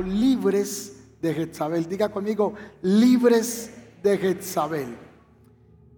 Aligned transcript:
Libres 0.00 0.96
de 1.20 1.34
Jezabel. 1.34 1.88
Diga 1.88 2.08
conmigo, 2.08 2.54
libres 2.82 3.70
de 4.02 4.18
Jezabel. 4.18 5.11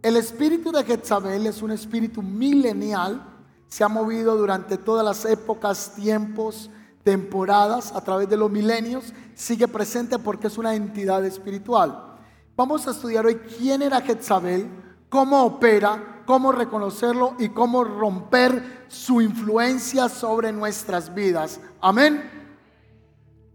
El 0.05 0.19
espíritu 0.19 0.71
de 0.71 0.85
Jezabel 0.85 1.47
es 1.47 1.63
un 1.63 1.71
espíritu 1.71 2.21
milenial. 2.21 3.25
Se 3.69 3.85
ha 3.85 3.89
movido 3.89 4.37
durante 4.37 4.77
todas 4.77 5.03
las 5.03 5.25
épocas, 5.25 5.95
tiempos, 5.95 6.69
temporadas, 7.03 7.91
a 7.91 8.03
través 8.03 8.29
de 8.29 8.37
los 8.37 8.51
milenios. 8.51 9.15
Sigue 9.33 9.67
presente 9.67 10.19
porque 10.19 10.49
es 10.49 10.59
una 10.59 10.75
entidad 10.75 11.25
espiritual. 11.25 12.19
Vamos 12.55 12.87
a 12.87 12.91
estudiar 12.91 13.25
hoy 13.25 13.37
quién 13.37 13.81
era 13.81 14.03
Jezabel, 14.03 14.69
cómo 15.09 15.43
opera, 15.43 16.23
cómo 16.27 16.53
reconocerlo 16.53 17.35
y 17.39 17.49
cómo 17.49 17.83
romper 17.83 18.85
su 18.89 19.23
influencia 19.23 20.11
sobre 20.11 20.53
nuestras 20.53 21.15
vidas. 21.15 21.61
Amén. 21.81 22.44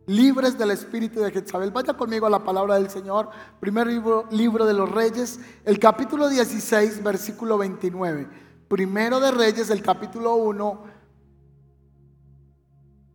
Libres 0.09 0.57
del 0.57 0.71
espíritu 0.71 1.19
de 1.19 1.29
Jezabel. 1.29 1.69
Vaya 1.69 1.93
conmigo 1.93 2.25
a 2.25 2.31
la 2.31 2.43
palabra 2.43 2.73
del 2.79 2.89
Señor. 2.89 3.29
Primer 3.59 3.85
libro, 3.85 4.25
libro 4.31 4.65
de 4.65 4.73
los 4.73 4.89
Reyes, 4.89 5.39
el 5.63 5.77
capítulo 5.77 6.27
16, 6.27 7.03
versículo 7.03 7.59
29. 7.59 8.27
Primero 8.67 9.19
de 9.19 9.29
Reyes, 9.29 9.69
el 9.69 9.83
capítulo 9.83 10.33
1, 10.33 10.83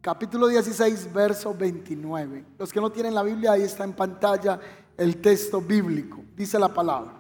capítulo 0.01 0.47
16, 0.47 1.13
verso 1.13 1.53
29. 1.53 2.45
Los 2.61 2.73
que 2.73 2.81
no 2.81 2.93
tienen 2.93 3.13
la 3.13 3.25
Biblia, 3.25 3.51
ahí 3.51 3.63
está 3.63 3.83
en 3.83 3.95
pantalla 3.95 4.61
el 4.97 5.21
texto 5.21 5.61
bíblico. 5.61 6.23
Dice 6.37 6.61
la 6.61 6.73
palabra. 6.73 7.13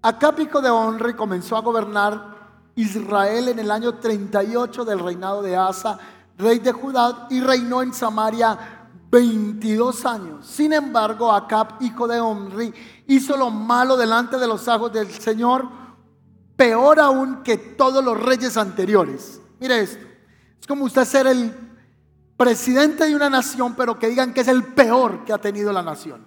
Acab, 0.00 0.38
hijo 0.38 0.60
de 0.60 0.70
Onri, 0.70 1.14
comenzó 1.14 1.56
a 1.56 1.60
gobernar 1.60 2.36
Israel 2.76 3.48
en 3.48 3.58
el 3.58 3.72
año 3.72 3.94
38 3.98 4.84
del 4.84 5.00
reinado 5.00 5.42
de 5.42 5.56
Asa, 5.56 5.98
rey 6.38 6.60
de 6.60 6.70
Judá, 6.70 7.26
y 7.30 7.40
reinó 7.40 7.82
en 7.82 7.92
Samaria 7.92 8.78
22 9.12 10.06
años. 10.06 10.46
Sin 10.46 10.72
embargo, 10.72 11.30
Acab, 11.30 11.74
hijo 11.80 12.08
de 12.08 12.18
Omri, 12.18 12.72
hizo 13.06 13.36
lo 13.36 13.50
malo 13.50 13.98
delante 13.98 14.38
de 14.38 14.46
los 14.46 14.66
ojos 14.68 14.90
del 14.90 15.10
Señor, 15.10 15.68
peor 16.56 16.98
aún 16.98 17.42
que 17.42 17.58
todos 17.58 18.02
los 18.02 18.18
reyes 18.18 18.56
anteriores. 18.56 19.38
Mire 19.60 19.80
esto. 19.80 20.04
Es 20.58 20.66
como 20.66 20.86
usted 20.86 21.04
ser 21.04 21.26
el 21.26 21.54
presidente 22.38 23.04
de 23.04 23.14
una 23.14 23.28
nación, 23.28 23.74
pero 23.76 23.98
que 23.98 24.08
digan 24.08 24.32
que 24.32 24.40
es 24.40 24.48
el 24.48 24.64
peor 24.64 25.26
que 25.26 25.34
ha 25.34 25.38
tenido 25.38 25.74
la 25.74 25.82
nación. 25.82 26.24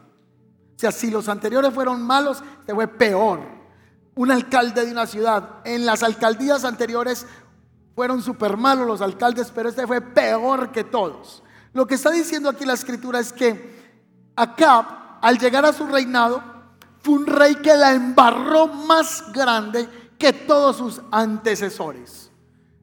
O 0.75 0.80
sea, 0.80 0.91
si 0.91 1.09
los 1.09 1.28
anteriores 1.28 1.73
fueron 1.73 2.03
malos, 2.03 2.44
este 2.59 2.75
fue 2.75 2.88
peor. 2.88 3.39
Un 4.13 4.30
alcalde 4.30 4.86
de 4.86 4.91
una 4.91 5.08
ciudad. 5.08 5.61
En 5.66 5.88
las 5.88 6.03
alcaldías 6.03 6.63
anteriores 6.63 7.25
fueron 7.95 8.22
súper 8.22 8.58
malos 8.58 8.86
los 8.86 9.02
alcaldes, 9.02 9.52
pero 9.56 9.69
este 9.69 9.88
fue 9.88 10.02
peor 10.02 10.72
que 10.72 10.83
todos. 10.83 11.41
Lo 11.76 11.86
que 11.86 11.95
está 11.95 12.09
diciendo 12.09 12.48
aquí 12.48 12.64
la 12.64 12.72
escritura 12.72 13.20
es 13.20 13.34
que 13.34 13.76
Acab, 14.38 14.86
al 15.22 15.38
llegar 15.38 15.66
a 15.66 15.73
su 15.73 15.86
reinado, 15.86 16.42
fue 17.02 17.16
un 17.16 17.28
rey 17.28 17.56
que 17.56 17.76
la 17.76 17.92
embarró 17.92 18.68
más 18.68 19.30
grande 19.34 19.90
que 20.18 20.31
todos 20.31 20.78
sus 20.78 21.02
antecesores. 21.12 22.31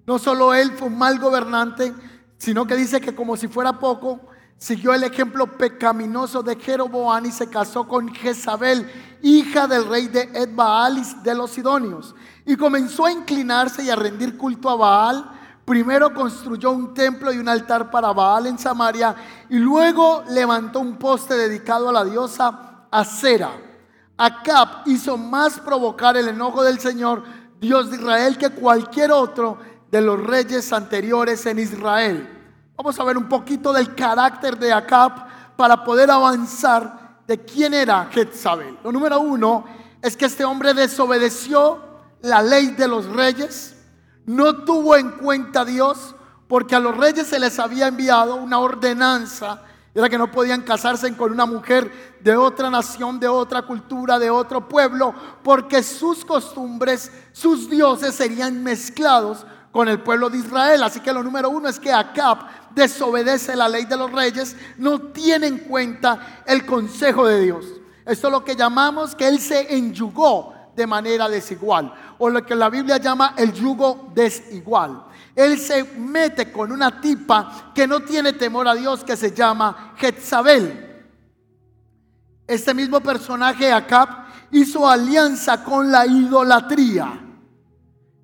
No 0.07 0.19
solo 0.19 0.53
él 0.53 0.73
fue 0.73 0.89
un 0.89 0.99
mal 0.99 1.19
gobernante, 1.19 1.95
sino 2.37 2.67
que 2.67 2.77
dice 2.77 3.01
que 3.01 3.15
como 3.15 3.35
si 3.39 3.49
fuera 3.49 3.79
poco, 3.79 4.21
siguió 4.59 4.93
el 4.93 5.05
ejemplo 5.05 5.47
pecaminoso 5.57 6.43
de 6.43 6.57
Jeroboam 6.57 7.25
y 7.25 7.33
se 7.33 7.49
casó 7.49 7.89
con 7.89 8.15
Jezabel, 8.15 8.93
hija 9.23 9.67
del 9.67 9.89
rey 9.89 10.09
de 10.09 10.25
Edbaalis 10.35 11.23
de 11.23 11.35
los 11.35 11.53
Sidonios, 11.53 12.15
y 12.45 12.57
comenzó 12.57 13.07
a 13.07 13.13
inclinarse 13.13 13.85
y 13.85 13.89
a 13.89 13.97
rendir 13.97 14.37
culto 14.37 14.69
a 14.69 14.77
Baal. 14.77 15.31
Primero 15.65 16.13
construyó 16.13 16.73
un 16.73 16.93
templo 16.93 17.33
y 17.33 17.39
un 17.39 17.49
altar 17.49 17.91
para 17.91 18.13
Baal 18.13 18.47
en 18.47 18.59
Samaria 18.59 19.15
y 19.49 19.59
luego 19.59 20.25
levantó 20.29 20.81
un 20.81 20.97
poste 20.97 21.35
dedicado 21.35 21.89
a 21.89 21.93
la 21.93 22.05
diosa 22.05 22.87
Acera. 22.91 23.51
Acab 24.17 24.83
hizo 24.87 25.17
más 25.17 25.61
provocar 25.61 26.17
el 26.17 26.29
enojo 26.29 26.63
del 26.63 26.81
Señor, 26.81 27.23
Dios 27.61 27.91
de 27.91 27.97
Israel, 27.97 28.37
que 28.39 28.51
cualquier 28.51 29.13
otro 29.13 29.59
de 29.91 30.01
los 30.01 30.21
reyes 30.21 30.73
anteriores 30.73 31.47
en 31.47 31.59
Israel. 31.59 32.29
Vamos 32.77 32.99
a 32.99 33.05
ver 33.05 33.17
un 33.17 33.29
poquito 33.29 33.73
del 33.73 33.95
carácter 33.95 34.59
de 34.59 34.73
Acab 34.73 35.57
para 35.57 35.85
poder 35.85 36.11
avanzar 36.11 37.21
de 37.27 37.39
quién 37.39 37.75
era 37.75 38.09
Jezabel. 38.11 38.79
Lo 38.83 38.91
número 38.91 39.21
uno 39.21 39.65
es 40.01 40.17
que 40.17 40.27
este 40.27 40.45
hombre 40.45 40.75
desobedeció 40.75 41.81
la 42.23 42.43
ley 42.43 42.69
de 42.69 42.89
los 42.89 43.07
reyes, 43.07 43.77
no 44.27 44.65
tuvo 44.65 44.97
en 44.97 45.11
cuenta 45.11 45.65
Dios, 45.65 46.15
porque 46.49 46.75
a 46.75 46.81
los 46.81 46.97
reyes 46.97 47.27
se 47.27 47.39
les 47.39 47.59
había 47.59 47.89
enviado 47.89 48.37
una 48.37 48.59
ordenanza, 48.59 49.63
era 49.95 50.09
que 50.09 50.19
no 50.19 50.31
podían 50.31 50.63
casarse 50.63 51.15
con 51.17 51.33
una 51.33 51.45
mujer 51.45 52.17
de 52.21 52.35
otra 52.35 52.71
nación, 52.71 53.21
de 53.21 53.29
otra 53.29 53.63
cultura, 53.63 54.19
de 54.19 54.31
otro 54.31 54.67
pueblo, 54.67 55.15
porque 55.43 55.83
sus 55.83 56.25
costumbres, 56.25 57.13
sus 57.33 57.69
dioses 57.69 58.15
serían 58.15 58.63
mezclados 58.63 59.45
con 59.71 59.89
el 59.89 60.01
pueblo 60.01 60.31
de 60.31 60.39
Israel. 60.39 60.83
Así 60.83 61.01
que 61.01 61.13
lo 61.13 61.23
número 61.23 61.51
uno 61.51 61.69
es 61.69 61.79
que 61.79 61.93
Acab 61.93 62.39
desobedece 62.75 63.55
la 63.55 63.69
ley 63.69 63.85
de 63.85 63.97
los 63.97 64.11
reyes, 64.11 64.57
no 64.79 64.99
tiene 64.99 65.47
en 65.47 65.59
cuenta 65.59 66.43
el 66.47 66.65
consejo 66.65 67.27
de 67.27 67.41
Dios. 67.41 67.67
Esto 68.07 68.29
es 68.29 68.33
lo 68.33 68.45
que 68.45 68.57
llamamos 68.57 69.15
que 69.15 69.29
él 69.29 69.41
se 69.41 69.77
enyugó 69.77 70.55
de 70.75 70.87
manera 70.87 71.29
desigual, 71.29 71.93
o 72.19 72.31
lo 72.31 72.45
que 72.45 72.55
la 72.55 72.71
Biblia 72.71 72.97
llama 72.99 73.35
el 73.37 73.53
yugo 73.53 74.11
desigual. 74.15 75.05
Él 75.35 75.59
se 75.59 75.85
mete 75.85 76.53
con 76.53 76.73
una 76.73 77.01
tipa 77.01 77.73
que 77.75 77.87
no 77.87 78.01
tiene 78.01 78.35
temor 78.35 78.69
a 78.69 78.75
Dios, 78.75 79.05
que 79.05 79.17
se 79.17 79.33
llama 79.33 79.95
Jezabel. 79.97 81.05
Este 82.47 82.75
mismo 82.75 83.01
personaje, 83.01 83.73
Acab, 83.73 84.09
hizo 84.51 84.89
alianza 84.89 85.65
con 85.65 85.91
la 85.91 86.07
idolatría. 86.07 87.19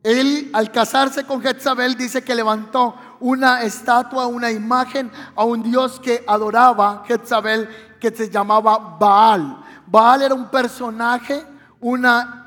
Él, 0.03 0.51
al 0.53 0.71
casarse 0.71 1.25
con 1.25 1.43
Jezabel, 1.43 1.97
dice 1.97 2.23
que 2.23 2.35
levantó 2.35 2.95
una 3.21 3.63
estatua, 3.63 4.27
una 4.27 4.51
imagen 4.51 5.11
a 5.35 5.45
un 5.45 5.63
dios 5.63 5.99
que 6.01 6.25
adoraba 6.27 7.05
Jezabel, 7.07 7.69
que 7.99 8.11
se 8.11 8.31
llamaba 8.31 8.97
Baal. 8.99 9.65
Baal 9.87 10.23
era 10.23 10.35
un 10.35 10.51
personaje, 10.51 11.45
una 11.81 12.38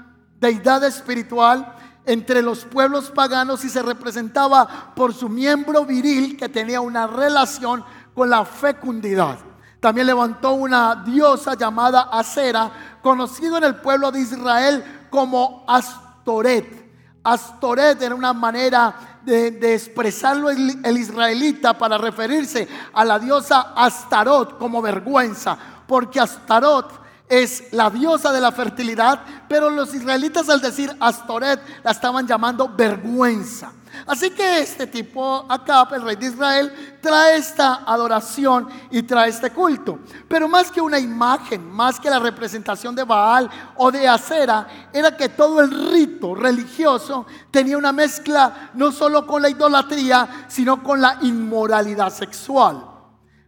deidad 0.42 0.84
espiritual 0.84 1.76
entre 2.06 2.42
los 2.42 2.66
pueblos 2.66 3.12
paganos 3.12 3.64
y 3.64 3.70
se 3.70 3.84
representaba 3.84 4.92
por 4.96 5.14
su 5.14 5.30
miembro 5.30 5.86
viril 5.86 6.36
que 6.36 6.50
tenía 6.50 6.82
una 6.82 7.06
relación 7.06 7.86
con 8.16 8.30
la 8.30 8.44
fecundidad. 8.44 9.38
También 9.80 10.08
levantó 10.08 10.54
una 10.54 11.04
diosa 11.06 11.56
llamada 11.56 12.10
Acera, 12.12 12.72
conocido 13.02 13.58
en 13.58 13.66
el 13.66 13.76
pueblo 13.76 14.12
de 14.12 14.20
Israel 14.20 15.08
como 15.10 15.64
Astoret. 15.68 16.82
Astoret 17.24 18.02
era 18.02 18.16
una 18.16 18.34
manera 18.34 19.20
de, 19.24 19.76
expresarlo 19.76 20.50
el, 20.50 20.80
el 20.84 20.98
israelita 20.98 21.78
para 21.78 22.00
referirse 22.00 22.68
a 22.94 23.06
la 23.06 23.20
diosa 23.20 23.74
Astarot 23.76 24.58
como 24.58 24.82
vergüenza, 24.82 25.56
porque 25.88 26.20
Astarot 26.20 27.01
es 27.32 27.72
la 27.72 27.90
diosa 27.90 28.34
de 28.34 28.42
la 28.42 28.52
fertilidad, 28.52 29.22
pero 29.48 29.70
los 29.70 29.96
israelitas 29.96 30.50
al 30.50 30.60
decir 30.60 30.94
Astoret 31.00 31.62
la 31.82 31.92
estaban 31.92 32.28
llamando 32.28 32.68
vergüenza. 32.68 33.72
Así 34.06 34.32
que 34.32 34.60
este 34.60 34.86
tipo, 34.86 35.46
Acab, 35.48 35.94
el 35.94 36.02
rey 36.02 36.18
de 36.18 36.28
Israel, 36.28 36.98
trae 37.02 37.38
esta 37.38 37.84
adoración 37.86 38.68
y 38.90 39.04
trae 39.04 39.30
este 39.30 39.52
culto. 39.52 40.00
Pero 40.28 40.50
más 40.50 40.72
que 40.72 40.82
una 40.82 41.00
imagen, 41.00 41.72
más 41.72 42.02
que 42.02 42.10
la 42.10 42.20
representación 42.20 42.96
de 42.96 43.06
Baal 43.06 43.50
o 43.78 43.90
de 43.92 44.10
Acera, 44.10 44.90
era 44.92 45.16
que 45.16 45.30
todo 45.30 45.62
el 45.62 45.92
rito 45.92 46.36
religioso 46.36 47.26
tenía 47.50 47.78
una 47.78 47.94
mezcla 47.94 48.72
no 48.74 48.92
solo 48.92 49.26
con 49.26 49.42
la 49.42 49.50
idolatría, 49.50 50.46
sino 50.50 50.84
con 50.84 51.00
la 51.00 51.18
inmoralidad 51.22 52.12
sexual. 52.12 52.91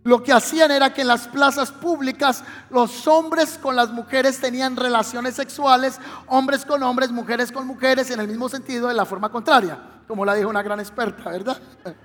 Lo 0.03 0.21
que 0.21 0.33
hacían 0.33 0.69
era 0.71 0.93
que 0.93 1.01
en 1.01 1.07
las 1.07 1.29
plazas 1.29 1.71
públicas 1.71 2.43
los 2.69 3.07
hombres 3.07 3.57
con 3.61 3.75
las 3.75 3.89
mujeres 3.89 4.39
tenían 4.39 4.75
relaciones 4.75 5.35
sexuales, 5.35 5.99
hombres 6.27 6.65
con 6.65 6.83
hombres, 6.83 7.09
mujeres 7.11 7.51
con 7.51 7.65
mujeres, 7.65 8.11
en 8.11 8.19
el 8.19 8.27
mismo 8.27 8.49
sentido 8.49 8.89
de 8.89 8.93
la 8.93 9.05
forma 9.05 9.31
contraria, 9.31 9.79
como 10.07 10.25
la 10.25 10.33
dijo 10.35 10.49
una 10.49 10.61
gran 10.61 10.81
experta, 10.81 11.29
¿verdad? 11.29 11.57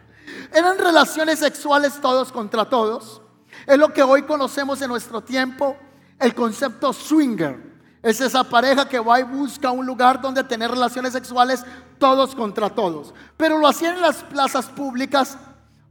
Eran 0.53 0.79
relaciones 0.79 1.41
sexuales 1.41 2.01
todos 2.01 2.31
contra 2.31 2.67
todos. 2.67 3.21
Es 3.67 3.77
lo 3.77 3.93
que 3.93 4.03
hoy 4.03 4.23
conocemos 4.23 4.81
en 4.81 4.89
nuestro 4.89 5.21
tiempo, 5.21 5.77
el 6.21 6.35
concepto 6.35 6.93
swinger. 6.93 7.67
Es 8.01 8.21
esa 8.21 8.45
pareja 8.45 8.89
que 8.89 9.01
va 9.01 9.19
y 9.19 9.25
busca 9.25 9.73
un 9.73 9.85
lugar 9.85 10.21
donde 10.21 10.45
tener 10.45 10.71
relaciones 10.71 11.13
sexuales 11.13 11.65
todos 11.99 12.37
contra 12.37 12.71
todos. 12.71 13.13
Pero 13.37 13.59
lo 13.59 13.67
hacían 13.67 13.97
en 13.97 14.03
las 14.03 14.23
plazas 14.23 14.67
públicas 14.67 15.37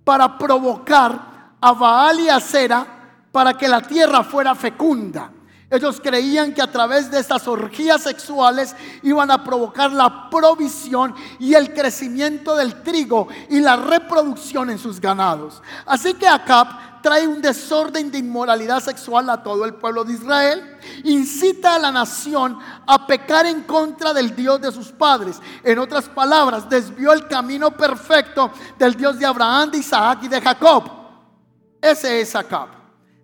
para 0.05 0.37
provocar 0.37 1.36
a 1.61 1.71
Baal 1.73 2.19
y 2.19 2.29
a 2.29 2.39
Cera 2.39 2.85
para 3.31 3.53
que 3.53 3.67
la 3.67 3.81
tierra 3.81 4.23
fuera 4.23 4.55
fecunda. 4.55 5.31
Ellos 5.69 5.99
creían 6.01 6.53
que 6.53 6.61
a 6.61 6.71
través 6.71 7.11
de 7.11 7.19
estas 7.19 7.45
orgías 7.45 8.01
sexuales 8.01 8.73
iban 9.03 9.29
a 9.29 9.43
provocar 9.43 9.91
la 9.91 10.29
provisión 10.29 11.13
y 11.39 11.55
el 11.55 11.73
crecimiento 11.73 12.55
del 12.55 12.81
trigo 12.83 13.27
y 13.49 13.59
la 13.59 13.75
reproducción 13.75 14.69
en 14.69 14.79
sus 14.79 15.01
ganados. 15.01 15.61
Así 15.85 16.13
que 16.13 16.25
Acab 16.25 17.01
trae 17.01 17.27
un 17.27 17.41
desorden 17.41 18.09
de 18.09 18.17
inmoralidad 18.17 18.81
sexual 18.81 19.29
a 19.29 19.43
todo 19.43 19.65
el 19.65 19.73
pueblo 19.73 20.05
de 20.05 20.13
Israel, 20.13 20.77
incita 21.03 21.75
a 21.75 21.79
la 21.79 21.91
nación 21.91 22.57
a 22.85 23.05
pecar 23.05 23.45
en 23.45 23.63
contra 23.63 24.13
del 24.13 24.33
Dios 24.33 24.61
de 24.61 24.71
sus 24.71 24.93
padres. 24.93 25.41
En 25.63 25.79
otras 25.79 26.07
palabras, 26.07 26.69
desvió 26.69 27.11
el 27.11 27.27
camino 27.27 27.71
perfecto 27.71 28.51
del 28.79 28.95
Dios 28.95 29.19
de 29.19 29.25
Abraham, 29.25 29.71
de 29.71 29.79
Isaac 29.79 30.19
y 30.23 30.27
de 30.29 30.39
Jacob. 30.39 30.96
Ese 31.81 32.21
es 32.21 32.35
Acab. 32.35 32.69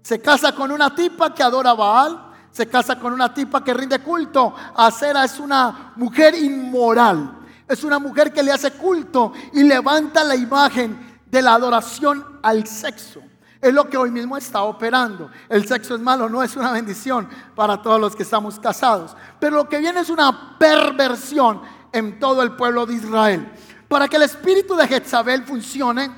Se 0.02 0.22
casa 0.22 0.54
con 0.54 0.72
una 0.72 0.94
tipa 0.94 1.34
que 1.34 1.44
adora 1.44 1.72
a 1.72 1.76
Baal 1.76 2.34
se 2.54 2.68
casa 2.68 3.00
con 3.00 3.12
una 3.12 3.34
tipa 3.34 3.64
que 3.64 3.74
rinde 3.74 3.98
culto. 4.00 4.54
Acera 4.76 5.26
es 5.26 5.40
una 5.40 5.92
mujer 5.96 6.36
inmoral. 6.36 7.40
Es 7.68 7.84
una 7.84 7.98
mujer 7.98 8.32
que 8.32 8.44
le 8.44 8.52
hace 8.52 8.72
culto 8.72 9.34
y 9.54 9.64
levanta 9.64 10.24
la 10.24 10.36
imagen 10.36 11.20
de 11.26 11.42
la 11.42 11.56
adoración 11.56 12.24
al 12.44 12.68
sexo. 12.68 13.22
Es 13.60 13.74
lo 13.74 13.90
que 13.90 13.98
hoy 13.98 14.12
mismo 14.12 14.38
está 14.38 14.62
operando. 14.62 15.32
El 15.50 15.68
sexo 15.68 15.96
es 15.96 16.02
malo, 16.02 16.30
no 16.30 16.44
es 16.44 16.56
una 16.56 16.72
bendición 16.72 17.28
para 17.56 17.82
todos 17.82 18.00
los 18.00 18.16
que 18.16 18.22
estamos 18.22 18.60
casados. 18.60 19.16
Pero 19.40 19.56
lo 19.56 19.68
que 19.68 19.80
viene 19.80 20.02
es 20.02 20.12
una 20.12 20.60
perversión 20.60 21.60
en 21.92 22.20
todo 22.20 22.44
el 22.44 22.52
pueblo 22.56 22.86
de 22.86 22.94
Israel. 22.94 23.52
Para 23.88 24.08
que 24.08 24.18
el 24.18 24.24
espíritu 24.24 24.76
de 24.76 24.88
Jezabel 24.88 25.44
funcione, 25.44 26.12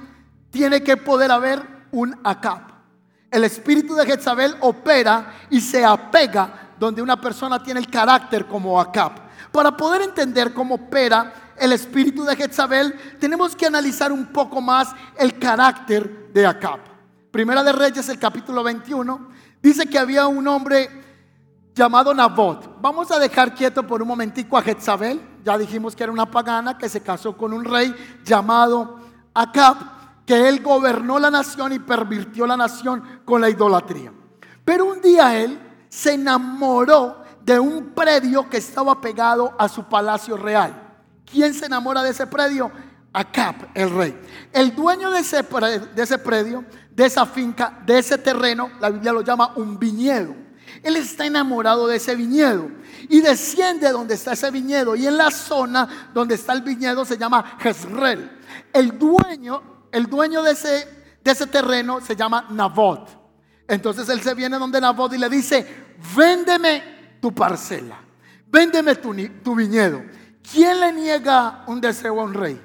tiene 0.49 0.83
que 0.83 0.97
poder 0.97 1.31
haber 1.31 1.75
un 1.95 2.15
Acab. 2.24 2.62
El 3.31 3.44
espíritu 3.45 3.95
de 3.95 4.06
Jezabel 4.06 4.56
opera 4.62 5.33
y 5.50 5.59
se 5.59 5.83
apega 5.83 6.74
donde 6.77 7.01
una 7.01 7.19
persona 7.19 7.62
tiene 7.63 7.80
el 7.80 7.89
carácter 7.89 8.45
como 8.45 8.80
Acab. 8.80 9.13
Para 9.51 9.75
poder 9.75 10.01
entender 10.01 10.53
cómo 10.53 10.75
opera 10.75 11.53
el 11.57 11.71
espíritu 11.71 12.24
de 12.25 12.36
Jezabel, 12.36 12.94
tenemos 13.19 13.56
que 13.56 13.65
analizar 13.65 14.12
un 14.12 14.25
poco 14.27 14.59
más 14.59 14.89
el 15.18 15.39
carácter 15.39 16.31
de 16.33 16.45
Acab. 16.45 16.80
Primera 17.31 17.63
de 17.63 17.71
Reyes, 17.71 18.07
el 18.09 18.19
capítulo 18.19 18.62
21, 18.62 19.30
dice 19.62 19.86
que 19.86 19.97
había 19.97 20.27
un 20.27 20.45
hombre 20.47 20.89
llamado 21.74 22.13
Nabot. 22.13 22.81
Vamos 22.81 23.09
a 23.12 23.19
dejar 23.19 23.56
quieto 23.56 23.88
por 23.88 24.01
un 24.01 24.07
momentico 24.07 24.57
a 24.57 24.62
Jezabel. 24.62 25.21
Ya 25.45 25.57
dijimos 25.57 25.95
que 25.95 26.03
era 26.03 26.12
una 26.12 26.30
pagana 26.30 26.77
que 26.77 26.89
se 26.89 27.01
casó 27.01 27.38
con 27.38 27.53
un 27.53 27.63
rey 27.63 27.94
llamado 28.25 29.00
Acab 29.33 29.94
que 30.25 30.50
él 30.50 30.62
gobernó 30.62 31.19
la 31.19 31.30
nación 31.30 31.74
y 31.74 31.80
pervirtió 31.80 32.48
la 32.48 32.57
nación 32.57 33.22
con 33.25 33.42
la 33.42 33.50
idolatría. 33.50 34.12
Pero 34.63 34.86
un 34.86 35.01
día 35.01 35.38
él 35.39 35.60
se 35.89 36.13
enamoró 36.13 37.24
de 37.44 37.60
un 37.60 37.92
predio 37.92 38.50
que 38.50 38.57
estaba 38.57 39.00
pegado 39.00 39.54
a 39.57 39.69
su 39.69 39.83
palacio 39.83 40.36
real. 40.36 40.98
¿Quién 41.30 41.54
se 41.54 41.68
enamora 41.68 42.01
de 42.01 42.10
ese 42.10 42.25
predio? 42.25 42.72
Acab, 43.13 43.56
el 43.74 43.89
rey. 43.92 44.19
El 44.51 44.75
dueño 44.75 45.12
de 45.12 45.19
ese, 45.19 45.44
de 45.44 46.04
ese 46.04 46.18
predio, 46.18 46.66
de 46.92 47.06
esa 47.06 47.25
finca, 47.25 47.80
de 47.86 48.00
ese 48.00 48.18
terreno, 48.18 48.71
la 48.80 48.89
Biblia 48.89 49.13
lo 49.13 49.21
llama 49.21 49.54
un 49.56 49.80
viñedo. 49.80 50.36
Él 50.81 50.98
está 50.98 51.25
enamorado 51.25 51.88
de 51.88 51.98
ese 51.98 52.16
viñedo 52.16 52.69
y 53.07 53.21
desciende 53.21 53.92
donde 53.92 54.16
está 54.16 54.33
ese 54.33 54.50
viñedo 54.51 54.95
y 54.95 55.07
en 55.07 55.18
la 55.18 55.31
zona 55.31 56.10
donde 56.13 56.36
está 56.36 56.54
el 56.54 56.63
viñedo 56.63 57.06
se 57.06 57.18
llama 57.18 57.57
Jezreel. 57.60 58.39
El 58.74 58.98
dueño 58.98 59.75
el 59.95 60.07
dueño 60.07 60.44
de 60.44 60.51
ese, 60.51 60.88
de 61.24 61.31
ese 61.31 61.47
terreno 61.47 62.01
se 62.01 62.18
llama 62.18 62.47
Nabot. 62.50 63.07
Entonces 63.65 64.09
él 64.09 64.21
se 64.21 64.33
viene 64.33 64.59
donde 64.59 64.81
Nabot 64.81 65.12
y 65.13 65.18
le 65.18 65.30
dice, 65.30 65.65
véndeme 66.15 67.18
tu 67.21 67.33
parcela, 67.33 67.97
véndeme 68.47 68.95
tu, 68.95 69.56
viñedo. 69.56 70.03
¿Quién 70.51 70.81
le 70.81 70.92
niega 70.92 71.63
un 71.68 71.80
deseo 71.80 72.19
a 72.19 72.24
un 72.25 72.33
rey? 72.33 72.62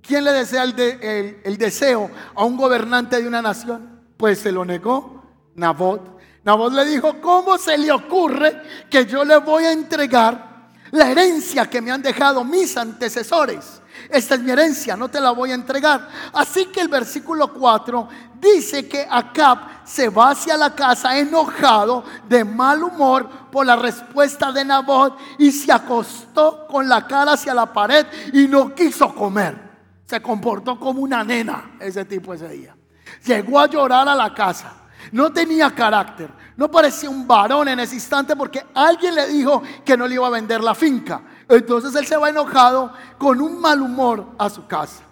¿Quién 0.00 0.22
le 0.22 0.30
desea 0.30 0.62
el, 0.62 1.40
el 1.42 1.58
deseo 1.58 2.08
a 2.36 2.44
un 2.44 2.56
gobernante 2.56 3.20
de 3.20 3.26
una 3.26 3.42
nación? 3.42 4.02
Pues 4.16 4.38
se 4.38 4.52
lo 4.52 4.64
negó 4.64 5.24
Nabot. 5.56 6.20
Nabot 6.44 6.72
le 6.72 6.84
dijo, 6.84 7.20
¿cómo 7.20 7.58
se 7.58 7.76
le 7.76 7.90
ocurre 7.90 8.62
que 8.88 9.06
yo 9.06 9.24
le 9.24 9.38
voy 9.38 9.64
a 9.64 9.72
entregar 9.72 10.49
la 10.90 11.10
herencia 11.10 11.68
que 11.68 11.80
me 11.80 11.90
han 11.90 12.02
dejado 12.02 12.44
mis 12.44 12.76
antecesores? 12.76 13.80
esta 14.08 14.34
es 14.34 14.40
mi 14.40 14.50
herencia, 14.50 14.96
no 14.96 15.08
te 15.08 15.20
la 15.20 15.30
voy 15.30 15.50
a 15.50 15.54
entregar. 15.54 16.08
Así 16.32 16.66
que 16.66 16.80
el 16.80 16.88
versículo 16.88 17.52
4 17.52 18.08
dice 18.40 18.88
que 18.88 19.06
Acab 19.08 19.84
se 19.84 20.08
va 20.08 20.30
hacia 20.30 20.56
la 20.56 20.74
casa 20.74 21.18
enojado, 21.18 22.04
de 22.28 22.44
mal 22.44 22.82
humor 22.82 23.28
por 23.50 23.66
la 23.66 23.76
respuesta 23.76 24.52
de 24.52 24.64
Nabot 24.64 25.18
y 25.38 25.50
se 25.50 25.72
acostó 25.72 26.66
con 26.66 26.88
la 26.88 27.06
cara 27.06 27.32
hacia 27.32 27.54
la 27.54 27.72
pared 27.72 28.06
y 28.32 28.46
no 28.46 28.74
quiso 28.74 29.14
comer. 29.14 29.70
Se 30.06 30.20
comportó 30.20 30.78
como 30.78 31.02
una 31.02 31.22
nena 31.22 31.72
ese 31.78 32.04
tipo 32.04 32.34
ese 32.34 32.48
día. 32.48 32.76
Llegó 33.24 33.60
a 33.60 33.66
llorar 33.66 34.08
a 34.08 34.14
la 34.14 34.34
casa. 34.34 34.72
No 35.12 35.32
tenía 35.32 35.74
carácter. 35.74 36.30
No 36.60 36.70
parecía 36.70 37.08
un 37.08 37.26
varón 37.26 37.68
en 37.68 37.80
ese 37.80 37.94
instante 37.94 38.36
porque 38.36 38.62
alguien 38.74 39.14
le 39.14 39.28
dijo 39.28 39.62
que 39.82 39.96
no 39.96 40.06
le 40.06 40.16
iba 40.16 40.26
a 40.26 40.30
vender 40.30 40.62
la 40.62 40.74
finca. 40.74 41.22
Entonces 41.48 41.94
él 41.94 42.06
se 42.06 42.18
va 42.18 42.28
enojado 42.28 42.92
con 43.16 43.40
un 43.40 43.58
mal 43.58 43.80
humor 43.80 44.34
a 44.36 44.50
su 44.50 44.66
casa. 44.66 45.02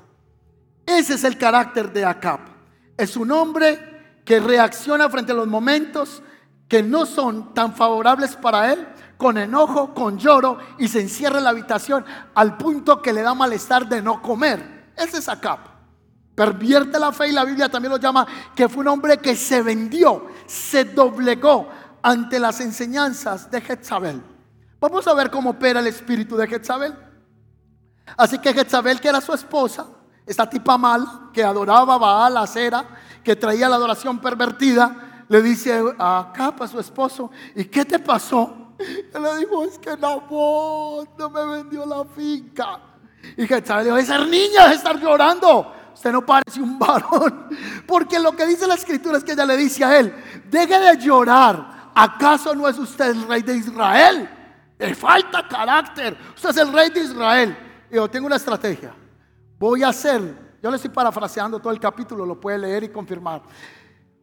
Ese 0.84 1.14
es 1.14 1.24
el 1.24 1.38
carácter 1.38 1.90
de 1.90 2.04
Acab. 2.04 2.40
Es 2.98 3.16
un 3.16 3.30
hombre 3.30 4.20
que 4.26 4.40
reacciona 4.40 5.08
frente 5.08 5.32
a 5.32 5.36
los 5.36 5.46
momentos 5.46 6.22
que 6.68 6.82
no 6.82 7.06
son 7.06 7.54
tan 7.54 7.74
favorables 7.74 8.36
para 8.36 8.70
él, 8.70 8.86
con 9.16 9.38
enojo, 9.38 9.94
con 9.94 10.18
lloro, 10.18 10.58
y 10.76 10.86
se 10.86 11.00
encierra 11.00 11.38
en 11.38 11.44
la 11.44 11.50
habitación 11.50 12.04
al 12.34 12.58
punto 12.58 13.00
que 13.00 13.14
le 13.14 13.22
da 13.22 13.32
malestar 13.32 13.88
de 13.88 14.02
no 14.02 14.20
comer. 14.20 14.92
Ese 14.94 15.16
es 15.16 15.28
Acab. 15.30 15.78
Pervierte 16.38 17.00
la 17.00 17.10
fe 17.10 17.30
y 17.30 17.32
la 17.32 17.44
Biblia 17.44 17.68
también 17.68 17.90
lo 17.90 17.98
llama 17.98 18.24
que 18.54 18.68
fue 18.68 18.82
un 18.82 18.86
hombre 18.86 19.18
que 19.18 19.34
se 19.34 19.60
vendió, 19.60 20.28
se 20.48 20.84
doblegó 20.84 21.68
ante 22.02 22.40
las 22.40 22.60
enseñanzas 22.60 23.50
de 23.50 23.60
Jezabel. 23.60 24.22
Vamos 24.80 25.06
a 25.06 25.14
ver 25.14 25.30
cómo 25.30 25.50
opera 25.50 25.81
el 25.81 25.86
espíritu 25.86 26.36
de 26.36 26.48
Jezabel. 26.48 26.94
Así 28.17 28.38
que 28.38 28.55
Jezabel, 28.55 29.00
que 29.00 29.08
era 29.08 29.20
su 29.20 29.34
esposa, 29.34 29.86
esta 30.24 30.48
tipa 30.48 30.78
mala, 30.78 31.31
que 31.32 31.44
adoraba 31.44 31.94
a 31.94 31.98
Baal, 31.98 32.36
a 32.38 32.46
Cera, 32.46 32.84
que 33.22 33.36
traía 33.36 33.69
la 33.69 33.76
adoración 33.76 34.19
pervertida, 34.19 35.24
le 35.28 35.43
dice 35.43 35.82
a 35.98 36.32
Capa, 36.34 36.67
su 36.67 36.81
esposo, 36.81 37.31
¿y 37.55 37.67
qué 37.67 37.84
te 37.84 37.98
pasó? 37.98 38.74
Él 38.78 39.22
le 39.22 39.38
dijo, 39.38 39.64
es 39.64 39.78
que 39.78 39.96
Nabot 39.96 41.19
no 41.19 41.28
me 41.28 41.44
vendió 41.44 41.84
la 41.84 42.05
finca. 42.06 42.81
Y 43.36 43.46
Jezabel 43.46 43.84
dijo, 43.84 43.98
esa 43.98 44.24
niña 44.24 44.67
es 44.70 44.78
estar 44.78 44.98
llorando. 44.98 45.74
Usted 45.98 46.12
no 46.12 46.24
parece 46.24 46.62
un 46.62 46.78
varón. 46.78 47.48
Porque 47.84 48.20
lo 48.20 48.31
que 48.31 48.46
dice 48.46 48.69
la 48.69 48.74
escritura 48.74 49.19
es 49.19 49.24
que 49.24 49.32
ella 49.32 49.44
le 49.44 49.56
dice 49.56 49.84
a 49.84 49.98
él, 49.98 50.14
deje 50.48 50.78
de 50.78 50.96
llorar. 50.96 51.90
¿Acaso 51.93 52.55
no 52.55 52.69
es 52.69 52.78
usted 52.78 53.06
el 53.06 53.26
rey 53.26 53.43
de 53.43 53.56
Israel? 53.56 54.31
Le 54.78 54.94
falta 54.94 55.48
carácter. 55.48 56.17
Usted 56.36 56.50
es 56.50 56.56
el 56.58 56.72
rey 56.72 56.90
de 56.90 57.00
Israel. 57.00 57.58
Y 57.90 57.96
yo 57.96 58.08
tengo 58.08 58.28
una 58.28 58.36
estrategia. 58.36 58.94
Voy 59.58 59.82
a 59.82 59.88
hacer, 59.88 60.22
yo 60.62 60.70
le 60.70 60.76
estoy 60.76 60.93
parafraseando 60.93 61.58
todo 61.58 61.72
el 61.72 61.81
capítulo, 61.81 62.24
lo 62.24 62.38
puede 62.38 62.58
leer 62.58 62.84
y 62.84 62.90
confirmar. 62.90 63.43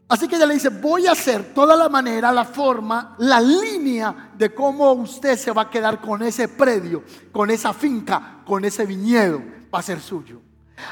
Así 0.07 0.29
que 0.29 0.37
ella 0.37 0.45
le 0.45 0.53
dice, 0.53 0.69
voy 0.69 1.07
a 1.07 1.11
hacer 1.11 1.53
toda 1.53 1.75
la 1.75 1.89
manera, 1.89 2.31
la 2.31 2.45
forma, 2.45 3.17
la 3.17 3.41
línea 3.41 4.31
de 4.33 4.55
cómo 4.55 4.93
usted 4.93 5.37
se 5.37 5.51
va 5.51 5.63
a 5.63 5.69
quedar 5.69 5.99
con 5.99 6.23
ese 6.23 6.47
predio, 6.47 7.03
con 7.33 7.51
esa 7.51 7.73
finca, 7.73 8.43
con 8.45 8.63
ese 8.63 8.85
viñedo, 8.85 9.43
va 9.73 9.79
a 9.79 9.81
ser 9.81 9.99
suyo. 9.99 10.44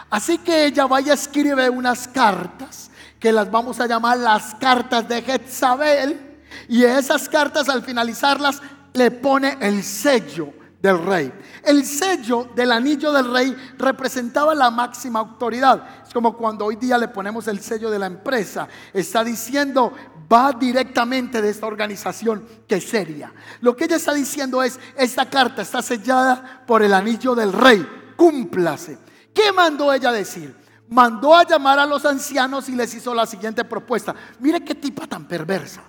Así 0.10 0.38
que 0.38 0.66
ella 0.66 0.86
vaya 0.86 1.12
a 1.12 1.16
escribir 1.16 1.70
unas 1.70 2.08
cartas, 2.08 2.90
que 3.20 3.32
las 3.32 3.50
vamos 3.50 3.80
a 3.80 3.88
llamar 3.88 4.18
las 4.18 4.56
cartas 4.56 5.08
de 5.08 5.22
Jezabel, 5.22 6.38
y 6.68 6.84
esas 6.84 7.28
cartas 7.30 7.70
al 7.70 7.84
finalizarlas 7.84 8.62
le 8.94 9.12
pone 9.12 9.58
el 9.60 9.84
sello 9.84 10.54
del 10.82 11.04
rey. 11.04 11.34
El 11.64 11.86
sello 11.86 12.50
del 12.56 12.72
anillo 12.72 13.14
del 13.14 13.32
rey 13.32 13.56
representaba 13.78 14.54
la 14.54 14.70
máxima 14.70 15.20
autoridad. 15.20 16.04
Es 16.06 16.14
como 16.14 16.36
cuando 16.36 16.66
hoy 16.66 16.76
día 16.76 16.98
le 16.98 17.08
ponemos 17.08 17.48
el 17.48 17.62
sello 17.62 17.90
de 17.90 18.00
la 18.00 18.08
empresa. 18.08 18.68
Está 18.94 19.24
diciendo, 19.24 19.94
va 20.32 20.52
directamente 20.52 21.42
de 21.42 21.50
esta 21.50 21.68
organización 21.68 22.46
que 22.68 22.76
es 22.76 22.90
seria. 22.90 23.34
Lo 23.62 23.76
que 23.76 23.86
ella 23.86 23.96
está 23.96 24.14
diciendo 24.14 24.62
es, 24.62 24.78
esta 24.98 25.30
carta 25.30 25.62
está 25.62 25.82
sellada 25.82 26.64
por 26.68 26.84
el 26.84 26.94
anillo 26.94 27.34
del 27.34 27.54
rey. 27.54 27.88
Cúmplase. 28.18 28.98
¿Qué 29.34 29.52
mandó 29.52 29.92
ella 29.92 30.12
decir? 30.12 30.56
Mandó 30.90 31.36
a 31.36 31.44
llamar 31.44 31.80
a 31.80 31.86
los 31.86 32.06
ancianos 32.06 32.70
y 32.70 32.76
les 32.76 32.94
hizo 32.94 33.14
la 33.14 33.26
siguiente 33.26 33.64
propuesta. 33.64 34.14
Mire 34.40 34.64
qué 34.64 34.76
tipa 34.76 35.08
tan 35.08 35.28
perversa. 35.28 35.82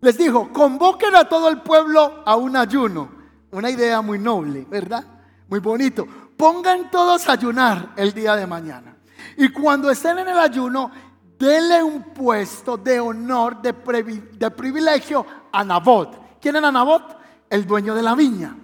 les 0.00 0.18
dijo, 0.18 0.52
convoquen 0.52 1.16
a 1.16 1.26
todo 1.26 1.48
el 1.48 1.62
pueblo 1.62 2.22
a 2.26 2.36
un 2.36 2.56
ayuno. 2.56 3.08
Una 3.52 3.70
idea 3.70 4.02
muy 4.02 4.18
noble, 4.18 4.66
¿verdad? 4.68 5.04
Muy 5.48 5.60
bonito. 5.60 6.06
Pongan 6.36 6.90
todos 6.90 7.28
a 7.28 7.32
ayunar 7.32 7.92
el 7.96 8.12
día 8.12 8.36
de 8.36 8.46
mañana. 8.46 8.96
Y 9.36 9.48
cuando 9.50 9.90
estén 9.90 10.18
en 10.18 10.28
el 10.28 10.38
ayuno, 10.38 10.90
denle 11.38 11.82
un 11.82 12.02
puesto 12.12 12.76
de 12.76 13.00
honor, 13.00 13.62
de, 13.62 13.72
de 14.32 14.50
privilegio 14.50 15.24
a 15.52 15.64
Nabot. 15.64 16.38
¿Quién 16.40 16.56
era 16.56 16.70
Nabot? 16.70 17.16
El 17.48 17.66
dueño 17.66 17.94
de 17.94 18.02
la 18.02 18.14
viña. 18.14 18.56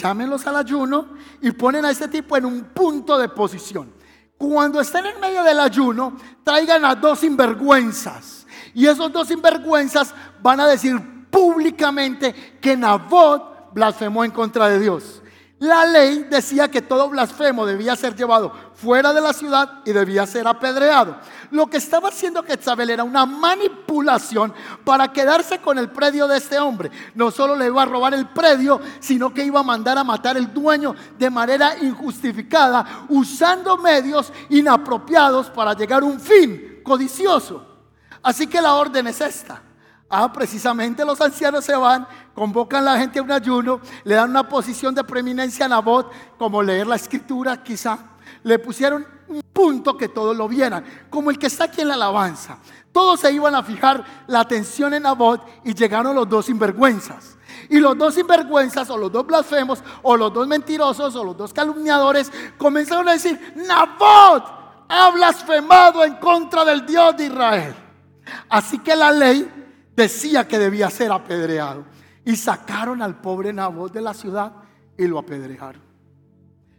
Llámenlos 0.00 0.46
al 0.46 0.56
ayuno 0.56 1.08
y 1.40 1.50
ponen 1.50 1.84
a 1.84 1.90
este 1.90 2.08
tipo 2.08 2.36
en 2.36 2.44
un 2.44 2.64
punto 2.64 3.18
de 3.18 3.28
posición. 3.28 3.92
Cuando 4.36 4.80
estén 4.80 5.06
en 5.06 5.20
medio 5.20 5.42
del 5.42 5.58
ayuno, 5.58 6.16
traigan 6.44 6.84
a 6.84 6.94
dos 6.94 7.18
sinvergüenzas. 7.20 8.46
Y 8.74 8.86
esos 8.86 9.12
dos 9.12 9.26
sinvergüenzas 9.26 10.14
van 10.40 10.60
a 10.60 10.66
decir 10.68 11.00
públicamente 11.30 12.58
que 12.60 12.76
Nabot 12.76 13.72
blasfemó 13.72 14.24
en 14.24 14.30
contra 14.30 14.68
de 14.68 14.78
Dios. 14.78 15.17
La 15.60 15.84
ley 15.84 16.26
decía 16.30 16.70
que 16.70 16.82
todo 16.82 17.08
blasfemo 17.08 17.66
debía 17.66 17.96
ser 17.96 18.14
llevado 18.14 18.52
fuera 18.74 19.12
de 19.12 19.20
la 19.20 19.32
ciudad 19.32 19.80
y 19.84 19.90
debía 19.90 20.24
ser 20.24 20.46
apedreado. 20.46 21.16
Lo 21.50 21.66
que 21.66 21.78
estaba 21.78 22.10
haciendo 22.10 22.44
Quetzabel 22.44 22.90
era 22.90 23.02
una 23.02 23.26
manipulación 23.26 24.54
para 24.84 25.12
quedarse 25.12 25.58
con 25.60 25.76
el 25.78 25.90
predio 25.90 26.28
de 26.28 26.38
este 26.38 26.60
hombre. 26.60 26.92
No 27.16 27.32
solo 27.32 27.56
le 27.56 27.66
iba 27.66 27.82
a 27.82 27.86
robar 27.86 28.14
el 28.14 28.28
predio, 28.28 28.80
sino 29.00 29.34
que 29.34 29.44
iba 29.44 29.58
a 29.58 29.64
mandar 29.64 29.98
a 29.98 30.04
matar 30.04 30.36
el 30.36 30.54
dueño 30.54 30.94
de 31.18 31.28
manera 31.28 31.76
injustificada, 31.82 33.06
usando 33.08 33.76
medios 33.78 34.32
inapropiados 34.50 35.50
para 35.50 35.74
llegar 35.74 36.02
a 36.02 36.06
un 36.06 36.20
fin 36.20 36.82
codicioso. 36.84 37.66
Así 38.22 38.46
que 38.46 38.62
la 38.62 38.74
orden 38.74 39.08
es 39.08 39.20
esta. 39.20 39.62
Ah, 40.10 40.32
precisamente 40.32 41.04
los 41.04 41.20
ancianos 41.20 41.64
se 41.64 41.76
van, 41.76 42.06
convocan 42.34 42.80
a 42.80 42.92
la 42.92 42.98
gente 42.98 43.18
a 43.18 43.22
un 43.22 43.30
ayuno, 43.30 43.80
le 44.04 44.14
dan 44.14 44.30
una 44.30 44.48
posición 44.48 44.94
de 44.94 45.04
preeminencia 45.04 45.66
a 45.66 45.68
Nabot, 45.68 46.10
como 46.38 46.62
leer 46.62 46.86
la 46.86 46.96
escritura 46.96 47.62
quizá. 47.62 47.98
Le 48.42 48.58
pusieron 48.58 49.06
un 49.28 49.42
punto 49.52 49.98
que 49.98 50.08
todos 50.08 50.34
lo 50.34 50.48
vieran, 50.48 50.82
como 51.10 51.30
el 51.30 51.38
que 51.38 51.48
está 51.48 51.64
aquí 51.64 51.82
en 51.82 51.88
la 51.88 51.94
alabanza. 51.94 52.56
Todos 52.90 53.20
se 53.20 53.30
iban 53.32 53.54
a 53.54 53.62
fijar 53.62 54.02
la 54.26 54.40
atención 54.40 54.94
en 54.94 55.02
Nabot 55.02 55.46
y 55.64 55.74
llegaron 55.74 56.14
los 56.14 56.26
dos 56.26 56.46
sinvergüenzas. 56.46 57.36
Y 57.68 57.78
los 57.78 57.98
dos 57.98 58.14
sinvergüenzas, 58.14 58.88
o 58.88 58.96
los 58.96 59.12
dos 59.12 59.26
blasfemos, 59.26 59.82
o 60.02 60.16
los 60.16 60.32
dos 60.32 60.48
mentirosos, 60.48 61.14
o 61.16 61.24
los 61.24 61.36
dos 61.36 61.52
calumniadores, 61.52 62.32
comenzaron 62.56 63.06
a 63.10 63.12
decir, 63.12 63.52
Nabot 63.56 64.42
ha 64.88 65.10
blasfemado 65.10 66.02
en 66.02 66.14
contra 66.14 66.64
del 66.64 66.86
Dios 66.86 67.14
de 67.14 67.26
Israel. 67.26 67.74
Así 68.48 68.78
que 68.78 68.96
la 68.96 69.10
ley 69.10 69.58
decía 69.98 70.46
que 70.46 70.58
debía 70.58 70.88
ser 70.90 71.10
apedreado. 71.10 71.84
Y 72.24 72.36
sacaron 72.36 73.02
al 73.02 73.20
pobre 73.20 73.52
Nabot 73.52 73.92
de 73.92 74.00
la 74.00 74.14
ciudad 74.14 74.52
y 74.96 75.06
lo 75.06 75.18
apedrearon. 75.18 75.82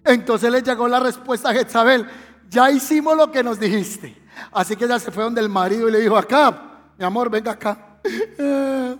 Entonces 0.05 0.49
le 0.49 0.61
llegó 0.61 0.87
la 0.87 1.01
respuesta 1.01 1.49
a 1.49 1.53
Jezabel, 1.53 2.07
ya 2.49 2.71
hicimos 2.71 3.17
lo 3.17 3.29
que 3.29 3.43
nos 3.43 3.59
dijiste. 3.59 4.15
Así 4.53 4.75
que 4.75 4.85
ella 4.85 4.99
se 4.99 5.11
fue 5.11 5.23
donde 5.23 5.41
el 5.41 5.49
marido 5.49 5.89
y 5.89 5.91
le 5.91 5.99
dijo, 5.99 6.17
acá, 6.17 6.79
mi 6.97 7.03
amor, 7.03 7.29
venga 7.29 7.51
acá. 7.51 7.99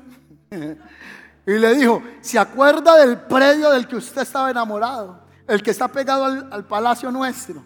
Y 1.47 1.57
le 1.57 1.73
dijo, 1.73 2.03
¿se 2.21 2.37
acuerda 2.37 2.95
del 2.97 3.21
predio 3.21 3.71
del 3.71 3.87
que 3.87 3.95
usted 3.95 4.21
estaba 4.21 4.51
enamorado? 4.51 5.25
El 5.47 5.63
que 5.63 5.71
está 5.71 5.87
pegado 5.87 6.25
al, 6.25 6.47
al 6.51 6.67
palacio 6.67 7.09
nuestro. 7.11 7.63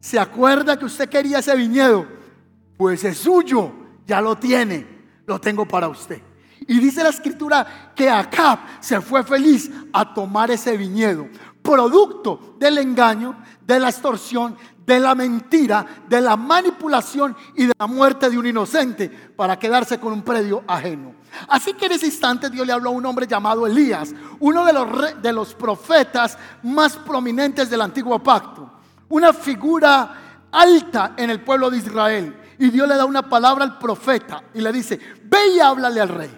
¿Se 0.00 0.18
acuerda 0.18 0.76
que 0.76 0.84
usted 0.84 1.08
quería 1.08 1.38
ese 1.38 1.54
viñedo? 1.54 2.08
Pues 2.76 3.04
es 3.04 3.18
suyo, 3.18 3.72
ya 4.04 4.20
lo 4.20 4.36
tiene 4.36 4.99
lo 5.30 5.40
tengo 5.40 5.64
para 5.64 5.88
usted. 5.88 6.20
Y 6.66 6.78
dice 6.78 7.02
la 7.02 7.08
escritura 7.08 7.92
que 7.94 8.10
Acab 8.10 8.58
se 8.80 9.00
fue 9.00 9.22
feliz 9.22 9.70
a 9.92 10.12
tomar 10.12 10.50
ese 10.50 10.76
viñedo, 10.76 11.28
producto 11.62 12.56
del 12.58 12.78
engaño, 12.78 13.36
de 13.64 13.78
la 13.80 13.88
extorsión, 13.88 14.56
de 14.84 14.98
la 14.98 15.14
mentira, 15.14 15.86
de 16.08 16.20
la 16.20 16.36
manipulación 16.36 17.36
y 17.54 17.66
de 17.66 17.72
la 17.78 17.86
muerte 17.86 18.28
de 18.28 18.36
un 18.36 18.46
inocente 18.46 19.08
para 19.08 19.56
quedarse 19.56 20.00
con 20.00 20.12
un 20.12 20.22
predio 20.22 20.64
ajeno. 20.66 21.14
Así 21.48 21.74
que 21.74 21.86
en 21.86 21.92
ese 21.92 22.06
instante 22.06 22.50
Dios 22.50 22.66
le 22.66 22.72
habló 22.72 22.90
a 22.90 22.92
un 22.92 23.06
hombre 23.06 23.26
llamado 23.26 23.66
Elías, 23.66 24.12
uno 24.40 24.64
de 24.64 24.72
los, 24.72 25.22
de 25.22 25.32
los 25.32 25.54
profetas 25.54 26.36
más 26.64 26.96
prominentes 26.96 27.70
del 27.70 27.82
antiguo 27.82 28.18
pacto, 28.18 28.68
una 29.08 29.32
figura 29.32 30.48
alta 30.50 31.14
en 31.16 31.30
el 31.30 31.40
pueblo 31.40 31.70
de 31.70 31.78
Israel. 31.78 32.39
Y 32.60 32.68
Dios 32.68 32.86
le 32.86 32.94
da 32.94 33.06
una 33.06 33.26
palabra 33.26 33.64
al 33.64 33.78
profeta 33.78 34.44
y 34.52 34.60
le 34.60 34.70
dice, 34.70 35.00
ve 35.24 35.54
y 35.56 35.60
háblale 35.60 35.98
al 35.98 36.08
rey. 36.10 36.30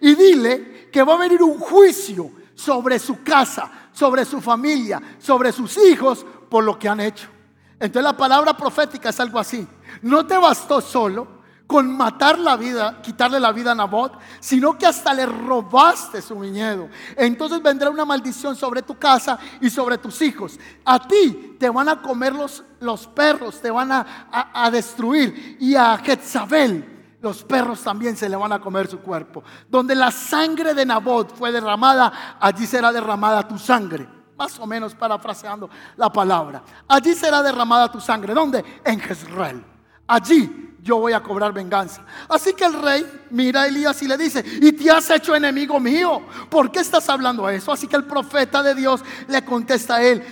Y 0.00 0.14
dile 0.14 0.88
que 0.92 1.02
va 1.02 1.14
a 1.14 1.18
venir 1.18 1.42
un 1.42 1.58
juicio 1.58 2.30
sobre 2.54 3.00
su 3.00 3.24
casa, 3.24 3.68
sobre 3.92 4.24
su 4.24 4.40
familia, 4.40 5.02
sobre 5.18 5.50
sus 5.50 5.76
hijos 5.76 6.24
por 6.48 6.62
lo 6.62 6.78
que 6.78 6.88
han 6.88 7.00
hecho. 7.00 7.28
Entonces 7.72 8.04
la 8.04 8.16
palabra 8.16 8.56
profética 8.56 9.08
es 9.08 9.18
algo 9.18 9.40
así. 9.40 9.66
No 10.02 10.24
te 10.24 10.38
bastó 10.38 10.80
solo, 10.80 11.37
con 11.68 11.94
matar 11.94 12.38
la 12.38 12.56
vida, 12.56 13.02
quitarle 13.02 13.38
la 13.38 13.52
vida 13.52 13.72
a 13.72 13.74
Nabot, 13.74 14.18
sino 14.40 14.78
que 14.78 14.86
hasta 14.86 15.12
le 15.12 15.26
robaste 15.26 16.22
su 16.22 16.38
viñedo. 16.38 16.88
Entonces 17.14 17.62
vendrá 17.62 17.90
una 17.90 18.06
maldición 18.06 18.56
sobre 18.56 18.80
tu 18.80 18.98
casa 18.98 19.38
y 19.60 19.68
sobre 19.68 19.98
tus 19.98 20.22
hijos. 20.22 20.58
A 20.82 20.98
ti 21.06 21.56
te 21.60 21.68
van 21.68 21.90
a 21.90 22.00
comer 22.00 22.34
los, 22.34 22.64
los 22.80 23.06
perros, 23.06 23.60
te 23.60 23.70
van 23.70 23.92
a, 23.92 24.70
destruir. 24.72 25.58
Y 25.60 25.74
a 25.74 25.98
Jezabel, 25.98 27.18
los 27.20 27.44
perros 27.44 27.82
también 27.82 28.16
se 28.16 28.30
le 28.30 28.36
van 28.36 28.52
a 28.52 28.60
comer 28.60 28.88
su 28.88 29.00
cuerpo. 29.00 29.44
Donde 29.68 29.94
la 29.94 30.10
sangre 30.10 30.72
de 30.72 30.86
Nabot 30.86 31.36
fue 31.36 31.52
derramada, 31.52 32.38
allí 32.40 32.66
será 32.66 32.90
derramada 32.90 33.46
tu 33.46 33.58
sangre. 33.58 34.08
Más 34.38 34.58
o 34.58 34.66
menos 34.66 34.94
parafraseando 34.94 35.68
la 35.96 36.10
palabra. 36.10 36.62
Allí 36.88 37.14
será 37.14 37.42
derramada 37.42 37.92
tu 37.92 38.00
sangre. 38.00 38.32
¿Dónde? 38.32 38.64
En 38.82 38.98
Jezreel. 38.98 39.62
Allí 40.06 40.67
yo 40.88 40.96
voy 40.96 41.12
a 41.12 41.22
cobrar 41.22 41.52
venganza. 41.52 42.02
Así 42.30 42.54
que 42.54 42.64
el 42.64 42.72
rey 42.72 43.06
mira 43.30 43.62
a 43.62 43.66
Elías 43.66 44.00
y 44.02 44.08
le 44.08 44.16
dice, 44.16 44.42
y 44.62 44.72
te 44.72 44.90
has 44.90 45.10
hecho 45.10 45.34
enemigo 45.34 45.78
mío, 45.78 46.22
¿por 46.48 46.72
qué 46.72 46.80
estás 46.80 47.06
hablando 47.10 47.46
eso? 47.50 47.70
Así 47.70 47.86
que 47.86 47.96
el 47.96 48.04
profeta 48.04 48.62
de 48.62 48.74
Dios 48.74 49.04
le 49.28 49.44
contesta 49.44 49.96
a 49.96 50.02
él, 50.02 50.24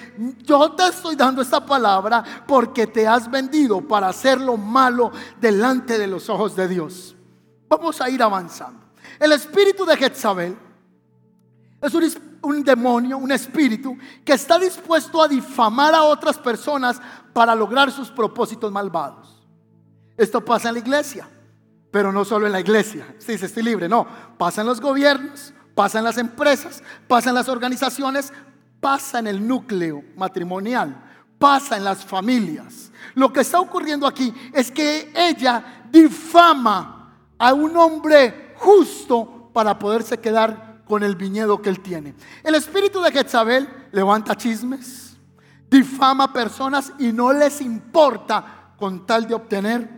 yo 0.43 0.73
te 0.73 0.87
estoy 0.87 1.15
dando 1.15 1.43
esta 1.43 1.65
palabra 1.65 2.25
porque 2.47 2.87
te 2.87 3.07
has 3.07 3.31
vendido 3.31 3.87
para 3.87 4.09
hacer 4.09 4.41
lo 4.41 4.57
malo 4.57 5.13
delante 5.39 5.99
de 5.99 6.07
los 6.07 6.31
ojos 6.31 6.57
de 6.57 6.69
Dios. 6.69 7.15
Vamos 7.69 8.01
a 8.01 8.09
ir 8.09 8.23
avanzando. 8.23 8.87
El 9.21 9.33
espíritu 9.33 9.85
de 9.85 9.95
Jezabel 9.95 10.57
es 11.83 11.93
un, 11.93 12.39
un 12.41 12.65
demonio, 12.65 13.19
un 13.19 13.31
espíritu 13.31 13.95
que 14.25 14.33
está 14.33 14.59
dispuesto 14.59 15.23
a 15.23 15.29
difamar 15.29 15.95
a 15.95 16.05
otras 16.05 16.39
personas 16.39 16.99
para 17.35 17.55
lograr 17.55 17.93
sus 17.93 18.11
propósitos 18.11 18.73
malvados. 18.73 19.36
Esto 20.17 20.45
pasa 20.45 20.69
en 20.69 20.75
la 20.75 20.81
iglesia, 20.81 21.29
pero 21.91 22.13
no 22.13 22.25
solo 22.25 22.47
en 22.47 22.53
la 22.53 22.61
iglesia. 22.61 23.15
Se 23.19 23.33
dice, 23.33 23.47
estoy 23.47 23.63
libre. 23.63 23.89
No, 23.89 24.07
pasa 24.39 24.63
en 24.63 24.67
los 24.67 24.81
gobiernos, 24.81 25.53
pasa 25.75 25.99
en 25.99 26.05
las 26.05 26.19
empresas, 26.19 26.83
pasa 27.07 27.29
en 27.29 27.35
las 27.35 27.49
organizaciones, 27.49 28.33
pasa 28.81 29.19
en 29.19 29.27
el 29.27 29.47
núcleo 29.47 30.03
matrimonial, 30.17 30.97
pasa 31.39 31.77
en 31.77 31.85
las 31.85 32.05
familias. 32.05 32.91
Lo 33.15 33.33
que 33.33 33.41
está 33.41 33.61
ocurriendo 33.61 34.07
aquí 34.07 34.33
es 34.53 34.71
que 34.71 35.13
ella 35.15 35.85
difama 35.91 37.15
a 37.39 37.53
un 37.53 37.77
hombre 37.77 38.55
justo 38.57 39.51
para 39.53 39.79
poderse 39.79 40.19
quedar 40.19 40.83
con 40.87 41.03
el 41.03 41.17
viñedo 41.17 41.61
que 41.61 41.69
él 41.69 41.81
tiene. 41.81 42.15
El 42.43 42.55
espíritu 42.55 43.01
de 43.01 43.11
Jezabel 43.11 43.69
levanta 43.93 44.37
chismes, 44.37 45.17
difama 45.69 46.25
a 46.25 46.33
personas 46.33 46.93
y 46.99 47.13
no 47.13 47.33
les 47.33 47.61
importa 47.61 48.73
con 48.77 49.07
tal 49.07 49.27
de 49.27 49.35
obtener 49.35 49.96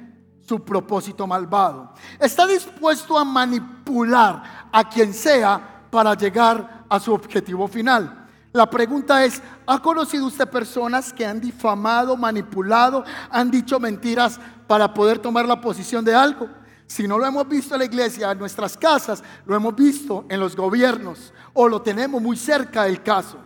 su 0.49 0.64
propósito 0.64 1.26
malvado. 1.26 1.93
Está 2.19 2.47
dispuesto 2.47 3.19
a 3.19 3.25
manipular 3.25 4.69
a 4.73 4.88
quien 4.88 5.12
sea 5.12 5.85
para 5.90 6.14
llegar 6.14 6.85
a 6.88 6.99
su 6.99 7.12
objetivo 7.12 7.69
final. 7.69 8.26
La 8.52 8.69
pregunta 8.69 9.23
es, 9.26 9.43
¿ha 9.67 9.78
conocido 9.81 10.26
usted 10.26 10.49
personas 10.49 11.12
que 11.12 11.26
han 11.26 11.38
difamado, 11.38 12.17
manipulado, 12.17 13.05
han 13.31 13.50
dicho 13.50 13.78
mentiras 13.78 14.40
para 14.67 14.93
poder 14.95 15.19
tomar 15.19 15.47
la 15.47 15.61
posición 15.61 16.02
de 16.02 16.14
algo? 16.14 16.49
Si 16.87 17.07
no 17.07 17.19
lo 17.19 17.26
hemos 17.26 17.47
visto 17.47 17.75
en 17.75 17.81
la 17.81 17.85
iglesia, 17.85 18.33
en 18.33 18.38
nuestras 18.38 18.75
casas, 18.78 19.23
lo 19.45 19.55
hemos 19.55 19.76
visto 19.76 20.25
en 20.31 20.40
los 20.40 20.57
gobiernos 20.57 21.35
o 21.52 21.69
lo 21.69 21.83
tenemos 21.83 22.23
muy 22.23 22.38
cerca 22.38 22.85
del 22.85 23.02
caso. 23.02 23.37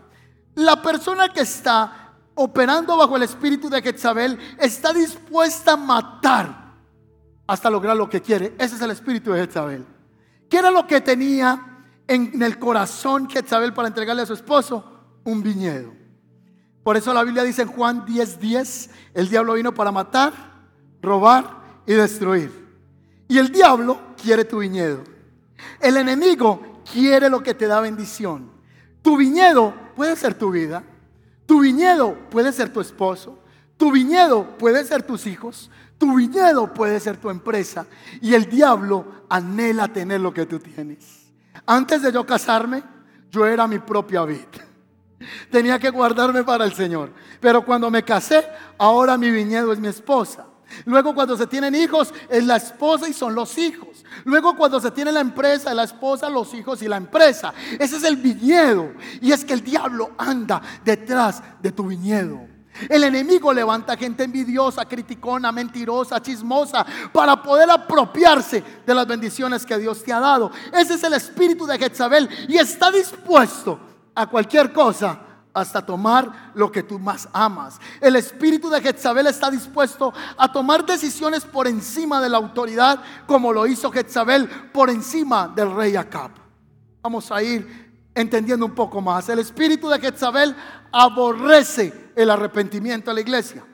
La 0.54 0.80
persona 0.80 1.28
que 1.30 1.40
está 1.40 2.12
operando 2.36 2.96
bajo 2.96 3.16
el 3.16 3.24
espíritu 3.24 3.68
de 3.68 3.82
Jezabel 3.82 4.38
está 4.58 4.92
dispuesta 4.92 5.72
a 5.72 5.76
matar 5.76 6.61
hasta 7.52 7.68
lograr 7.68 7.94
lo 7.94 8.08
que 8.08 8.22
quiere. 8.22 8.54
Ese 8.58 8.76
es 8.76 8.80
el 8.80 8.92
espíritu 8.92 9.30
de 9.30 9.44
Jezabel. 9.44 9.84
¿Qué 10.48 10.56
era 10.56 10.70
lo 10.70 10.86
que 10.86 11.02
tenía 11.02 11.84
en 12.08 12.42
el 12.42 12.58
corazón 12.58 13.28
Jezabel 13.28 13.74
para 13.74 13.88
entregarle 13.88 14.22
a 14.22 14.26
su 14.26 14.32
esposo? 14.32 14.82
Un 15.24 15.42
viñedo. 15.42 15.92
Por 16.82 16.96
eso 16.96 17.12
la 17.12 17.22
Biblia 17.22 17.42
dice 17.42 17.60
en 17.60 17.68
Juan 17.68 18.06
10:10, 18.06 18.38
10, 18.38 18.90
el 19.12 19.28
diablo 19.28 19.52
vino 19.52 19.74
para 19.74 19.92
matar, 19.92 20.32
robar 21.02 21.82
y 21.86 21.92
destruir. 21.92 22.50
Y 23.28 23.36
el 23.36 23.52
diablo 23.52 24.00
quiere 24.16 24.46
tu 24.46 24.60
viñedo. 24.60 25.04
El 25.78 25.98
enemigo 25.98 26.80
quiere 26.90 27.28
lo 27.28 27.42
que 27.42 27.52
te 27.52 27.66
da 27.66 27.80
bendición. 27.80 28.50
Tu 29.02 29.14
viñedo 29.18 29.74
puede 29.94 30.16
ser 30.16 30.32
tu 30.32 30.52
vida. 30.52 30.82
Tu 31.44 31.60
viñedo 31.60 32.14
puede 32.30 32.50
ser 32.50 32.72
tu 32.72 32.80
esposo. 32.80 33.38
Tu 33.76 33.92
viñedo 33.92 34.56
puede 34.56 34.84
ser 34.84 35.02
tus 35.02 35.26
hijos. 35.26 35.70
Tu 36.02 36.16
viñedo 36.16 36.66
puede 36.66 36.98
ser 36.98 37.16
tu 37.18 37.30
empresa. 37.30 37.86
Y 38.20 38.34
el 38.34 38.46
diablo 38.46 39.22
anhela 39.28 39.86
tener 39.86 40.20
lo 40.20 40.34
que 40.34 40.46
tú 40.46 40.58
tienes. 40.58 41.30
Antes 41.64 42.02
de 42.02 42.10
yo 42.10 42.26
casarme, 42.26 42.82
yo 43.30 43.46
era 43.46 43.68
mi 43.68 43.78
propia 43.78 44.24
vida. 44.24 44.66
Tenía 45.48 45.78
que 45.78 45.90
guardarme 45.90 46.42
para 46.42 46.64
el 46.64 46.72
Señor. 46.72 47.12
Pero 47.38 47.64
cuando 47.64 47.88
me 47.88 48.02
casé, 48.02 48.44
ahora 48.78 49.16
mi 49.16 49.30
viñedo 49.30 49.72
es 49.72 49.78
mi 49.78 49.86
esposa. 49.86 50.44
Luego 50.86 51.14
cuando 51.14 51.36
se 51.36 51.46
tienen 51.46 51.76
hijos, 51.76 52.12
es 52.28 52.44
la 52.44 52.56
esposa 52.56 53.08
y 53.08 53.12
son 53.12 53.36
los 53.36 53.56
hijos. 53.56 54.04
Luego 54.24 54.56
cuando 54.56 54.80
se 54.80 54.90
tiene 54.90 55.12
la 55.12 55.20
empresa, 55.20 55.70
es 55.70 55.76
la 55.76 55.84
esposa, 55.84 56.28
los 56.28 56.52
hijos 56.52 56.82
y 56.82 56.88
la 56.88 56.96
empresa. 56.96 57.54
Ese 57.78 57.98
es 57.98 58.02
el 58.02 58.16
viñedo. 58.16 58.90
Y 59.20 59.30
es 59.30 59.44
que 59.44 59.52
el 59.52 59.62
diablo 59.62 60.10
anda 60.18 60.60
detrás 60.84 61.44
de 61.62 61.70
tu 61.70 61.86
viñedo. 61.86 62.51
El 62.88 63.04
enemigo 63.04 63.52
levanta 63.52 63.96
gente 63.96 64.24
envidiosa, 64.24 64.86
criticona, 64.86 65.52
mentirosa, 65.52 66.20
chismosa, 66.20 66.84
para 67.12 67.42
poder 67.42 67.70
apropiarse 67.70 68.62
de 68.84 68.94
las 68.94 69.06
bendiciones 69.06 69.66
que 69.66 69.78
Dios 69.78 70.02
te 70.02 70.12
ha 70.12 70.20
dado. 70.20 70.50
Ese 70.72 70.94
es 70.94 71.04
el 71.04 71.14
espíritu 71.14 71.66
de 71.66 71.78
Jezabel 71.78 72.28
y 72.48 72.56
está 72.56 72.90
dispuesto 72.90 73.78
a 74.14 74.26
cualquier 74.26 74.72
cosa 74.72 75.20
hasta 75.54 75.84
tomar 75.84 76.52
lo 76.54 76.72
que 76.72 76.82
tú 76.82 76.98
más 76.98 77.28
amas. 77.32 77.78
El 78.00 78.16
espíritu 78.16 78.70
de 78.70 78.80
Jezabel 78.80 79.26
está 79.26 79.50
dispuesto 79.50 80.12
a 80.36 80.50
tomar 80.50 80.84
decisiones 80.86 81.44
por 81.44 81.66
encima 81.66 82.20
de 82.20 82.30
la 82.30 82.38
autoridad, 82.38 83.02
como 83.26 83.52
lo 83.52 83.66
hizo 83.66 83.92
Jezabel 83.92 84.48
por 84.72 84.88
encima 84.88 85.52
del 85.54 85.74
rey 85.74 85.94
Acab. 85.96 86.30
Vamos 87.02 87.30
a 87.30 87.42
ir 87.42 87.92
entendiendo 88.14 88.64
un 88.64 88.74
poco 88.74 89.00
más. 89.00 89.28
El 89.28 89.40
espíritu 89.40 89.88
de 89.88 89.98
Jezabel 89.98 90.56
aborrece 90.90 92.01
el 92.16 92.30
arrepentimiento 92.30 93.10
a 93.10 93.14
la 93.14 93.20
iglesia. 93.20 93.64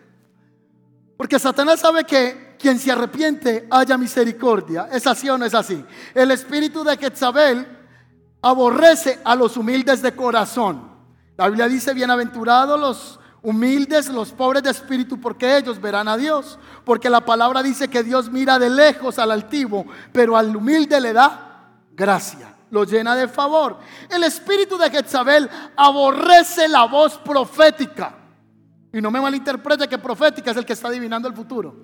Porque 1.16 1.38
Satanás 1.38 1.80
sabe 1.80 2.04
que 2.04 2.57
quien 2.59 2.78
se 2.78 2.92
arrepiente 2.92 3.66
haya 3.71 3.97
misericordia. 3.97 4.88
¿Es 4.92 5.07
así 5.07 5.28
o 5.28 5.38
no 5.38 5.45
es 5.45 5.54
así? 5.54 5.85
El 6.14 6.30
espíritu 6.30 6.85
de 6.85 6.97
Jezabel 6.97 7.66
aborrece 8.42 9.21
a 9.25 9.35
los 9.35 9.57
humildes 9.57 10.02
de 10.02 10.14
corazón. 10.14 10.88
La 11.37 11.49
Biblia 11.49 11.68
dice, 11.68 11.95
bienaventurados 11.95 12.78
los 12.78 13.21
humildes, 13.42 14.09
los 14.09 14.33
pobres 14.33 14.62
de 14.62 14.71
espíritu, 14.71 15.21
porque 15.21 15.57
ellos 15.57 15.80
verán 15.80 16.09
a 16.09 16.16
Dios. 16.16 16.59
Porque 16.85 17.11
la 17.11 17.25
palabra 17.25 17.62
dice 17.62 17.88
que 17.88 18.02
Dios 18.02 18.30
mira 18.30 18.59
de 18.59 18.71
lejos 18.71 19.18
al 19.18 19.30
altivo, 19.30 19.87
pero 20.12 20.37
al 20.37 20.54
humilde 20.54 21.00
le 21.00 21.12
da 21.12 21.71
gracia, 21.95 22.54
lo 22.71 22.85
llena 22.85 23.14
de 23.14 23.28
favor. 23.28 23.78
El 24.09 24.25
espíritu 24.25 24.76
de 24.76 24.90
Jezabel 24.90 25.49
aborrece 25.76 26.68
la 26.68 26.85
voz 26.85 27.18
profética. 27.18 28.14
Y 28.92 29.00
no 29.00 29.11
me 29.11 29.21
malinterprete 29.21 29.88
que 29.88 29.99
profética 29.99 30.50
es 30.50 30.57
el 30.57 30.64
que 30.64 30.73
está 30.73 30.88
adivinando 30.88 31.28
el 31.28 31.35
futuro. 31.35 31.75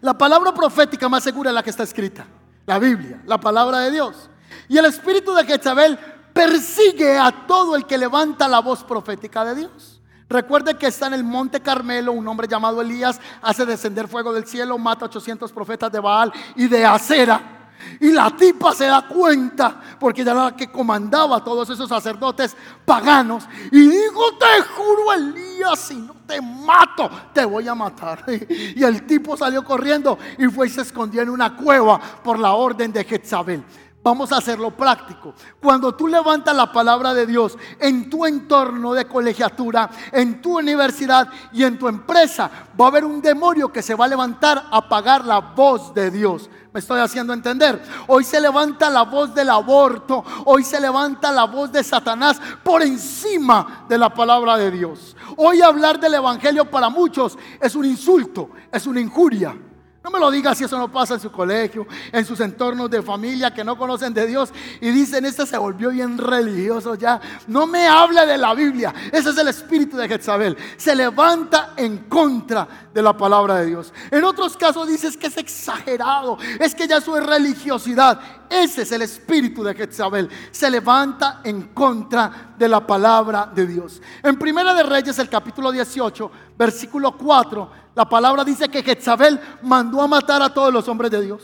La 0.00 0.16
palabra 0.16 0.52
profética 0.52 1.08
más 1.08 1.22
segura 1.22 1.50
es 1.50 1.54
la 1.54 1.62
que 1.62 1.70
está 1.70 1.82
escrita, 1.82 2.26
la 2.66 2.78
Biblia, 2.78 3.22
la 3.26 3.38
palabra 3.38 3.80
de 3.80 3.90
Dios. 3.90 4.30
Y 4.68 4.78
el 4.78 4.86
espíritu 4.86 5.34
de 5.34 5.44
Jezabel 5.44 5.98
persigue 6.32 7.18
a 7.18 7.46
todo 7.46 7.76
el 7.76 7.86
que 7.86 7.98
levanta 7.98 8.48
la 8.48 8.60
voz 8.60 8.82
profética 8.82 9.44
de 9.44 9.54
Dios. 9.54 10.02
Recuerde 10.28 10.76
que 10.76 10.86
está 10.86 11.06
en 11.06 11.14
el 11.14 11.24
monte 11.24 11.60
Carmelo, 11.60 12.12
un 12.12 12.26
hombre 12.26 12.48
llamado 12.48 12.80
Elías 12.80 13.20
hace 13.42 13.66
descender 13.66 14.08
fuego 14.08 14.32
del 14.32 14.46
cielo, 14.46 14.78
mata 14.78 15.04
a 15.04 15.08
800 15.08 15.52
profetas 15.52 15.92
de 15.92 16.00
Baal 16.00 16.32
y 16.56 16.66
de 16.66 16.84
Acera. 16.84 17.63
Y 18.00 18.12
la 18.12 18.30
tipa 18.36 18.72
se 18.72 18.86
da 18.86 19.06
cuenta, 19.06 19.80
porque 19.98 20.22
ella 20.22 20.32
era 20.32 20.44
la 20.44 20.56
que 20.56 20.70
comandaba 20.70 21.36
a 21.36 21.44
todos 21.44 21.68
esos 21.70 21.88
sacerdotes 21.88 22.56
paganos. 22.84 23.44
Y 23.70 23.88
dijo, 23.88 24.36
te 24.38 24.62
juro 24.62 25.12
Elías, 25.12 25.78
si 25.78 25.96
no 25.96 26.14
te 26.26 26.40
mato, 26.40 27.10
te 27.32 27.44
voy 27.44 27.68
a 27.68 27.74
matar. 27.74 28.24
Y 28.76 28.82
el 28.82 29.06
tipo 29.06 29.36
salió 29.36 29.64
corriendo 29.64 30.18
y 30.38 30.46
fue 30.46 30.66
y 30.66 30.70
se 30.70 30.82
escondió 30.82 31.22
en 31.22 31.30
una 31.30 31.56
cueva 31.56 32.00
por 32.00 32.38
la 32.38 32.52
orden 32.52 32.92
de 32.92 33.04
Jezabel. 33.04 33.64
Vamos 34.04 34.32
a 34.32 34.36
hacerlo 34.36 34.70
práctico. 34.70 35.32
Cuando 35.58 35.94
tú 35.94 36.06
levantas 36.06 36.54
la 36.54 36.70
palabra 36.70 37.14
de 37.14 37.24
Dios 37.24 37.56
en 37.80 38.10
tu 38.10 38.26
entorno 38.26 38.92
de 38.92 39.06
colegiatura, 39.06 39.88
en 40.12 40.42
tu 40.42 40.58
universidad 40.58 41.30
y 41.54 41.64
en 41.64 41.78
tu 41.78 41.88
empresa, 41.88 42.50
va 42.78 42.84
a 42.84 42.88
haber 42.88 43.06
un 43.06 43.22
demonio 43.22 43.72
que 43.72 43.80
se 43.80 43.94
va 43.94 44.04
a 44.04 44.08
levantar 44.08 44.66
a 44.70 44.76
apagar 44.76 45.24
la 45.24 45.38
voz 45.38 45.94
de 45.94 46.10
Dios. 46.10 46.50
Me 46.74 46.80
estoy 46.80 46.98
haciendo 46.98 47.32
entender. 47.32 47.80
Hoy 48.08 48.24
se 48.24 48.40
levanta 48.40 48.90
la 48.90 49.02
voz 49.02 49.32
del 49.32 49.48
aborto. 49.48 50.24
Hoy 50.44 50.64
se 50.64 50.80
levanta 50.80 51.30
la 51.30 51.44
voz 51.44 51.70
de 51.70 51.84
Satanás 51.84 52.40
por 52.64 52.82
encima 52.82 53.86
de 53.88 53.96
la 53.96 54.12
palabra 54.12 54.56
de 54.56 54.72
Dios. 54.72 55.16
Hoy 55.36 55.62
hablar 55.62 56.00
del 56.00 56.14
Evangelio 56.14 56.68
para 56.68 56.88
muchos 56.88 57.38
es 57.60 57.76
un 57.76 57.84
insulto, 57.84 58.50
es 58.72 58.88
una 58.88 59.00
injuria. 59.00 59.56
No 60.04 60.10
me 60.10 60.18
lo 60.18 60.30
diga 60.30 60.54
si 60.54 60.64
eso 60.64 60.76
no 60.76 60.92
pasa 60.92 61.14
en 61.14 61.20
su 61.20 61.32
colegio, 61.32 61.86
en 62.12 62.26
sus 62.26 62.38
entornos 62.40 62.90
de 62.90 63.00
familia 63.00 63.54
que 63.54 63.64
no 63.64 63.78
conocen 63.78 64.12
de 64.12 64.26
Dios 64.26 64.52
y 64.78 64.90
dicen, 64.90 65.24
este 65.24 65.46
se 65.46 65.56
volvió 65.56 65.88
bien 65.88 66.18
religioso 66.18 66.94
ya. 66.94 67.18
No 67.46 67.66
me 67.66 67.88
hable 67.88 68.26
de 68.26 68.36
la 68.36 68.52
Biblia. 68.52 68.92
Ese 69.10 69.30
es 69.30 69.38
el 69.38 69.48
espíritu 69.48 69.96
de 69.96 70.06
Jezabel. 70.06 70.58
Se 70.76 70.94
levanta 70.94 71.72
en 71.78 72.00
contra 72.00 72.68
de 72.92 73.00
la 73.00 73.16
palabra 73.16 73.56
de 73.56 73.66
Dios. 73.66 73.94
En 74.10 74.24
otros 74.24 74.58
casos 74.58 74.86
dices 74.86 75.16
que 75.16 75.28
es 75.28 75.38
exagerado, 75.38 76.36
es 76.60 76.74
que 76.74 76.86
ya 76.86 77.00
su 77.00 77.14
religiosidad. 77.14 78.20
Ese 78.62 78.82
es 78.82 78.92
el 78.92 79.02
espíritu 79.02 79.62
de 79.62 79.74
Jezabel. 79.74 80.28
Se 80.50 80.70
levanta 80.70 81.40
en 81.44 81.68
contra 81.74 82.54
de 82.56 82.68
la 82.68 82.86
palabra 82.86 83.50
de 83.54 83.66
Dios. 83.66 84.00
En 84.22 84.38
Primera 84.38 84.72
de 84.74 84.82
Reyes, 84.82 85.18
el 85.18 85.28
capítulo 85.28 85.72
18, 85.72 86.30
versículo 86.56 87.16
4 87.16 87.84
la 87.94 88.08
palabra 88.08 88.44
dice 88.44 88.68
que 88.68 88.82
Jezabel 88.82 89.40
mandó 89.62 90.02
a 90.02 90.08
matar 90.08 90.42
a 90.42 90.52
todos 90.52 90.72
los 90.72 90.88
hombres 90.88 91.10
de 91.10 91.22
Dios, 91.22 91.42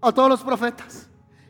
a 0.00 0.10
todos 0.12 0.30
los 0.30 0.40
profetas. 0.40 1.08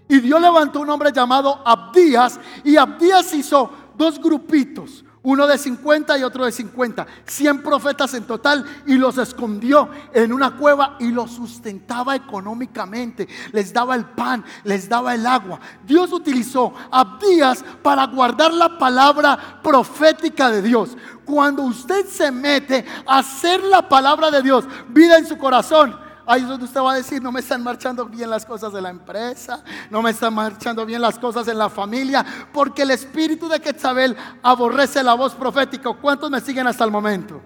Y 0.09 0.19
Dios 0.19 0.41
levantó 0.41 0.81
un 0.81 0.91
hombre 0.91 1.13
llamado 1.13 1.63
Abdías 1.65 2.41
y 2.65 2.77
Abdías 2.77 3.33
hizo 3.33 3.71
dos 3.97 4.19
grupitos, 4.19 5.05
uno 5.23 5.47
de 5.47 5.59
50 5.59 6.19
y 6.19 6.23
otro 6.23 6.47
de 6.47 6.53
50, 6.53 7.07
100 7.27 7.63
profetas 7.63 8.15
en 8.15 8.25
total 8.25 8.65
y 8.87 8.95
los 8.95 9.19
escondió 9.19 9.91
en 10.15 10.33
una 10.33 10.57
cueva 10.57 10.97
y 10.99 11.11
los 11.11 11.33
sustentaba 11.33 12.17
económicamente, 12.17 13.29
les 13.53 13.73
daba 13.73 13.95
el 13.95 14.07
pan, 14.07 14.45
les 14.65 14.89
daba 14.89 15.15
el 15.15 15.27
agua. 15.27 15.61
Dios 15.85 16.13
utilizó 16.13 16.73
Abdías 16.91 17.63
para 17.83 18.07
guardar 18.07 18.55
la 18.55 18.79
palabra 18.79 19.61
profética 19.63 20.51
de 20.51 20.63
Dios. 20.63 20.97
Cuando 21.25 21.63
usted 21.63 22.07
se 22.07 22.33
mete 22.33 22.85
a 23.07 23.19
hacer 23.19 23.63
la 23.63 23.89
palabra 23.89 24.31
de 24.31 24.43
Dios, 24.43 24.65
vida 24.89 25.19
en 25.19 25.27
su 25.27 25.37
corazón, 25.37 26.10
ahí 26.31 26.43
es 26.43 26.49
donde 26.49 26.65
usted 26.65 26.81
va 26.81 26.93
a 26.93 26.97
decir, 26.97 27.21
no 27.21 27.33
me 27.33 27.41
están 27.41 27.61
marchando 27.61 28.07
bien 28.07 28.31
las 28.31 28.47
cosas 28.47 28.73
de 28.73 28.81
la 28.81 28.91
empresa, 28.91 29.65
no 29.91 30.01
me 30.01 30.11
están 30.11 30.33
marchando 30.33 30.87
bien 30.87 31.03
las 31.03 31.19
cosas 31.19 31.49
en 31.49 31.59
la 31.59 31.69
familia, 31.69 32.25
porque 32.53 32.83
el 32.83 32.93
espíritu 32.93 33.49
de 33.49 33.59
Quetzabel 33.59 34.17
aborrece 34.41 35.03
la 35.03 35.15
voz 35.15 35.35
profética. 35.35 35.93
¿Cuántos 36.01 36.31
me 36.31 36.41
siguen 36.41 36.69
hasta 36.69 36.85
el 36.85 36.93
momento? 36.93 37.43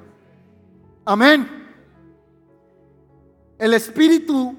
Amén. 1.06 1.66
El 3.58 3.72
espíritu 3.72 4.54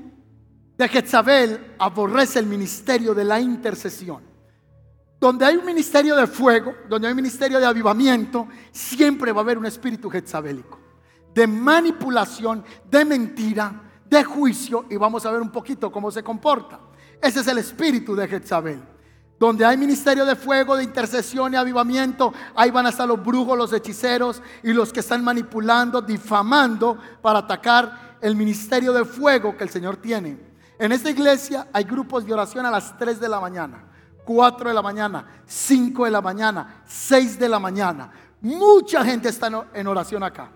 de 0.76 0.90
Quetzabel 0.90 1.76
aborrece 1.78 2.40
el 2.40 2.48
ministerio 2.48 3.14
de 3.14 3.26
la 3.26 3.40
intercesión. 3.40 4.24
Donde 5.20 5.46
hay 5.46 5.56
un 5.56 5.66
ministerio 5.66 6.16
de 6.16 6.26
fuego, 6.26 6.74
donde 6.90 7.08
hay 7.08 7.12
un 7.12 7.18
ministerio 7.18 7.60
de 7.60 7.66
avivamiento, 7.68 8.48
siempre 8.72 9.32
va 9.32 9.42
a 9.42 9.44
haber 9.44 9.60
un 9.60 9.68
espíritu 9.68 10.10
jezabélico, 10.10 10.80
de 11.32 11.46
manipulación, 11.46 12.64
de 12.90 13.06
mentira, 13.06 13.85
de 14.16 14.24
juicio, 14.24 14.86
y 14.90 14.98
vamos 14.98 15.26
a 15.26 15.32
ver 15.32 15.42
un 15.42 15.52
poquito 15.52 15.92
cómo 15.92 16.10
se 16.10 16.24
comporta. 16.24 16.80
Ese 17.22 17.42
es 17.42 17.48
el 17.48 17.58
espíritu 17.58 18.16
de 18.16 18.28
Jezabel. 18.28 18.82
Donde 19.38 19.66
hay 19.66 19.78
ministerio 19.78 20.26
de 20.26 20.36
fuego, 20.36 20.78
de 20.78 20.84
intercesión 20.84 21.54
y 21.54 21.58
avivamiento, 21.58 22.34
ahí 22.56 22.72
van 22.72 22.86
a 22.86 22.90
estar 22.90 23.08
los 23.08 23.24
brujos, 23.24 23.58
los 23.58 23.74
hechiceros 23.74 24.42
y 24.64 24.72
los 24.72 24.94
que 24.94 25.02
están 25.02 25.24
manipulando, 25.24 26.02
difamando 26.02 26.98
para 27.22 27.40
atacar 27.40 28.18
el 28.22 28.36
ministerio 28.36 28.94
de 28.94 29.04
fuego 29.04 29.58
que 29.58 29.66
el 29.66 29.70
Señor 29.70 29.98
tiene. 29.98 30.40
En 30.80 30.92
esta 30.94 31.10
iglesia 31.10 31.68
hay 31.74 31.84
grupos 31.84 32.26
de 32.26 32.34
oración 32.34 32.66
a 32.66 32.72
las 32.72 32.98
3 32.98 33.20
de 33.20 33.28
la 33.28 33.42
mañana. 33.42 33.84
4 34.24 34.70
de 34.70 34.74
la 34.74 34.82
mañana, 34.82 35.44
5 35.46 36.06
de 36.06 36.12
la 36.12 36.22
mañana, 36.22 36.84
6 36.88 37.38
de 37.38 37.50
la 37.50 37.60
mañana. 37.60 38.12
Mucha 38.42 39.04
gente 39.04 39.30
está 39.30 39.68
en 39.74 39.88
oración 39.88 40.24
acá. 40.24 40.50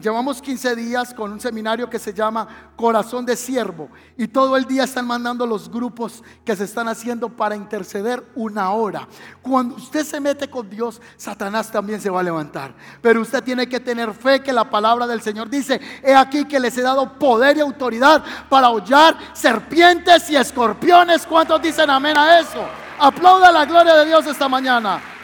Llevamos 0.00 0.42
15 0.42 0.76
días 0.76 1.14
con 1.14 1.32
un 1.32 1.40
seminario 1.40 1.88
que 1.88 1.98
se 1.98 2.12
llama 2.12 2.72
Corazón 2.74 3.24
de 3.24 3.36
Siervo 3.36 3.88
y 4.16 4.28
todo 4.28 4.56
el 4.56 4.64
día 4.64 4.84
están 4.84 5.06
mandando 5.06 5.46
los 5.46 5.70
grupos 5.70 6.22
que 6.44 6.56
se 6.56 6.64
están 6.64 6.88
haciendo 6.88 7.28
para 7.28 7.54
interceder 7.54 8.24
una 8.34 8.70
hora. 8.70 9.06
Cuando 9.42 9.76
usted 9.76 10.04
se 10.04 10.20
mete 10.20 10.48
con 10.48 10.68
Dios, 10.68 11.00
Satanás 11.16 11.70
también 11.70 12.00
se 12.00 12.10
va 12.10 12.20
a 12.20 12.24
levantar. 12.24 12.74
Pero 13.00 13.20
usted 13.20 13.42
tiene 13.42 13.68
que 13.68 13.80
tener 13.80 14.12
fe 14.14 14.42
que 14.42 14.52
la 14.52 14.68
palabra 14.68 15.06
del 15.06 15.20
Señor 15.20 15.48
dice, 15.48 15.80
he 16.02 16.14
aquí 16.14 16.44
que 16.44 16.60
les 16.60 16.76
he 16.76 16.82
dado 16.82 17.18
poder 17.18 17.56
y 17.56 17.60
autoridad 17.60 18.24
para 18.48 18.70
hollar 18.70 19.16
serpientes 19.32 20.28
y 20.30 20.36
escorpiones. 20.36 21.26
¿Cuántos 21.26 21.62
dicen 21.62 21.88
amén 21.90 22.16
a 22.16 22.40
eso? 22.40 22.64
Aplauda 22.98 23.52
la 23.52 23.64
gloria 23.64 23.94
de 23.94 24.06
Dios 24.06 24.26
esta 24.26 24.48
mañana. 24.48 25.15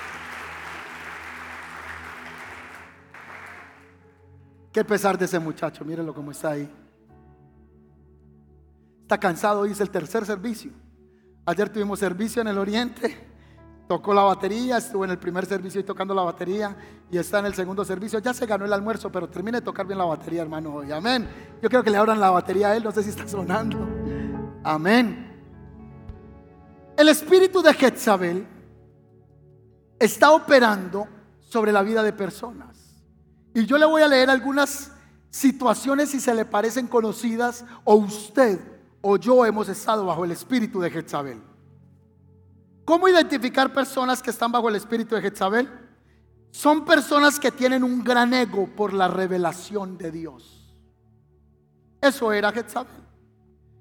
Qué 4.73 4.85
pesar 4.85 5.19
de 5.19 5.27
ese 5.27 5.39
muchacho, 5.39 5.85
mírenlo 5.85 6.15
como 6.15 6.31
está 6.31 6.53
ahí. 6.53 6.69
Está 9.03 9.21
cansado, 9.21 9.65
dice 9.65 9.83
el 9.83 9.91
tercer 9.91 10.25
servicio. 10.25 10.73
Ayer 11.45 11.69
tuvimos 11.69 11.99
servicio 11.99 12.41
en 12.41 12.49
el 12.49 12.57
oriente, 12.57 13.29
tocó 13.87 14.15
la 14.15 14.23
batería, 14.23 14.79
estuvo 14.79 15.05
en 15.05 15.11
el 15.11 15.19
primer 15.19 15.45
servicio 15.45 15.81
y 15.81 15.85
tocando 15.85 16.15
la 16.15 16.23
batería 16.23 16.75
y 17.11 17.19
está 17.19 17.41
en 17.41 17.47
el 17.47 17.55
segundo 17.55 17.85
servicio. 17.85 18.21
Ya 18.21 18.33
se 18.33 18.47
ganó 18.47 18.65
el 18.65 18.73
almuerzo, 18.73 19.13
pero 19.13 19.29
termine 19.29 19.59
de 19.59 19.65
tocar 19.65 19.87
bien 19.87 19.99
la 19.99 20.05
batería, 20.05 20.41
hermano. 20.41 20.75
Hoy. 20.75 20.91
Amén. 20.91 21.29
Yo 21.61 21.69
creo 21.69 21.83
que 21.83 21.91
le 21.91 21.99
abran 21.99 22.19
la 22.19 22.31
batería 22.31 22.69
a 22.69 22.77
él, 22.77 22.85
no 22.85 22.93
sé 22.93 23.03
si 23.03 23.11
está 23.11 23.29
sonando. 23.29 23.79
Amén. 24.65 25.29
El 26.97 27.09
espíritu 27.09 27.61
de 27.61 27.75
Jezabel 27.75 28.47
está 29.99 30.31
operando 30.31 31.07
sobre 31.41 31.73
la 31.73 31.83
vida 31.83 32.03
de 32.03 32.13
personas. 32.13 32.82
Y 33.55 33.67
yo 33.67 33.79
le 33.79 33.87
voy 33.87 34.03
a 34.03 34.09
leer 34.09 34.31
algunas 34.31 34.93
situaciones 35.31 36.11
si 36.11 36.21
se 36.21 36.35
le 36.35 36.45
parecen 36.45 36.87
conocidas 36.87 37.65
o 37.85 37.95
usted 37.95 38.61
o 39.01 39.17
yo 39.17 39.45
hemos 39.45 39.69
estado 39.69 40.07
bajo 40.07 40.25
el 40.25 40.31
espíritu 40.31 40.81
de 40.81 40.91
Jezabel. 40.91 41.43
¿Cómo 42.85 43.09
identificar 43.09 43.73
personas 43.73 44.23
que 44.23 44.31
están 44.31 44.53
bajo 44.53 44.69
el 44.69 44.77
espíritu 44.77 45.15
de 45.15 45.23
Jezabel? 45.23 45.69
Son 46.51 46.85
personas 46.85 47.39
que 47.41 47.51
tienen 47.51 47.83
un 47.83 48.05
gran 48.05 48.33
ego 48.35 48.69
por 48.77 48.93
la 48.93 49.09
revelación 49.09 49.97
de 49.99 50.11
Dios. 50.11 50.75
Eso 52.01 52.33
era 52.33 52.53
Jezabel. 52.53 53.03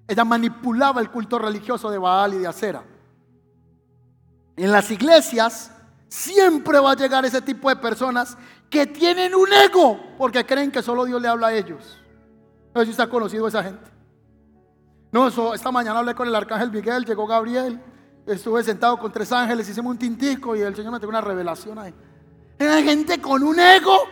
Ella 0.08 0.26
manipulaba 0.26 1.02
el 1.02 1.10
culto 1.10 1.40
religioso 1.40 1.90
de 1.90 1.98
Baal 1.98 2.34
y 2.34 2.38
de 2.40 2.48
Acera. 2.48 2.84
En 4.56 4.72
las 4.72 4.92
iglesias 4.92 5.72
siempre 6.08 6.80
va 6.80 6.92
a 6.92 6.96
llegar 6.96 7.26
ese 7.26 7.42
tipo 7.42 7.70
de 7.70 7.76
personas 7.78 8.38
que 8.72 8.88
tienen 8.88 9.36
un 9.36 9.52
ego 9.52 10.00
porque 10.18 10.46
creen 10.46 10.72
que 10.72 10.82
solo 10.82 11.04
Dios 11.04 11.22
le 11.22 11.28
habla 11.28 11.48
a 11.48 11.54
ellos. 11.54 12.00
No 12.74 12.82
sé 12.82 12.86
si 12.86 12.92
está 12.92 13.08
conocido 13.08 13.46
esa 13.48 13.62
gente. 13.62 13.92
No, 15.12 15.28
esta 15.28 15.72
mañana 15.72 16.00
hablé 16.00 16.16
con 16.16 16.26
el 16.26 16.34
arcángel 16.34 16.72
Miguel, 16.72 17.04
llegó 17.04 17.28
Gabriel, 17.28 17.82
estuve 18.26 18.64
sentado 18.64 18.98
con 18.98 19.12
tres 19.12 19.30
ángeles, 19.34 19.68
hicimos 19.68 19.92
un 19.92 19.98
tintico 19.98 20.56
y 20.56 20.62
el 20.62 20.74
Señor 20.74 20.94
me 20.94 21.00
tuvo 21.02 21.10
una 21.10 21.20
revelación 21.20 21.78
ahí. 21.80 21.94
Hay 22.60 22.84
gente 22.86 23.20
con 23.20 23.44
un 23.44 23.60
ego 23.60 24.08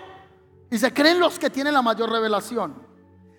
y 0.69 0.77
se 0.77 0.93
creen 0.93 1.21
los 1.21 1.39
que 1.39 1.49
tienen 1.49 1.73
la 1.73 1.81
mayor 1.81 2.11
revelación. 2.11 2.75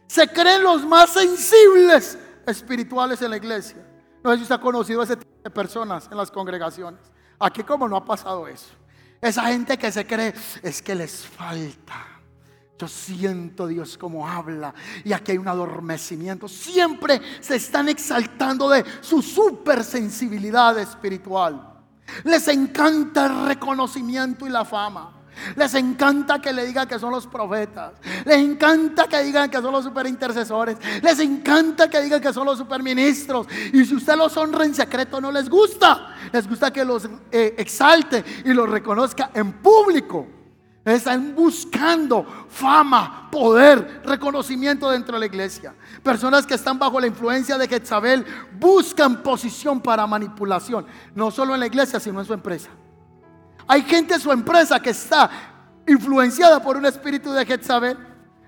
Se 0.07 0.27
creen 0.27 0.63
los 0.63 0.87
más 0.87 1.11
sensibles 1.11 2.19
espirituales 2.47 3.21
en 3.21 3.31
la 3.31 3.37
iglesia. 3.37 3.87
No 4.25 4.31
sé 4.31 4.39
si 4.39 4.43
está 4.45 4.59
conocido 4.59 5.03
ese 5.03 5.17
tipo 5.17 5.31
de 5.45 5.51
personas 5.51 6.09
en 6.11 6.17
las 6.17 6.31
congregaciones. 6.31 7.01
Aquí 7.39 7.63
como 7.63 7.87
no 7.87 7.97
ha 7.97 8.05
pasado 8.07 8.49
eso. 8.49 8.71
Esa 9.21 9.45
gente 9.45 9.77
que 9.77 9.93
se 9.93 10.07
cree 10.07 10.35
es 10.63 10.81
que 10.81 10.95
les 10.95 11.27
falta. 11.27 12.07
Yo 12.79 12.89
siento 12.89 13.67
Dios 13.67 13.99
como 13.99 14.27
habla 14.27 14.73
y 15.05 15.13
aquí 15.13 15.33
hay 15.33 15.39
un 15.39 15.49
adormecimiento. 15.49 16.49
Siempre 16.49 17.21
se 17.41 17.57
están 17.57 17.91
exaltando 17.91 18.71
de 18.71 18.85
su 19.03 19.21
supersensibilidad 19.21 20.79
espiritual. 20.79 21.75
Les 22.25 22.49
encanta 22.49 23.27
el 23.27 23.47
reconocimiento 23.47 24.47
y 24.47 24.51
la 24.51 24.65
fama. 24.65 25.20
Les 25.57 25.75
encanta 25.75 26.41
que 26.41 26.53
le 26.53 26.67
digan 26.67 26.87
que 26.87 26.99
son 26.99 27.11
los 27.11 27.27
profetas. 27.27 27.93
Les 28.25 28.39
encanta 28.39 29.07
que 29.07 29.23
digan 29.23 29.51
que 29.51 29.61
son 29.61 29.73
los 29.73 29.85
superintercesores. 29.85 30.77
Les 31.03 31.19
encanta 31.21 31.89
que 31.89 32.01
digan 32.01 32.21
que 32.21 32.33
son 32.33 32.47
los 32.47 32.59
superministros. 32.59 33.47
Y 33.73 33.85
si 33.85 33.95
usted 33.95 34.17
los 34.17 34.37
honra 34.37 34.65
en 34.65 34.75
secreto, 34.75 35.21
no 35.21 35.33
les 35.33 35.49
gusta. 35.49 36.15
Les 36.33 36.49
gusta 36.49 36.73
que 36.73 36.85
los 36.85 37.09
eh, 37.31 37.55
exalte 37.59 38.25
y 38.45 38.53
los 38.53 38.69
reconozca 38.69 39.31
en 39.35 39.53
público. 39.55 40.27
Están 40.85 41.35
buscando 41.35 42.25
fama, 42.49 43.29
poder, 43.31 44.01
reconocimiento 44.05 44.91
dentro 44.91 45.15
de 45.15 45.21
la 45.21 45.27
iglesia. 45.27 45.75
Personas 46.03 46.47
que 46.47 46.55
están 46.55 46.79
bajo 46.79 46.99
la 46.99 47.07
influencia 47.07 47.59
de 47.59 47.69
Jezabel 47.69 48.25
buscan 48.59 49.23
posición 49.23 49.81
para 49.81 50.07
manipulación, 50.07 50.87
no 51.15 51.31
solo 51.31 51.55
en 51.55 51.61
la 51.61 51.67
iglesia, 51.67 52.01
sino 52.01 52.21
en 52.21 52.27
su 52.27 52.33
empresa. 52.33 52.71
Hay 53.71 53.83
gente 53.83 54.15
en 54.15 54.21
su 54.21 54.33
empresa 54.33 54.81
que 54.81 54.91
está 54.91 55.31
influenciada 55.87 56.61
por 56.61 56.77
un 56.77 56.87
espíritu 56.87 57.31
de 57.31 57.47
Jezabel. 57.47 57.97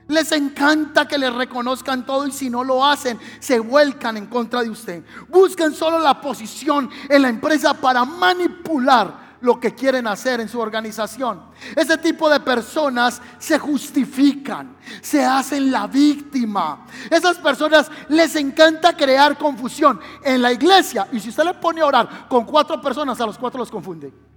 Les 0.08 0.32
encanta 0.32 1.06
que 1.06 1.16
les 1.16 1.32
reconozcan 1.32 2.04
todo 2.04 2.26
y 2.26 2.32
si 2.32 2.50
no 2.50 2.64
lo 2.64 2.84
hacen, 2.84 3.20
se 3.38 3.60
vuelcan 3.60 4.16
en 4.16 4.26
contra 4.26 4.62
de 4.64 4.70
usted. 4.70 5.04
Buscan 5.28 5.72
solo 5.74 6.00
la 6.00 6.20
posición 6.20 6.90
en 7.08 7.22
la 7.22 7.28
empresa 7.28 7.72
para 7.72 8.04
manipular 8.04 9.38
lo 9.42 9.60
que 9.60 9.76
quieren 9.76 10.08
hacer 10.08 10.40
en 10.40 10.48
su 10.48 10.58
organización. 10.58 11.40
Ese 11.76 11.98
tipo 11.98 12.28
de 12.28 12.40
personas 12.40 13.22
se 13.38 13.60
justifican, 13.60 14.76
se 15.00 15.24
hacen 15.24 15.70
la 15.70 15.86
víctima. 15.86 16.84
Esas 17.08 17.38
personas 17.38 17.88
les 18.08 18.34
encanta 18.34 18.96
crear 18.96 19.38
confusión 19.38 20.00
en 20.24 20.42
la 20.42 20.52
iglesia. 20.52 21.06
Y 21.12 21.20
si 21.20 21.28
usted 21.28 21.44
le 21.44 21.54
pone 21.54 21.80
a 21.80 21.86
orar 21.86 22.26
con 22.28 22.44
cuatro 22.44 22.80
personas, 22.80 23.20
a 23.20 23.26
los 23.26 23.38
cuatro 23.38 23.60
los 23.60 23.70
confunde. 23.70 24.31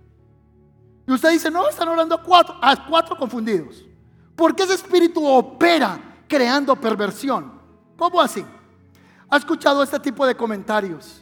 Y 1.08 1.12
usted 1.12 1.32
dice, 1.32 1.52
no, 1.52 1.68
están 1.68 1.88
orando 1.88 2.16
a 2.16 2.22
cuatro, 2.22 2.56
a 2.62 2.88
cuatro 2.88 3.16
confundidos. 3.16 3.86
Porque 4.36 4.64
ese 4.64 4.74
espíritu 4.74 5.26
opera 5.26 6.00
creando 6.28 6.76
perversión. 6.76 7.52
¿Cómo 7.98 8.22
así? 8.22 8.44
¿Ha 9.30 9.38
escuchado 9.38 9.84
este 9.84 10.00
tipo 10.00 10.26
de 10.26 10.36
comentarios? 10.36 11.22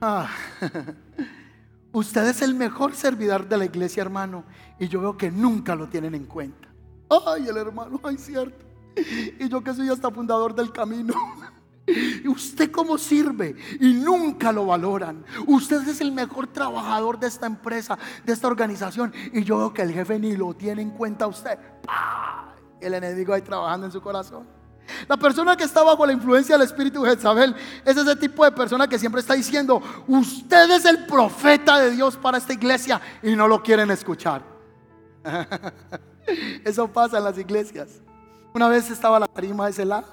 Ah, 0.00 0.28
usted 1.92 2.26
es 2.28 2.42
el 2.42 2.54
mejor 2.54 2.94
servidor 2.94 3.48
de 3.48 3.56
la 3.56 3.64
iglesia, 3.64 4.02
hermano, 4.02 4.44
y 4.78 4.88
yo 4.88 5.00
veo 5.00 5.16
que 5.16 5.30
nunca 5.30 5.74
lo 5.74 5.88
tienen 5.88 6.14
en 6.14 6.24
cuenta. 6.24 6.68
Ay, 7.26 7.48
el 7.48 7.56
hermano, 7.56 8.00
ay, 8.02 8.16
cierto. 8.16 8.64
Y 9.38 9.48
yo 9.48 9.62
que 9.62 9.74
soy 9.74 9.88
hasta 9.88 10.10
fundador 10.10 10.54
del 10.54 10.72
camino. 10.72 11.14
¿Usted 12.26 12.70
cómo 12.70 12.98
sirve? 12.98 13.56
Y 13.80 13.94
nunca 13.94 14.52
lo 14.52 14.66
valoran. 14.66 15.24
Usted 15.46 15.86
es 15.88 16.00
el 16.00 16.12
mejor 16.12 16.46
trabajador 16.48 17.18
de 17.18 17.26
esta 17.26 17.46
empresa, 17.46 17.98
de 18.24 18.32
esta 18.32 18.46
organización. 18.46 19.12
Y 19.32 19.44
yo 19.44 19.58
veo 19.58 19.72
que 19.72 19.82
el 19.82 19.92
jefe 19.92 20.18
ni 20.18 20.36
lo 20.36 20.54
tiene 20.54 20.82
en 20.82 20.90
cuenta 20.90 21.26
usted. 21.26 21.58
El 22.80 22.94
enemigo 22.94 23.32
ahí 23.32 23.42
trabajando 23.42 23.86
en 23.86 23.92
su 23.92 24.00
corazón. 24.00 24.46
La 25.06 25.16
persona 25.18 25.54
que 25.56 25.64
está 25.64 25.82
bajo 25.82 26.06
la 26.06 26.12
influencia 26.12 26.56
del 26.56 26.66
espíritu 26.66 27.02
de 27.02 27.10
Jezabel 27.10 27.54
es 27.84 27.96
ese 27.96 28.16
tipo 28.16 28.42
de 28.44 28.52
persona 28.52 28.88
que 28.88 28.98
siempre 28.98 29.20
está 29.20 29.34
diciendo, 29.34 29.82
usted 30.06 30.70
es 30.70 30.86
el 30.86 31.04
profeta 31.04 31.78
de 31.78 31.90
Dios 31.90 32.16
para 32.16 32.38
esta 32.38 32.54
iglesia 32.54 32.98
y 33.22 33.36
no 33.36 33.46
lo 33.46 33.62
quieren 33.62 33.90
escuchar. 33.90 34.42
Eso 36.64 36.88
pasa 36.88 37.18
en 37.18 37.24
las 37.24 37.36
iglesias. 37.36 38.00
Una 38.54 38.68
vez 38.68 38.90
estaba 38.90 39.20
la 39.20 39.26
tarima 39.26 39.66
de 39.66 39.72
ese 39.72 39.84
lado, 39.84 40.06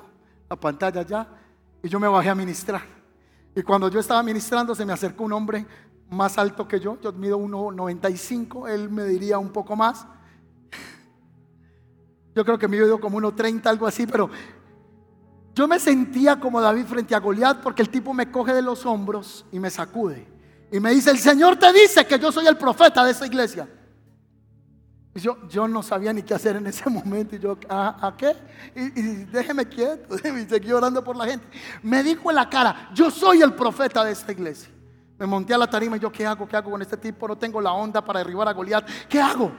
la 0.50 0.58
pantalla 0.58 1.02
allá, 1.02 1.28
y 1.86 1.88
yo 1.88 2.00
me 2.00 2.08
bajé 2.08 2.30
a 2.30 2.36
ministrar. 2.36 2.82
Y 3.56 3.62
cuando 3.62 3.90
yo 3.90 4.00
estaba 4.00 4.24
ministrando, 4.24 4.74
se 4.74 4.88
me 4.88 4.94
acercó 4.94 5.24
un 5.24 5.34
hombre 5.34 5.68
más 6.10 6.36
alto 6.40 6.68
que 6.68 6.80
yo. 6.80 6.98
Yo 7.00 7.14
mido 7.14 7.38
1,95, 7.38 8.68
él 8.68 8.90
me 8.90 9.04
diría 9.04 9.38
un 9.38 9.50
poco 9.50 9.76
más. 9.76 10.08
Yo 12.34 12.44
creo 12.44 12.58
que 12.58 12.68
mido 12.68 13.00
como 13.00 13.22
1,30, 13.22 13.68
algo 13.68 13.86
así, 13.86 14.08
pero 14.08 14.32
yo 15.54 15.68
me 15.68 15.78
sentía 15.80 16.40
como 16.40 16.60
David 16.60 16.86
frente 16.86 17.14
a 17.14 17.20
Goliat 17.20 17.62
porque 17.62 17.84
el 17.84 17.90
tipo 17.90 18.16
me 18.16 18.32
coge 18.32 18.56
de 18.56 18.64
los 18.64 18.84
hombros 18.88 19.46
y 19.52 19.60
me 19.60 19.70
sacude. 19.70 20.28
Y 20.72 20.80
me 20.80 20.90
dice, 20.90 21.12
el 21.12 21.20
Señor 21.20 21.58
te 21.58 21.72
dice 21.72 22.08
que 22.08 22.18
yo 22.18 22.32
soy 22.32 22.48
el 22.48 22.58
profeta 22.58 23.06
de 23.06 23.12
esta 23.12 23.28
iglesia. 23.28 23.70
Y 25.16 25.22
yo, 25.22 25.38
yo 25.48 25.66
no 25.66 25.82
sabía 25.82 26.12
ni 26.12 26.24
qué 26.24 26.34
hacer 26.34 26.58
en 26.58 26.68
ese 26.68 26.90
momento. 26.90 27.38
Y 27.38 27.40
yo, 27.40 27.58
¿a, 27.70 28.14
qué? 28.18 28.36
Y, 28.76 29.24
déjeme 29.26 29.66
quieto. 29.66 30.16
Y 30.28 30.50
seguí 30.50 30.72
orando 30.74 31.02
por 31.04 31.16
la 31.16 31.26
gente. 31.26 31.48
Me 31.82 32.04
dijo 32.04 32.30
en 32.30 32.36
la 32.36 32.50
cara, 32.50 32.90
yo 32.94 33.10
soy 33.10 33.42
el 33.42 33.54
profeta 33.54 34.04
de 34.04 34.12
esta 34.12 34.34
iglesia. 34.34 34.70
Me 35.18 35.26
monté 35.26 35.54
a 35.54 35.58
la 35.58 35.70
tarima 35.70 35.96
y 35.96 36.02
yo, 36.02 36.12
¿qué 36.12 36.26
hago? 36.26 36.46
¿Qué 36.46 36.58
hago 36.58 36.70
con 36.70 36.82
este 36.82 36.98
tipo? 36.98 37.30
No 37.30 37.38
tengo 37.38 37.62
la 37.62 37.72
onda 37.72 38.04
para 38.04 38.20
derribar 38.20 38.50
a 38.50 38.52
Goliat. 38.52 38.86
¿Qué 39.08 39.22
hago? 39.22 39.50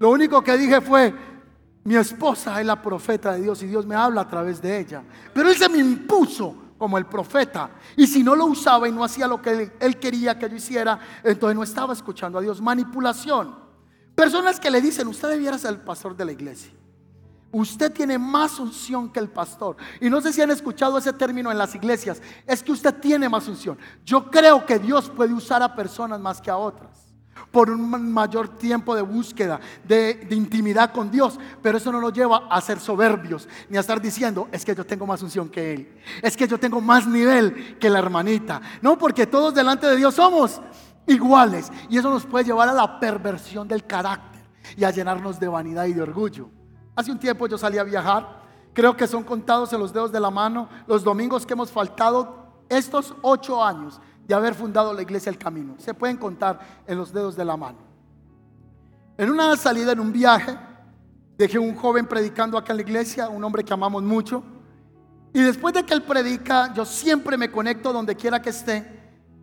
Lo 0.00 0.10
único 0.10 0.42
que 0.42 0.58
dije 0.58 0.80
fue, 0.80 1.14
mi 1.84 1.94
esposa 1.94 2.60
es 2.60 2.66
la 2.66 2.82
profeta 2.82 3.32
de 3.34 3.42
Dios 3.42 3.62
y 3.62 3.68
Dios 3.68 3.86
me 3.86 3.94
habla 3.94 4.22
a 4.22 4.28
través 4.28 4.60
de 4.60 4.80
ella. 4.80 5.04
Pero 5.32 5.50
él 5.50 5.56
se 5.56 5.68
me 5.68 5.78
impuso 5.78 6.72
como 6.76 6.98
el 6.98 7.06
profeta. 7.06 7.70
Y 7.96 8.08
si 8.08 8.24
no 8.24 8.34
lo 8.34 8.46
usaba 8.46 8.88
y 8.88 8.92
no 8.92 9.04
hacía 9.04 9.28
lo 9.28 9.40
que 9.40 9.70
él 9.78 10.00
quería 10.00 10.36
que 10.36 10.50
yo 10.50 10.56
hiciera, 10.56 10.98
entonces 11.22 11.54
no 11.54 11.62
estaba 11.62 11.92
escuchando 11.92 12.38
a 12.38 12.40
Dios. 12.40 12.60
Manipulación. 12.60 13.63
Personas 14.14 14.60
que 14.60 14.70
le 14.70 14.80
dicen, 14.80 15.08
usted 15.08 15.28
debiera 15.28 15.58
ser 15.58 15.72
el 15.72 15.80
pastor 15.80 16.16
de 16.16 16.24
la 16.24 16.32
iglesia. 16.32 16.72
Usted 17.50 17.92
tiene 17.92 18.18
más 18.18 18.58
unción 18.58 19.12
que 19.12 19.20
el 19.20 19.28
pastor. 19.28 19.76
Y 20.00 20.10
no 20.10 20.20
sé 20.20 20.32
si 20.32 20.42
han 20.42 20.50
escuchado 20.50 20.98
ese 20.98 21.12
término 21.12 21.52
en 21.52 21.58
las 21.58 21.74
iglesias. 21.74 22.20
Es 22.46 22.62
que 22.62 22.72
usted 22.72 22.94
tiene 22.94 23.28
más 23.28 23.46
unción. 23.46 23.78
Yo 24.04 24.28
creo 24.28 24.66
que 24.66 24.78
Dios 24.78 25.08
puede 25.08 25.32
usar 25.32 25.62
a 25.62 25.74
personas 25.74 26.18
más 26.20 26.40
que 26.40 26.50
a 26.50 26.56
otras. 26.56 26.90
Por 27.50 27.70
un 27.70 28.12
mayor 28.12 28.48
tiempo 28.56 28.96
de 28.96 29.02
búsqueda, 29.02 29.60
de, 29.86 30.26
intimidad 30.30 30.92
con 30.92 31.12
Dios. 31.12 31.38
Pero 31.62 31.78
eso 31.78 31.92
no 31.92 32.00
nos 32.00 32.12
lleva 32.12 32.48
a 32.50 32.60
ser 32.60 32.80
soberbios. 32.80 33.48
Ni 33.68 33.76
a 33.76 33.80
estar 33.80 34.00
diciendo, 34.00 34.48
es 34.50 34.64
que 34.64 34.74
yo 34.74 34.84
tengo 34.84 35.06
más 35.06 35.22
unción 35.22 35.48
que 35.48 35.74
Él. 35.74 36.00
Es 36.22 36.36
que 36.36 36.48
yo 36.48 36.58
tengo 36.58 36.80
más 36.80 37.06
nivel 37.06 37.78
que 37.78 37.88
la 37.88 38.00
hermanita. 38.00 38.60
No, 38.82 38.98
porque 38.98 39.28
todos 39.28 39.54
delante 39.54 39.86
de 39.86 39.96
Dios 39.96 40.14
somos 40.16 40.60
iguales. 41.06 41.70
Y 41.88 41.98
eso 41.98 42.10
nos 42.10 42.26
puede 42.26 42.44
llevar 42.44 42.68
a 42.68 42.72
la 42.72 42.98
perversión 42.98 43.68
del 43.68 43.86
carácter. 43.86 44.42
Y 44.76 44.84
a 44.84 44.90
llenarnos 44.90 45.38
de 45.38 45.48
vanidad 45.48 45.84
y 45.86 45.92
de 45.92 46.02
orgullo. 46.02 46.48
Hace 46.96 47.10
un 47.10 47.18
tiempo 47.18 47.46
yo 47.46 47.58
salí 47.58 47.78
a 47.78 47.84
viajar. 47.84 48.42
Creo 48.72 48.96
que 48.96 49.06
son 49.06 49.22
contados 49.22 49.72
en 49.72 49.80
los 49.80 49.92
dedos 49.92 50.10
de 50.10 50.20
la 50.20 50.30
mano 50.30 50.68
los 50.86 51.04
domingos 51.04 51.46
que 51.46 51.52
hemos 51.52 51.70
faltado 51.70 52.44
estos 52.68 53.14
ocho 53.22 53.62
años 53.62 54.00
de 54.26 54.34
haber 54.34 54.54
fundado 54.54 54.92
la 54.92 55.02
iglesia 55.02 55.30
El 55.30 55.38
Camino. 55.38 55.74
Se 55.78 55.94
pueden 55.94 56.16
contar 56.16 56.58
en 56.86 56.98
los 56.98 57.12
dedos 57.12 57.36
de 57.36 57.44
la 57.44 57.56
mano. 57.56 57.78
En 59.16 59.30
una 59.30 59.56
salida, 59.56 59.92
en 59.92 60.00
un 60.00 60.12
viaje, 60.12 60.58
dejé 61.38 61.58
un 61.58 61.76
joven 61.76 62.06
predicando 62.06 62.58
acá 62.58 62.72
en 62.72 62.78
la 62.78 62.82
iglesia, 62.82 63.28
un 63.28 63.44
hombre 63.44 63.64
que 63.64 63.72
amamos 63.72 64.02
mucho. 64.02 64.42
Y 65.32 65.40
después 65.40 65.74
de 65.74 65.84
que 65.84 65.94
él 65.94 66.02
predica, 66.02 66.72
yo 66.74 66.84
siempre 66.84 67.36
me 67.36 67.50
conecto 67.50 67.92
donde 67.92 68.16
quiera 68.16 68.40
que 68.40 68.50
esté 68.50 68.93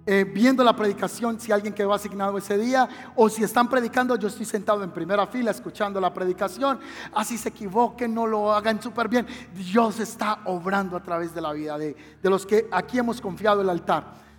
eh, 0.04 0.24
viendo 0.24 0.64
la 0.64 0.76
predicación, 0.76 1.40
si 1.40 1.52
alguien 1.52 1.74
quedó 1.74 1.94
asignado 1.94 2.36
ese 2.36 2.58
día, 2.58 2.90
o 3.16 3.30
si 3.30 3.44
están 3.44 3.70
predicando, 3.70 4.16
yo 4.16 4.30
estoy 4.30 4.46
sentado 4.46 4.84
en 4.84 4.90
primera 4.90 5.28
fila 5.28 5.52
escuchando 5.52 6.02
la 6.02 6.12
predicación. 6.12 6.80
Así 7.14 7.38
se 7.38 7.50
equivoquen, 7.50 8.14
no 8.14 8.26
lo 8.26 8.52
hagan 8.52 8.82
súper 8.82 9.08
bien. 9.08 9.28
Dios 9.54 10.00
está 10.00 10.40
obrando 10.46 10.98
a 10.98 11.04
través 11.04 11.36
de 11.36 11.42
la 11.42 11.54
vida 11.54 11.78
de, 11.78 11.96
los 12.24 12.48
que 12.48 12.68
aquí 12.72 12.98
hemos 12.98 13.22
confiado 13.22 13.62
el 13.62 13.70
altar. 13.70 14.32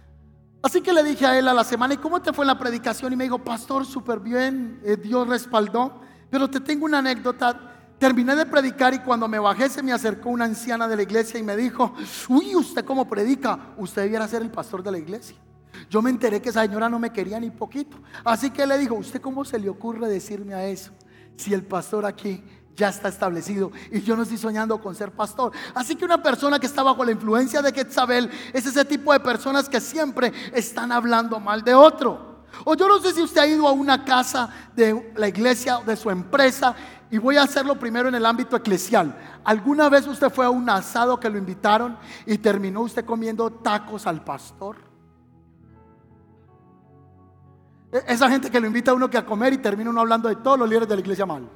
Así 0.65 0.81
que 0.81 0.93
le 0.93 1.05
dije 1.05 1.27
a 1.27 1.39
él 1.39 1.47
a 1.47 1.55
la 1.55 1.65
semana, 1.65 1.95
¿y 1.95 1.99
cómo 1.99 2.21
te 2.21 2.33
fue 2.33 2.45
la 2.45 2.59
predicación? 2.59 3.13
Y 3.13 3.17
me 3.17 3.25
dijo, 3.25 3.39
pastor, 3.39 3.87
súper 3.87 4.19
bien, 4.19 4.81
eh, 4.85 4.97
Dios 4.97 5.29
respaldó. 5.29 6.01
Pero 6.29 6.51
te 6.51 6.59
tengo 6.59 6.87
una 6.87 6.99
anécdota. 6.99 7.69
Terminé 7.99 8.35
de 8.35 8.47
predicar 8.47 8.95
y 8.95 8.99
cuando 8.99 9.29
me 9.29 9.39
bajé 9.39 9.69
se 9.69 9.81
me 9.81 9.93
acercó 9.93 10.31
una 10.31 10.45
anciana 10.45 10.89
de 10.89 10.97
la 10.97 11.03
iglesia 11.03 11.39
y 11.39 11.45
me 11.45 11.57
dijo, 11.57 11.95
uy, 12.29 12.57
usted 12.57 12.85
cómo 12.85 13.09
predica, 13.09 13.75
usted 13.77 14.03
debiera 14.03 14.27
ser 14.27 14.43
el 14.43 14.51
pastor 14.51 14.83
de 14.83 14.91
la 14.91 14.99
iglesia. 14.99 15.37
Yo 15.89 16.03
me 16.03 16.11
enteré 16.11 16.41
que 16.41 16.51
esa 16.51 16.63
señora 16.63 16.89
no 16.89 16.99
me 16.99 17.13
quería 17.13 17.39
ni 17.41 17.51
poquito. 17.51 17.99
Así 18.25 18.51
que 18.51 18.67
le 18.67 18.79
dijo, 18.79 18.95
¿usted 18.95 19.21
cómo 19.21 19.45
se 19.45 19.59
le 19.59 19.69
ocurre 19.69 20.09
decirme 20.09 20.55
a 20.55 20.67
eso? 20.67 20.93
Si 21.37 21.53
el 21.53 21.65
pastor 21.65 22.07
aquí 22.07 22.43
ya 22.75 22.89
está 22.89 23.09
establecido 23.09 23.71
y 23.91 24.01
yo 24.01 24.17
no 24.17 24.23
estoy 24.23 24.39
soñando 24.39 24.81
con 24.81 24.95
ser 24.95 25.13
pastor. 25.13 25.53
Así 25.75 25.97
que 25.97 26.05
una 26.05 26.23
persona 26.23 26.59
que 26.59 26.67
está 26.67 26.83
bajo 26.83 27.05
la 27.05 27.13
influencia 27.13 27.63
de 27.63 27.73
Quetzabel 27.73 28.31
es 28.53 28.67
ese 28.67 28.85
tipo 28.85 29.13
de 29.13 29.21
personas 29.21 29.69
que 29.69 29.81
siempre 29.81 30.33
están 30.53 30.93
hablando 30.93 31.39
mal 31.39 31.63
de 31.63 31.75
otro. 31.75 32.45
O 32.65 32.75
yo 32.75 32.87
no 32.87 32.99
sé 33.01 33.13
si 33.13 33.23
usted 33.23 33.41
ha 33.41 33.47
ido 33.47 33.67
a 33.67 33.73
una 33.73 34.05
casa 34.05 34.49
de 34.75 35.13
la 35.17 35.29
iglesia, 35.29 35.81
de 35.85 35.97
su 35.97 36.11
empresa, 36.11 36.75
y 37.11 37.19
voy 37.19 37.37
a 37.37 37.43
hacerlo 37.43 37.79
primero 37.79 38.09
en 38.09 38.15
el 38.15 38.27
ámbito 38.27 38.57
eclesial. 38.57 39.19
¿Alguna 39.45 39.89
vez 39.89 40.07
usted 40.07 40.31
fue 40.31 40.45
a 40.45 40.51
un 40.51 40.69
asado 40.69 41.19
que 41.19 41.29
lo 41.29 41.39
invitaron 41.39 41.99
y 42.27 42.39
terminó 42.39 42.83
usted 42.83 43.05
comiendo 43.05 43.51
tacos 43.51 44.07
al 44.07 44.23
pastor? 44.23 44.92
Esa 47.93 48.29
gente 48.31 48.51
que 48.51 48.59
lo 48.59 48.67
invita 48.67 48.91
a 48.91 48.95
uno 48.95 49.11
que 49.11 49.19
a 49.19 49.27
comer 49.27 49.53
y 49.53 49.59
termina 49.59 49.91
uno 49.91 50.01
hablando 50.01 50.29
de 50.29 50.37
todos 50.37 50.59
los 50.59 50.69
líderes 50.69 50.89
de 50.89 50.95
la 50.95 51.01
iglesia 51.01 51.27
mal. 51.27 51.49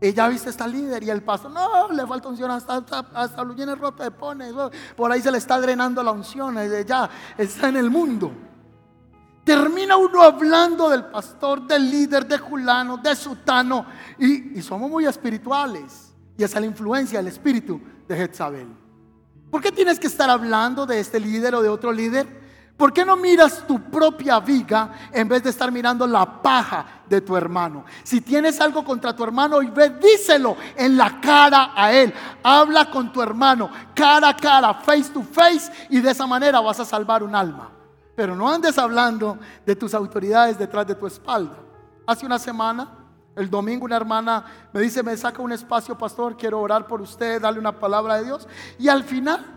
Y 0.00 0.12
ya 0.12 0.28
viste 0.28 0.50
esta 0.50 0.66
líder 0.66 1.02
y 1.02 1.10
el 1.10 1.22
paso, 1.22 1.48
no, 1.48 1.90
le 1.90 2.06
falta 2.06 2.28
unción 2.28 2.50
hasta, 2.50 2.76
hasta, 2.76 2.98
hasta 3.14 3.42
lo 3.42 3.54
llena 3.54 3.74
rota 3.74 4.04
de 4.04 4.10
pone. 4.10 4.50
Por 4.94 5.10
ahí 5.10 5.20
se 5.20 5.30
le 5.30 5.38
está 5.38 5.60
drenando 5.60 6.02
la 6.02 6.12
unción, 6.12 6.56
eh, 6.58 6.84
ya 6.86 7.08
está 7.36 7.68
en 7.68 7.76
el 7.76 7.90
mundo. 7.90 8.30
Termina 9.42 9.96
uno 9.96 10.22
hablando 10.22 10.88
del 10.90 11.06
pastor, 11.06 11.66
del 11.66 11.90
líder, 11.90 12.26
de 12.26 12.36
Julano, 12.36 12.98
de 12.98 13.16
Sutano. 13.16 13.86
Y, 14.18 14.58
y 14.58 14.62
somos 14.62 14.90
muy 14.90 15.06
espirituales. 15.06 16.14
Y 16.36 16.44
esa 16.44 16.58
es 16.58 16.60
la 16.60 16.66
influencia 16.66 17.18
del 17.18 17.28
espíritu 17.28 17.80
de 18.06 18.16
Jezabel. 18.16 18.68
¿Por 19.50 19.62
qué 19.62 19.72
tienes 19.72 19.98
que 19.98 20.08
estar 20.08 20.28
hablando 20.28 20.84
de 20.84 21.00
este 21.00 21.18
líder 21.18 21.54
o 21.54 21.62
de 21.62 21.68
otro 21.68 21.90
líder? 21.90 22.45
¿Por 22.76 22.92
qué 22.92 23.06
no 23.06 23.16
miras 23.16 23.66
tu 23.66 23.80
propia 23.80 24.38
viga 24.38 25.08
en 25.10 25.26
vez 25.26 25.42
de 25.42 25.48
estar 25.48 25.72
mirando 25.72 26.06
la 26.06 26.42
paja 26.42 26.84
de 27.08 27.22
tu 27.22 27.34
hermano? 27.34 27.86
Si 28.02 28.20
tienes 28.20 28.60
algo 28.60 28.84
contra 28.84 29.16
tu 29.16 29.24
hermano, 29.24 29.62
y 29.62 29.70
ve, 29.70 29.90
díselo 29.90 30.56
en 30.76 30.94
la 30.94 31.18
cara 31.18 31.72
a 31.74 31.90
él. 31.92 32.12
Habla 32.42 32.90
con 32.90 33.10
tu 33.10 33.22
hermano 33.22 33.70
cara 33.94 34.28
a 34.28 34.36
cara, 34.36 34.74
face 34.74 35.10
to 35.10 35.22
face, 35.22 35.72
y 35.88 36.00
de 36.00 36.10
esa 36.10 36.26
manera 36.26 36.60
vas 36.60 36.78
a 36.78 36.84
salvar 36.84 37.22
un 37.22 37.34
alma. 37.34 37.70
Pero 38.14 38.36
no 38.36 38.48
andes 38.48 38.76
hablando 38.76 39.38
de 39.64 39.74
tus 39.74 39.94
autoridades 39.94 40.58
detrás 40.58 40.86
de 40.86 40.94
tu 40.94 41.06
espalda. 41.06 41.56
Hace 42.06 42.26
una 42.26 42.38
semana, 42.38 42.90
el 43.34 43.48
domingo, 43.48 43.86
una 43.86 43.96
hermana 43.96 44.44
me 44.72 44.82
dice, 44.82 45.02
me 45.02 45.16
saca 45.16 45.40
un 45.40 45.52
espacio, 45.52 45.96
pastor, 45.96 46.36
quiero 46.36 46.60
orar 46.60 46.86
por 46.86 47.00
usted, 47.00 47.40
darle 47.40 47.58
una 47.58 47.72
palabra 47.72 48.16
de 48.16 48.24
Dios. 48.24 48.46
Y 48.78 48.88
al 48.88 49.02
final 49.02 49.55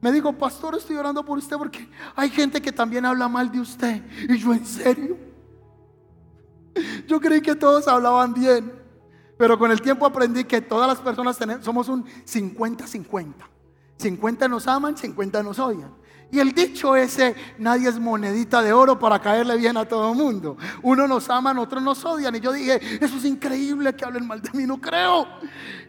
me 0.00 0.12
dijo, 0.12 0.32
pastor, 0.32 0.76
estoy 0.76 0.96
orando 0.96 1.24
por 1.24 1.38
usted 1.38 1.56
porque 1.56 1.88
hay 2.14 2.30
gente 2.30 2.62
que 2.62 2.70
también 2.70 3.04
habla 3.04 3.28
mal 3.28 3.50
de 3.50 3.60
usted. 3.60 4.02
Y 4.28 4.36
yo, 4.38 4.52
¿en 4.52 4.64
serio? 4.64 5.16
Yo 7.06 7.20
creí 7.20 7.40
que 7.40 7.56
todos 7.56 7.88
hablaban 7.88 8.32
bien. 8.32 8.72
Pero 9.36 9.58
con 9.58 9.70
el 9.70 9.80
tiempo 9.80 10.04
aprendí 10.04 10.44
que 10.44 10.60
todas 10.60 10.88
las 10.88 10.98
personas 10.98 11.38
somos 11.62 11.88
un 11.88 12.04
50-50. 12.04 13.34
50 13.96 14.48
nos 14.48 14.66
aman, 14.66 14.96
50 14.96 15.42
nos 15.42 15.58
odian. 15.58 15.92
Y 16.30 16.40
el 16.40 16.52
dicho 16.52 16.94
ese, 16.94 17.34
nadie 17.56 17.88
es 17.88 17.98
monedita 17.98 18.60
de 18.60 18.72
oro 18.72 18.98
para 18.98 19.18
caerle 19.18 19.56
bien 19.56 19.78
a 19.78 19.86
todo 19.86 20.12
el 20.12 20.18
mundo. 20.18 20.58
Uno 20.82 21.08
nos 21.08 21.30
aman, 21.30 21.56
otros 21.56 21.82
nos 21.82 22.04
odian. 22.04 22.36
Y 22.36 22.40
yo 22.40 22.52
dije, 22.52 22.78
eso 23.02 23.16
es 23.16 23.24
increíble 23.24 23.96
que 23.96 24.04
hablen 24.04 24.26
mal 24.26 24.42
de 24.42 24.50
mí, 24.52 24.66
no 24.66 24.78
creo. 24.78 25.26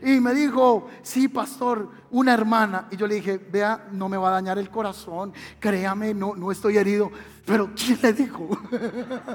Y 0.01 0.21
me 0.21 0.33
dijo, 0.33 0.87
sí, 1.01 1.27
pastor, 1.27 1.89
una 2.11 2.33
hermana. 2.33 2.87
Y 2.89 2.95
yo 2.95 3.05
le 3.05 3.15
dije, 3.15 3.37
vea, 3.37 3.87
no 3.91 4.07
me 4.07 4.15
va 4.15 4.29
a 4.29 4.33
dañar 4.33 4.57
el 4.57 4.69
corazón, 4.69 5.33
créame, 5.59 6.13
no, 6.13 6.35
no 6.35 6.51
estoy 6.53 6.77
herido. 6.77 7.11
Pero 7.45 7.71
¿quién 7.75 7.99
le 8.01 8.13
dijo? 8.13 8.47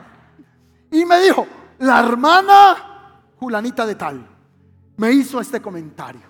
y 0.90 1.04
me 1.04 1.20
dijo, 1.20 1.46
la 1.80 2.00
hermana 2.00 3.20
Julanita 3.38 3.84
de 3.84 3.94
tal 3.94 4.26
me 4.96 5.12
hizo 5.12 5.38
este 5.38 5.60
comentario. 5.60 6.22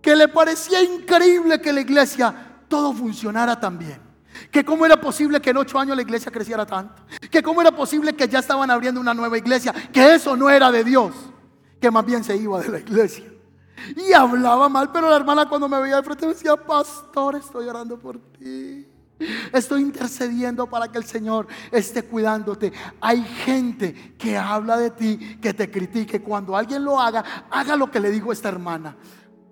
Que 0.00 0.16
le 0.16 0.28
parecía 0.28 0.80
increíble 0.82 1.60
que 1.60 1.72
la 1.72 1.80
iglesia 1.82 2.34
todo 2.68 2.94
funcionara 2.94 3.60
tan 3.60 3.76
bien. 3.76 4.05
Que 4.56 4.64
cómo 4.64 4.86
era 4.86 4.98
posible 4.98 5.38
que 5.38 5.50
en 5.50 5.58
ocho 5.58 5.78
años 5.78 5.94
la 5.94 6.00
iglesia 6.00 6.32
creciera 6.32 6.64
tanto. 6.64 7.02
Que 7.30 7.42
cómo 7.42 7.60
era 7.60 7.70
posible 7.70 8.16
que 8.16 8.26
ya 8.26 8.38
estaban 8.38 8.70
abriendo 8.70 8.98
una 8.98 9.12
nueva 9.12 9.36
iglesia. 9.36 9.70
Que 9.92 10.14
eso 10.14 10.34
no 10.34 10.48
era 10.48 10.72
de 10.72 10.82
Dios. 10.82 11.12
Que 11.78 11.90
más 11.90 12.06
bien 12.06 12.24
se 12.24 12.34
iba 12.38 12.58
de 12.62 12.70
la 12.70 12.78
iglesia. 12.78 13.30
Y 13.94 14.14
hablaba 14.14 14.70
mal, 14.70 14.90
pero 14.90 15.10
la 15.10 15.16
hermana 15.16 15.46
cuando 15.46 15.68
me 15.68 15.78
veía 15.78 15.96
de 15.96 16.02
frente 16.02 16.24
me 16.24 16.32
decía, 16.32 16.56
pastor, 16.56 17.36
estoy 17.36 17.68
orando 17.68 17.98
por 17.98 18.18
ti. 18.18 18.88
Estoy 19.52 19.82
intercediendo 19.82 20.66
para 20.66 20.90
que 20.90 20.96
el 20.96 21.04
Señor 21.04 21.46
esté 21.70 22.04
cuidándote. 22.04 22.72
Hay 23.02 23.22
gente 23.24 24.14
que 24.16 24.38
habla 24.38 24.78
de 24.78 24.88
ti, 24.88 25.38
que 25.38 25.52
te 25.52 25.70
critique. 25.70 26.22
Cuando 26.22 26.56
alguien 26.56 26.82
lo 26.82 26.98
haga, 26.98 27.22
haga 27.50 27.76
lo 27.76 27.90
que 27.90 28.00
le 28.00 28.10
dijo 28.10 28.32
esta 28.32 28.48
hermana. 28.48 28.96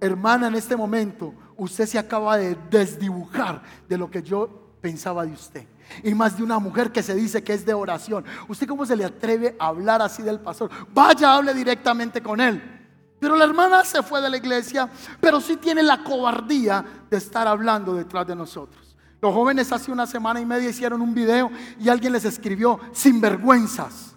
Hermana, 0.01 0.49
en 0.49 0.55
este 0.55 0.75
momento, 0.75 1.35
usted 1.59 1.85
se 1.85 1.99
acaba 1.99 2.39
de 2.39 2.57
desdibujar 2.71 3.61
de 3.87 3.99
lo 3.99 4.11
que 4.11 4.23
yo 4.23 4.64
pensaba 4.85 5.25
de 5.25 5.33
usted. 5.33 5.67
Y 6.03 6.15
más 6.15 6.37
de 6.37 6.43
una 6.43 6.59
mujer 6.59 6.93
que 6.93 7.03
se 7.03 7.15
dice 7.15 7.43
que 7.43 7.55
es 7.55 7.65
de 7.65 7.73
oración. 7.73 8.23
¿Usted 8.49 8.67
cómo 8.67 8.85
se 8.85 8.95
le 8.95 9.07
atreve 9.07 9.57
a 9.59 9.69
hablar 9.69 10.03
así 10.03 10.23
del 10.23 10.41
pastor? 10.41 10.71
Vaya, 10.93 11.35
hable 11.35 11.55
directamente 11.55 12.23
con 12.23 12.39
él. 12.39 12.63
Pero 13.19 13.35
la 13.35 13.45
hermana 13.45 13.83
se 13.83 14.03
fue 14.03 14.21
de 14.21 14.29
la 14.29 14.37
iglesia, 14.37 14.91
pero 15.23 15.41
sí 15.41 15.57
tiene 15.57 15.83
la 15.83 16.05
cobardía 16.05 16.85
de 17.09 17.17
estar 17.17 17.49
hablando 17.49 17.95
detrás 17.95 18.27
de 18.27 18.37
nosotros. 18.37 18.95
Los 19.23 19.33
jóvenes 19.33 19.73
hace 19.73 19.91
una 19.91 20.07
semana 20.07 20.39
y 20.39 20.45
media 20.45 20.69
hicieron 20.69 21.01
un 21.01 21.15
video 21.15 21.51
y 21.81 21.89
alguien 21.89 22.13
les 22.13 22.27
escribió, 22.27 22.79
sin 22.93 23.23
vergüenzas. 23.23 24.14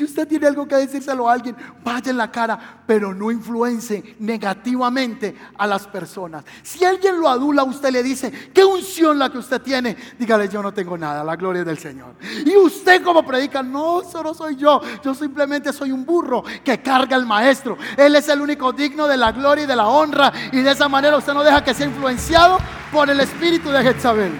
Si 0.00 0.04
usted 0.04 0.26
tiene 0.26 0.46
algo 0.46 0.66
que 0.66 0.76
decírselo 0.76 1.28
a 1.28 1.34
alguien, 1.34 1.54
vaya 1.84 2.10
en 2.10 2.16
la 2.16 2.32
cara, 2.32 2.58
pero 2.86 3.12
no 3.12 3.30
influencie 3.30 4.16
negativamente 4.20 5.36
a 5.58 5.66
las 5.66 5.86
personas. 5.86 6.42
Si 6.62 6.82
alguien 6.82 7.20
lo 7.20 7.28
adula, 7.28 7.64
usted 7.64 7.90
le 7.90 8.02
dice, 8.02 8.32
¿qué 8.54 8.64
unción 8.64 9.18
la 9.18 9.28
que 9.28 9.36
usted 9.36 9.60
tiene? 9.60 9.94
Dígale, 10.18 10.48
yo 10.48 10.62
no 10.62 10.72
tengo 10.72 10.96
nada, 10.96 11.22
la 11.22 11.36
gloria 11.36 11.64
del 11.64 11.76
Señor. 11.76 12.14
Y 12.46 12.56
usted 12.56 13.02
como 13.02 13.26
predica, 13.26 13.62
no, 13.62 14.00
solo 14.10 14.32
soy 14.32 14.56
yo, 14.56 14.80
yo 15.04 15.14
simplemente 15.14 15.70
soy 15.70 15.92
un 15.92 16.06
burro 16.06 16.44
que 16.64 16.80
carga 16.80 17.14
al 17.14 17.26
maestro. 17.26 17.76
Él 17.94 18.16
es 18.16 18.26
el 18.30 18.40
único 18.40 18.72
digno 18.72 19.06
de 19.06 19.18
la 19.18 19.32
gloria 19.32 19.64
y 19.64 19.66
de 19.66 19.76
la 19.76 19.86
honra. 19.86 20.32
Y 20.50 20.62
de 20.62 20.70
esa 20.70 20.88
manera 20.88 21.18
usted 21.18 21.34
no 21.34 21.44
deja 21.44 21.62
que 21.62 21.74
sea 21.74 21.84
influenciado 21.84 22.56
por 22.90 23.10
el 23.10 23.20
espíritu 23.20 23.68
de 23.68 23.82
Jezabel. 23.82 24.32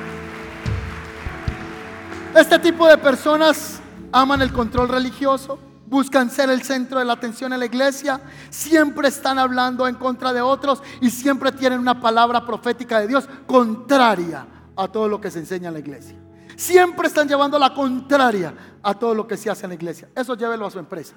Este 2.35 2.59
tipo 2.59 2.89
de 2.89 2.97
personas 2.97 3.80
aman 4.13 4.43
el 4.43 4.53
control 4.53 4.89
religioso, 4.89 5.59
buscan 5.87 6.31
ser 6.31 6.51
el 6.51 6.63
centro 6.63 6.99
de 6.99 7.05
la 7.05 7.15
atención 7.15 7.53
en 7.53 7.59
la 7.59 7.67
iglesia, 7.67 8.21
siempre 8.49 9.09
están 9.09 9.39
hablando 9.39 9.89
en 9.89 9.97
contra 9.97 10.33
de 10.33 10.41
otros 10.41 10.83
y 11.01 11.11
siempre 11.11 11.51
tienen 11.53 11.81
una 11.81 12.01
palabra 12.01 12.47
profética 12.47 13.01
de 13.01 13.09
Dios 13.09 13.29
contraria 13.47 14.47
a 14.77 14.89
todo 14.89 15.09
lo 15.09 15.21
que 15.21 15.31
se 15.31 15.41
enseña 15.41 15.69
en 15.69 15.75
la 15.75 15.81
iglesia. 15.81 16.17
Siempre 16.57 17.09
están 17.09 17.27
llevando 17.27 17.59
la 17.59 17.75
contraria 17.75 18.55
a 18.83 18.95
todo 18.95 19.15
lo 19.15 19.27
que 19.27 19.37
se 19.37 19.51
hace 19.51 19.65
en 19.65 19.71
la 19.71 19.75
iglesia. 19.75 20.09
Eso 20.15 20.35
llévelo 20.35 20.67
a 20.67 20.71
su 20.71 20.79
empresa. 20.79 21.15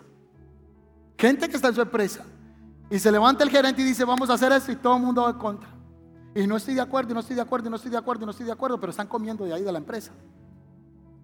Gente 1.18 1.50
que 1.50 1.56
está 1.56 1.68
en 1.68 1.76
su 1.76 1.82
empresa 1.82 2.24
y 2.90 2.98
se 2.98 3.12
levanta 3.12 3.44
el 3.44 3.50
gerente 3.50 3.82
y 3.82 3.86
dice, 3.86 4.06
vamos 4.06 4.30
a 4.30 4.34
hacer 4.34 4.52
esto 4.54 4.72
y 4.72 4.76
todo 4.78 4.96
el 4.96 5.04
mundo 5.04 5.24
va 5.24 5.32
en 5.32 5.38
contra. 5.38 5.70
Y 6.36 6.48
no 6.48 6.58
estoy 6.58 6.74
de 6.74 6.82
acuerdo, 6.82 7.12
y 7.12 7.14
no 7.14 7.20
estoy 7.20 7.36
de 7.36 7.42
acuerdo, 7.42 7.68
y 7.68 7.70
no 7.70 7.76
estoy 7.76 7.92
de 7.92 7.98
acuerdo, 7.98 8.24
y 8.24 8.26
no 8.26 8.32
estoy 8.32 8.46
de 8.46 8.52
acuerdo, 8.52 8.80
pero 8.80 8.90
están 8.90 9.08
comiendo 9.08 9.46
de 9.46 9.54
ahí 9.54 9.64
de 9.64 9.72
la 9.72 9.78
empresa. 9.78 10.12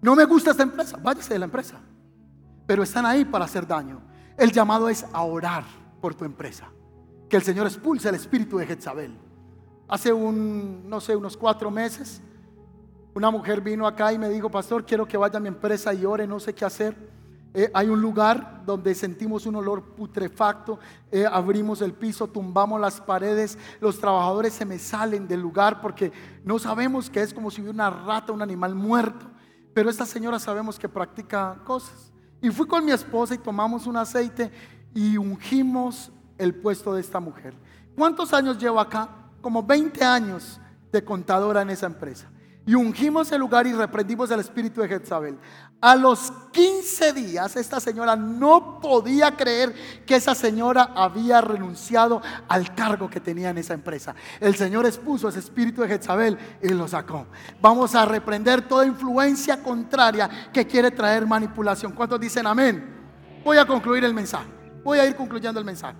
No 0.02 0.16
me 0.16 0.24
gusta 0.24 0.52
esta 0.52 0.62
empresa, 0.62 0.98
váyase 1.02 1.34
de 1.34 1.38
la 1.38 1.44
empresa. 1.44 1.80
Pero 2.66 2.82
están 2.82 3.04
ahí 3.04 3.24
para 3.24 3.44
hacer 3.44 3.66
daño. 3.66 4.00
El 4.36 4.52
llamado 4.52 4.88
es 4.88 5.04
a 5.12 5.22
orar 5.22 5.64
por 6.00 6.14
tu 6.14 6.24
empresa. 6.24 6.68
Que 7.28 7.36
el 7.36 7.42
Señor 7.42 7.66
expulse 7.66 8.08
el 8.08 8.14
espíritu 8.14 8.58
de 8.58 8.66
Jezabel. 8.66 9.16
Hace 9.88 10.12
un, 10.12 10.88
no 10.88 11.00
sé, 11.00 11.16
unos 11.16 11.36
cuatro 11.36 11.70
meses, 11.70 12.22
una 13.14 13.30
mujer 13.30 13.60
vino 13.60 13.86
acá 13.86 14.12
y 14.12 14.18
me 14.18 14.28
dijo, 14.28 14.50
pastor, 14.50 14.86
quiero 14.86 15.06
que 15.06 15.16
vaya 15.16 15.36
a 15.36 15.40
mi 15.40 15.48
empresa 15.48 15.92
y 15.92 16.04
ore, 16.04 16.26
no 16.26 16.38
sé 16.38 16.54
qué 16.54 16.64
hacer. 16.64 16.96
Eh, 17.52 17.68
hay 17.74 17.88
un 17.88 18.00
lugar 18.00 18.62
donde 18.64 18.94
sentimos 18.94 19.44
un 19.44 19.56
olor 19.56 19.82
putrefacto, 19.96 20.78
eh, 21.10 21.26
abrimos 21.30 21.82
el 21.82 21.92
piso, 21.92 22.28
tumbamos 22.28 22.80
las 22.80 23.00
paredes, 23.00 23.58
los 23.80 23.98
trabajadores 23.98 24.52
se 24.52 24.64
me 24.64 24.78
salen 24.78 25.26
del 25.26 25.40
lugar 25.40 25.80
porque 25.80 26.12
no 26.44 26.60
sabemos 26.60 27.10
que 27.10 27.20
es 27.20 27.34
como 27.34 27.50
si 27.50 27.60
hubiera 27.60 27.74
una 27.74 27.90
rata, 27.90 28.32
un 28.32 28.42
animal 28.42 28.76
muerto, 28.76 29.26
pero 29.74 29.90
esta 29.90 30.06
señora 30.06 30.38
sabemos 30.38 30.78
que 30.78 30.88
practica 30.88 31.60
cosas. 31.64 32.12
Y 32.42 32.50
fui 32.50 32.66
con 32.66 32.84
mi 32.84 32.92
esposa 32.92 33.34
y 33.34 33.38
tomamos 33.38 33.86
un 33.86 33.96
aceite 33.96 34.50
y 34.94 35.16
ungimos 35.16 36.10
el 36.38 36.54
puesto 36.54 36.94
de 36.94 37.00
esta 37.00 37.20
mujer. 37.20 37.54
¿Cuántos 37.96 38.32
años 38.32 38.58
llevo 38.58 38.80
acá? 38.80 39.08
Como 39.40 39.62
20 39.62 40.02
años 40.04 40.60
de 40.90 41.04
contadora 41.04 41.62
en 41.62 41.70
esa 41.70 41.86
empresa 41.86 42.28
y 42.66 42.74
ungimos 42.74 43.32
el 43.32 43.40
lugar 43.40 43.66
y 43.66 43.72
reprendimos 43.72 44.30
el 44.30 44.40
espíritu 44.40 44.80
de 44.80 44.88
Jezabel. 44.88 45.38
A 45.80 45.96
los 45.96 46.30
15 46.52 47.12
días 47.14 47.56
esta 47.56 47.80
señora 47.80 48.14
no 48.14 48.80
podía 48.80 49.34
creer 49.34 49.74
que 50.04 50.16
esa 50.16 50.34
señora 50.34 50.92
había 50.94 51.40
renunciado 51.40 52.20
al 52.48 52.74
cargo 52.74 53.08
que 53.08 53.18
tenía 53.18 53.50
en 53.50 53.58
esa 53.58 53.72
empresa. 53.72 54.14
El 54.40 54.54
Señor 54.56 54.84
expuso 54.84 55.28
ese 55.28 55.38
espíritu 55.38 55.80
de 55.80 55.88
Jezabel 55.88 56.38
y 56.62 56.68
lo 56.68 56.86
sacó. 56.86 57.26
Vamos 57.62 57.94
a 57.94 58.04
reprender 58.04 58.68
toda 58.68 58.84
influencia 58.84 59.62
contraria 59.62 60.28
que 60.52 60.66
quiere 60.66 60.90
traer 60.90 61.26
manipulación. 61.26 61.92
¿Cuántos 61.92 62.20
dicen 62.20 62.46
amén? 62.46 63.00
Voy 63.42 63.56
a 63.56 63.66
concluir 63.66 64.04
el 64.04 64.12
mensaje. 64.12 64.50
Voy 64.84 64.98
a 64.98 65.06
ir 65.06 65.16
concluyendo 65.16 65.58
el 65.58 65.64
mensaje. 65.64 65.96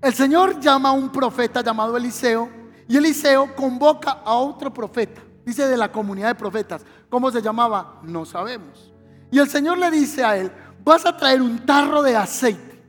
El 0.00 0.14
Señor 0.14 0.60
llama 0.60 0.90
a 0.90 0.92
un 0.92 1.10
profeta 1.10 1.62
llamado 1.62 1.96
Eliseo 1.96 2.48
y 2.88 2.96
Eliseo 2.96 3.54
convoca 3.54 4.22
a 4.24 4.34
otro 4.34 4.72
profeta, 4.72 5.20
dice 5.44 5.68
de 5.68 5.76
la 5.76 5.92
comunidad 5.92 6.28
de 6.28 6.34
profetas. 6.34 6.84
¿Cómo 7.10 7.30
se 7.30 7.42
llamaba? 7.42 8.00
No 8.02 8.24
sabemos. 8.24 8.92
Y 9.30 9.38
el 9.38 9.48
Señor 9.48 9.76
le 9.76 9.90
dice 9.90 10.24
a 10.24 10.38
él, 10.38 10.50
vas 10.82 11.04
a 11.04 11.14
traer 11.14 11.42
un 11.42 11.58
tarro 11.66 12.02
de 12.02 12.16
aceite 12.16 12.82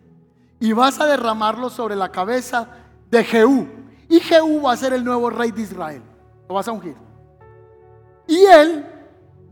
y 0.60 0.72
vas 0.72 1.00
a 1.02 1.06
derramarlo 1.06 1.70
sobre 1.70 1.98
la 1.98 2.10
cabeza 2.10 2.70
de 3.12 3.24
Jehú. 3.26 3.68
Y 4.08 4.22
Jehú 4.22 4.62
va 4.62 4.72
a 4.72 4.78
ser 4.78 4.94
el 4.94 5.04
nuevo 5.04 5.30
rey 5.30 5.52
de 5.52 5.62
Israel. 5.62 6.02
Lo 6.48 6.56
vas 6.56 6.68
a 6.68 6.72
ungir. 6.72 6.96
Y 8.26 8.38
él 8.46 8.86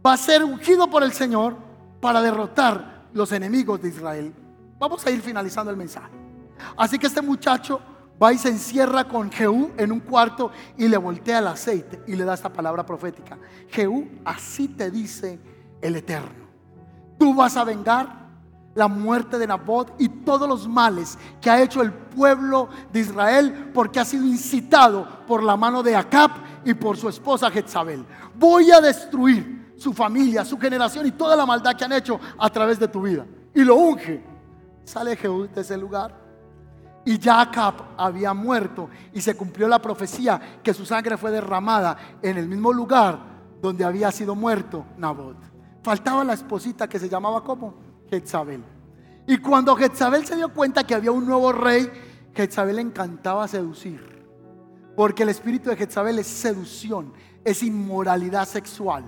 va 0.06 0.14
a 0.14 0.18
ser 0.18 0.44
ungido 0.44 0.90
por 0.90 1.04
el 1.04 1.12
Señor 1.12 1.58
para 2.00 2.22
derrotar 2.22 3.08
los 3.14 3.34
enemigos 3.34 3.82
de 3.82 3.90
Israel. 3.90 4.34
Vamos 4.80 5.06
a 5.06 5.12
ir 5.12 5.22
finalizando 5.22 5.72
el 5.72 5.78
mensaje. 5.78 6.12
Así 6.78 6.98
que 6.98 7.08
este 7.08 7.22
muchacho 7.22 7.82
va 8.22 8.34
y 8.34 8.38
se 8.38 8.50
encierra 8.50 9.06
con 9.06 9.32
Jehú 9.32 9.72
en 9.78 9.92
un 9.92 10.00
cuarto 10.00 10.52
y 10.78 10.88
le 10.88 10.98
voltea 10.98 11.40
el 11.40 11.48
aceite 11.48 12.02
y 12.08 12.16
le 12.16 12.26
da 12.26 12.34
esta 12.34 12.52
palabra 12.52 12.86
profética. 12.86 13.38
Jehú, 13.70 14.08
así 14.26 14.68
te 14.68 14.90
dice 14.92 15.40
el 15.82 15.96
Eterno. 15.96 16.48
Tú 17.18 17.34
vas 17.34 17.58
a 17.58 17.64
vengar 17.64 18.28
la 18.76 18.88
muerte 18.88 19.40
de 19.40 19.48
Nabot 19.48 19.96
y 19.98 20.08
todos 20.08 20.48
los 20.48 20.68
males 20.68 21.18
que 21.42 21.50
ha 21.50 21.62
hecho 21.62 21.82
el 21.82 21.92
pueblo 21.92 22.70
de 22.92 23.00
Israel 23.00 23.72
porque 23.74 24.00
ha 24.00 24.06
sido 24.06 24.26
incitado 24.26 25.26
por 25.26 25.42
la 25.42 25.58
mano 25.58 25.82
de 25.82 25.96
Acab 25.96 26.32
y 26.64 26.74
por 26.76 26.96
su 26.96 27.10
esposa 27.10 27.50
Jezabel. 27.50 28.06
Voy 28.36 28.72
a 28.72 28.80
destruir 28.80 29.74
su 29.78 29.94
familia, 29.94 30.46
su 30.46 30.60
generación 30.60 31.08
y 31.08 31.12
toda 31.12 31.36
la 31.36 31.46
maldad 31.46 31.76
que 31.76 31.86
han 31.86 31.94
hecho 31.94 32.20
a 32.38 32.50
través 32.50 32.80
de 32.80 32.88
tu 32.88 33.02
vida. 33.02 33.26
Y 33.54 33.64
lo 33.64 33.76
unge. 33.76 34.24
Sale 34.84 35.16
Jehú 35.16 35.48
de 35.48 35.62
ese 35.62 35.76
lugar 35.76 36.27
y 37.08 37.18
Jacob 37.22 37.74
había 37.96 38.34
muerto 38.34 38.90
y 39.14 39.22
se 39.22 39.34
cumplió 39.34 39.70
la 39.70 39.82
profecía 39.82 40.60
que 40.62 40.74
su 40.74 40.86
sangre 40.86 41.16
fue 41.16 41.32
derramada 41.32 41.98
en 42.22 42.38
el 42.38 42.50
mismo 42.50 42.74
lugar 42.74 43.18
donde 43.62 43.86
había 43.86 44.12
sido 44.12 44.36
muerto 44.36 44.86
Nabot. 44.98 45.38
Faltaba 45.82 46.26
la 46.26 46.34
esposita 46.34 46.90
que 46.90 47.00
se 47.00 47.08
llamaba 47.08 47.46
como 47.46 47.76
Jezabel. 48.10 48.62
Y 49.26 49.38
cuando 49.38 49.74
Jezabel 49.78 50.26
se 50.26 50.36
dio 50.36 50.54
cuenta 50.54 50.86
que 50.86 50.96
había 50.96 51.14
un 51.14 51.26
nuevo 51.26 51.54
rey, 51.54 51.90
Jezabel 52.36 52.76
le 52.76 52.82
encantaba 52.82 53.48
seducir. 53.48 54.28
Porque 54.94 55.24
el 55.24 55.30
espíritu 55.30 55.70
de 55.70 55.78
Jezabel 55.78 56.20
es 56.20 56.28
seducción, 56.28 57.14
es 57.46 57.64
inmoralidad 57.64 58.46
sexual, 58.46 59.06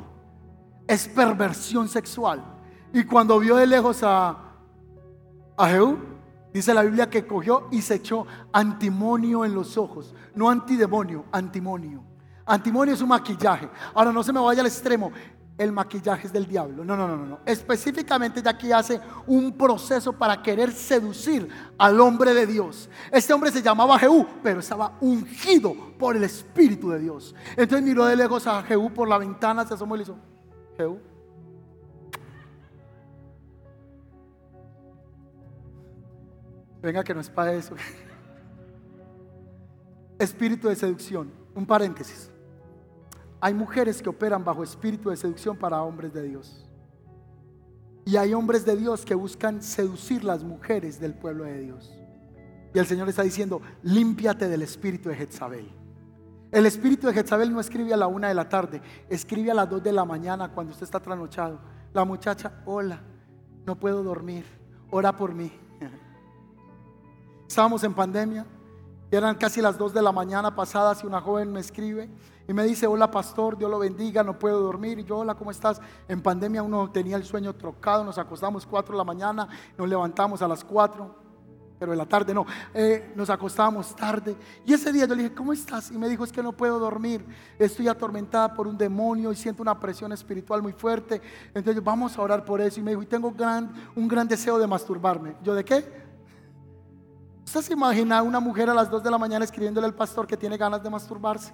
es 0.87 1.05
perversión 1.09 1.89
sexual. 1.89 2.45
Y 2.93 3.03
cuando 3.03 3.37
vio 3.39 3.57
de 3.57 3.67
lejos 3.67 4.03
a, 4.03 4.37
a 5.57 5.67
Jehú, 5.67 6.08
Dice 6.53 6.73
la 6.73 6.81
Biblia 6.81 7.09
que 7.09 7.27
cogió 7.27 7.67
y 7.71 7.81
se 7.81 7.95
echó 7.95 8.25
antimonio 8.51 9.45
en 9.45 9.53
los 9.53 9.77
ojos. 9.77 10.15
No 10.33 10.49
antidemonio, 10.49 11.25
antimonio. 11.31 12.03
Antimonio 12.45 12.95
es 12.95 13.01
un 13.01 13.09
maquillaje. 13.09 13.69
Ahora 13.93 14.11
no 14.11 14.23
se 14.23 14.33
me 14.33 14.39
vaya 14.39 14.61
al 14.61 14.67
extremo. 14.67 15.11
El 15.55 15.71
maquillaje 15.71 16.25
es 16.25 16.33
del 16.33 16.47
diablo. 16.47 16.83
No, 16.83 16.95
no, 16.95 17.07
no, 17.07 17.17
no. 17.17 17.39
Específicamente 17.45 18.41
ya 18.41 18.51
aquí 18.51 18.71
hace 18.71 18.99
un 19.27 19.51
proceso 19.51 20.13
para 20.13 20.41
querer 20.41 20.71
seducir 20.71 21.49
al 21.77 21.99
hombre 21.99 22.33
de 22.33 22.47
Dios. 22.47 22.89
Este 23.11 23.33
hombre 23.33 23.51
se 23.51 23.61
llamaba 23.61 23.99
Jehú, 23.99 24.25
pero 24.41 24.61
estaba 24.61 24.97
ungido 25.01 25.75
por 25.99 26.15
el 26.15 26.23
Espíritu 26.23 26.89
de 26.89 26.99
Dios. 26.99 27.35
Entonces 27.57 27.83
miró 27.83 28.05
de 28.05 28.15
lejos 28.15 28.47
a 28.47 28.63
Jehú 28.63 28.91
por 28.91 29.07
la 29.07 29.17
ventana, 29.17 29.67
se 29.67 29.73
asomó 29.73 29.95
y 29.95 29.97
le 29.99 30.03
hizo, 30.03 30.17
Jehú, 30.77 30.97
Venga 36.81 37.03
que 37.03 37.13
no 37.13 37.21
es 37.21 37.29
para 37.29 37.53
eso. 37.53 37.75
Espíritu 40.19 40.67
de 40.67 40.75
seducción. 40.75 41.31
Un 41.55 41.65
paréntesis. 41.65 42.29
Hay 43.41 43.53
mujeres 43.53 44.01
que 44.01 44.09
operan 44.09 44.43
bajo 44.43 44.63
espíritu 44.63 45.09
de 45.09 45.15
seducción 45.15 45.57
para 45.57 45.81
hombres 45.81 46.13
de 46.13 46.23
Dios. 46.23 46.65
Y 48.05 48.17
hay 48.17 48.33
hombres 48.33 48.65
de 48.65 48.75
Dios 48.75 49.05
que 49.05 49.15
buscan 49.15 49.61
seducir 49.61 50.23
las 50.23 50.43
mujeres 50.43 50.99
del 50.99 51.13
pueblo 51.13 51.45
de 51.45 51.61
Dios. 51.61 51.95
Y 52.73 52.79
el 52.79 52.85
Señor 52.85 53.07
está 53.07 53.23
diciendo, 53.23 53.61
límpiate 53.83 54.47
del 54.47 54.61
espíritu 54.61 55.09
de 55.09 55.15
Jezabel. 55.15 55.69
El 56.51 56.65
espíritu 56.65 57.07
de 57.07 57.13
Jezabel 57.13 57.53
no 57.53 57.59
escribe 57.59 57.93
a 57.93 57.97
la 57.97 58.07
una 58.07 58.27
de 58.27 58.33
la 58.33 58.49
tarde, 58.49 58.81
escribe 59.09 59.51
a 59.51 59.53
las 59.53 59.69
dos 59.69 59.83
de 59.83 59.93
la 59.93 60.05
mañana 60.05 60.51
cuando 60.51 60.71
usted 60.71 60.83
está 60.83 60.99
trasnochado. 60.99 61.59
La 61.93 62.03
muchacha, 62.03 62.61
hola, 62.65 63.01
no 63.65 63.79
puedo 63.79 64.03
dormir, 64.03 64.45
ora 64.89 65.15
por 65.15 65.33
mí. 65.33 65.51
Estábamos 67.49 67.83
en 67.83 67.95
pandemia. 67.95 68.45
Eran 69.09 69.35
casi 69.35 69.59
las 69.59 69.75
2 69.75 69.91
de 69.91 70.03
la 70.03 70.11
mañana 70.11 70.55
pasadas 70.55 71.03
y 71.03 71.07
una 71.07 71.19
joven 71.19 71.51
me 71.51 71.59
escribe 71.59 72.07
y 72.47 72.53
me 72.53 72.63
dice, 72.63 72.85
hola 72.85 73.09
pastor, 73.09 73.57
Dios 73.57 73.71
lo 73.71 73.79
bendiga, 73.79 74.23
no 74.23 74.37
puedo 74.37 74.59
dormir. 74.59 74.99
Y 74.99 75.03
yo, 75.03 75.17
hola, 75.17 75.33
¿cómo 75.33 75.49
estás? 75.49 75.81
En 76.07 76.21
pandemia 76.21 76.61
uno 76.61 76.91
tenía 76.91 77.15
el 77.15 77.23
sueño 77.23 77.55
trocado, 77.55 78.03
nos 78.03 78.19
acostamos 78.19 78.67
4 78.67 78.93
de 78.93 78.97
la 78.99 79.03
mañana, 79.03 79.49
nos 79.75 79.89
levantamos 79.89 80.43
a 80.43 80.47
las 80.47 80.63
4, 80.63 81.15
pero 81.79 81.91
en 81.91 81.97
la 81.97 82.05
tarde 82.05 82.35
no, 82.35 82.45
eh, 82.71 83.13
nos 83.15 83.31
acostábamos 83.31 83.95
tarde. 83.95 84.35
Y 84.63 84.71
ese 84.71 84.93
día 84.93 85.07
yo 85.07 85.15
le 85.15 85.23
dije, 85.23 85.33
¿cómo 85.33 85.51
estás? 85.51 85.89
Y 85.89 85.97
me 85.97 86.07
dijo, 86.07 86.23
es 86.23 86.31
que 86.31 86.43
no 86.43 86.51
puedo 86.51 86.77
dormir, 86.77 87.25
estoy 87.57 87.87
atormentada 87.87 88.53
por 88.53 88.67
un 88.67 88.77
demonio 88.77 89.31
y 89.31 89.35
siento 89.35 89.63
una 89.63 89.79
presión 89.79 90.11
espiritual 90.11 90.61
muy 90.61 90.73
fuerte. 90.73 91.19
Entonces 91.55 91.83
vamos 91.83 92.15
a 92.15 92.21
orar 92.21 92.45
por 92.45 92.61
eso. 92.61 92.79
Y 92.79 92.83
me 92.83 92.91
dijo, 92.91 93.01
y 93.01 93.07
tengo 93.07 93.33
un 93.95 94.07
gran 94.07 94.27
deseo 94.27 94.59
de 94.59 94.67
masturbarme. 94.67 95.35
¿Yo 95.41 95.55
de 95.55 95.65
qué? 95.65 96.08
¿Usted 97.49 97.61
se 97.61 97.73
imagina 97.73 98.21
una 98.21 98.39
mujer 98.39 98.69
a 98.69 98.75
las 98.75 98.91
2 98.91 99.01
de 99.01 99.09
la 99.09 99.17
mañana 99.17 99.43
escribiéndole 99.43 99.87
al 99.87 99.95
pastor 99.95 100.27
que 100.27 100.37
tiene 100.37 100.55
ganas 100.55 100.83
de 100.83 100.89
masturbarse? 100.91 101.51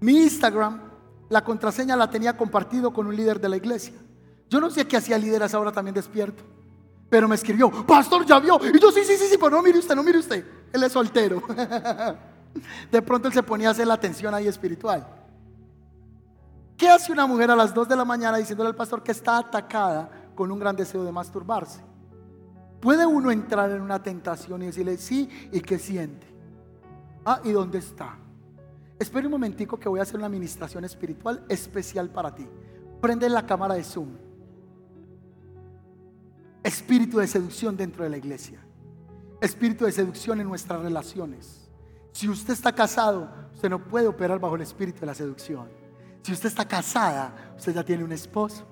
Mi 0.00 0.18
Instagram, 0.18 0.82
la 1.30 1.42
contraseña 1.42 1.96
la 1.96 2.10
tenía 2.10 2.36
compartido 2.36 2.92
con 2.92 3.06
un 3.06 3.16
líder 3.16 3.40
de 3.40 3.48
la 3.48 3.56
iglesia. 3.56 3.94
Yo 4.50 4.60
no 4.60 4.68
sé 4.68 4.86
qué 4.86 4.98
hacía 4.98 5.16
líder 5.16 5.40
esa 5.40 5.58
hora 5.58 5.72
también 5.72 5.94
despierto. 5.94 6.42
Pero 7.08 7.26
me 7.26 7.36
escribió, 7.36 7.70
pastor, 7.86 8.26
ya 8.26 8.38
vio. 8.38 8.60
Y 8.70 8.78
yo, 8.78 8.92
sí, 8.92 9.00
sí, 9.02 9.16
sí, 9.16 9.28
sí, 9.30 9.38
pero 9.38 9.48
no 9.48 9.62
mire 9.62 9.78
usted, 9.78 9.96
no 9.96 10.02
mire 10.02 10.18
usted. 10.18 10.44
Él 10.74 10.82
es 10.82 10.92
soltero. 10.92 11.42
De 12.92 13.00
pronto 13.00 13.28
él 13.28 13.32
se 13.32 13.42
ponía 13.42 13.68
a 13.68 13.70
hacer 13.70 13.86
la 13.86 13.94
atención 13.94 14.34
ahí 14.34 14.46
espiritual. 14.46 15.08
¿Qué 16.76 16.84
¿Qué 16.84 16.90
hace 16.90 17.12
una 17.12 17.26
mujer 17.26 17.50
a 17.50 17.56
las 17.56 17.72
2 17.72 17.88
de 17.88 17.96
la 17.96 18.04
mañana 18.04 18.36
diciéndole 18.36 18.68
al 18.68 18.76
pastor 18.76 19.02
que 19.02 19.12
está 19.12 19.38
atacada 19.38 20.10
con 20.34 20.52
un 20.52 20.58
gran 20.58 20.76
deseo 20.76 21.02
de 21.02 21.12
masturbarse? 21.12 21.87
¿Puede 22.80 23.04
uno 23.06 23.30
entrar 23.30 23.70
en 23.70 23.82
una 23.82 24.02
tentación 24.02 24.62
y 24.62 24.66
decirle 24.66 24.96
sí 24.98 25.28
y 25.52 25.60
qué 25.60 25.78
siente? 25.78 26.26
Ah, 27.24 27.40
¿y 27.44 27.50
dónde 27.50 27.78
está? 27.78 28.16
Espera 28.98 29.26
un 29.26 29.32
momentico 29.32 29.78
que 29.78 29.88
voy 29.88 30.00
a 30.00 30.02
hacer 30.02 30.16
una 30.16 30.26
administración 30.26 30.84
espiritual 30.84 31.44
especial 31.48 32.10
para 32.10 32.34
ti. 32.34 32.46
Prende 33.00 33.28
la 33.28 33.46
cámara 33.46 33.74
de 33.74 33.84
Zoom. 33.84 34.08
Espíritu 36.62 37.18
de 37.18 37.26
seducción 37.26 37.76
dentro 37.76 38.04
de 38.04 38.10
la 38.10 38.16
iglesia. 38.16 38.60
Espíritu 39.40 39.84
de 39.84 39.92
seducción 39.92 40.40
en 40.40 40.48
nuestras 40.48 40.80
relaciones. 40.82 41.68
Si 42.12 42.28
usted 42.28 42.52
está 42.52 42.74
casado, 42.74 43.30
usted 43.54 43.70
no 43.70 43.84
puede 43.84 44.08
operar 44.08 44.40
bajo 44.40 44.56
el 44.56 44.62
espíritu 44.62 45.00
de 45.00 45.06
la 45.06 45.14
seducción. 45.14 45.68
Si 46.22 46.32
usted 46.32 46.48
está 46.48 46.66
casada, 46.66 47.54
usted 47.56 47.74
ya 47.74 47.84
tiene 47.84 48.02
un 48.04 48.12
esposo. 48.12 48.66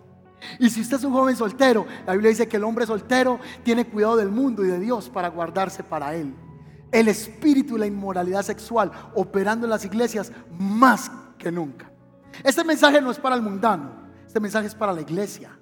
Y 0.58 0.70
si 0.70 0.80
usted 0.80 0.96
es 0.96 1.04
un 1.04 1.12
joven 1.12 1.36
soltero, 1.36 1.86
la 2.06 2.12
Biblia 2.12 2.30
dice 2.30 2.48
que 2.48 2.56
el 2.56 2.64
hombre 2.64 2.86
soltero 2.86 3.38
tiene 3.62 3.86
cuidado 3.86 4.16
del 4.16 4.30
mundo 4.30 4.64
y 4.64 4.68
de 4.68 4.78
Dios 4.78 5.08
para 5.08 5.28
guardarse 5.28 5.82
para 5.82 6.14
él. 6.14 6.34
El 6.92 7.08
espíritu 7.08 7.76
y 7.76 7.80
la 7.80 7.86
inmoralidad 7.86 8.42
sexual 8.42 8.90
operando 9.14 9.66
en 9.66 9.70
las 9.70 9.84
iglesias 9.84 10.32
más 10.58 11.10
que 11.38 11.50
nunca. 11.50 11.90
Este 12.44 12.64
mensaje 12.64 13.00
no 13.00 13.10
es 13.10 13.18
para 13.18 13.34
el 13.34 13.42
mundano, 13.42 13.90
este 14.26 14.40
mensaje 14.40 14.66
es 14.66 14.74
para 14.74 14.92
la 14.92 15.00
iglesia. 15.00 15.58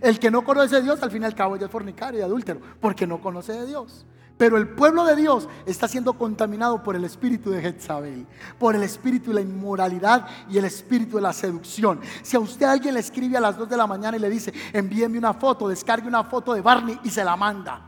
El 0.00 0.18
que 0.18 0.30
no 0.30 0.44
conoce 0.44 0.76
a 0.76 0.80
Dios, 0.80 1.02
al 1.02 1.10
fin 1.10 1.22
y 1.22 1.24
al 1.24 1.34
cabo, 1.34 1.56
ya 1.56 1.66
es 1.66 1.72
fornicario 1.72 2.20
y 2.20 2.22
adúltero, 2.22 2.60
porque 2.80 3.06
no 3.06 3.20
conoce 3.20 3.58
a 3.58 3.64
Dios. 3.64 4.06
Pero 4.40 4.56
el 4.56 4.68
pueblo 4.68 5.04
de 5.04 5.16
Dios 5.16 5.46
está 5.66 5.86
siendo 5.86 6.14
contaminado 6.14 6.82
por 6.82 6.96
el 6.96 7.04
espíritu 7.04 7.50
de 7.50 7.60
Jezabel, 7.60 8.26
por 8.58 8.74
el 8.74 8.82
espíritu 8.82 9.28
de 9.28 9.34
la 9.34 9.40
inmoralidad 9.42 10.26
y 10.48 10.56
el 10.56 10.64
espíritu 10.64 11.16
de 11.16 11.22
la 11.24 11.34
seducción. 11.34 12.00
Si 12.22 12.38
a 12.38 12.40
usted 12.40 12.64
alguien 12.64 12.94
le 12.94 13.00
escribe 13.00 13.36
a 13.36 13.40
las 13.40 13.58
2 13.58 13.68
de 13.68 13.76
la 13.76 13.86
mañana 13.86 14.16
y 14.16 14.20
le 14.20 14.30
dice, 14.30 14.50
envíeme 14.72 15.18
una 15.18 15.34
foto, 15.34 15.68
descargue 15.68 16.08
una 16.08 16.24
foto 16.24 16.54
de 16.54 16.62
Barney 16.62 16.98
y 17.04 17.10
se 17.10 17.22
la 17.22 17.36
manda. 17.36 17.82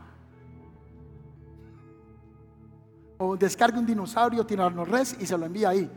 O 3.17 3.35
descargue 3.35 3.79
un 3.79 3.87
dinosaurio 3.87 4.45
res 4.85 5.17
y 5.19 5.25
se 5.25 5.35
lo 5.35 5.47
envía 5.47 5.69
ahí. 5.69 5.89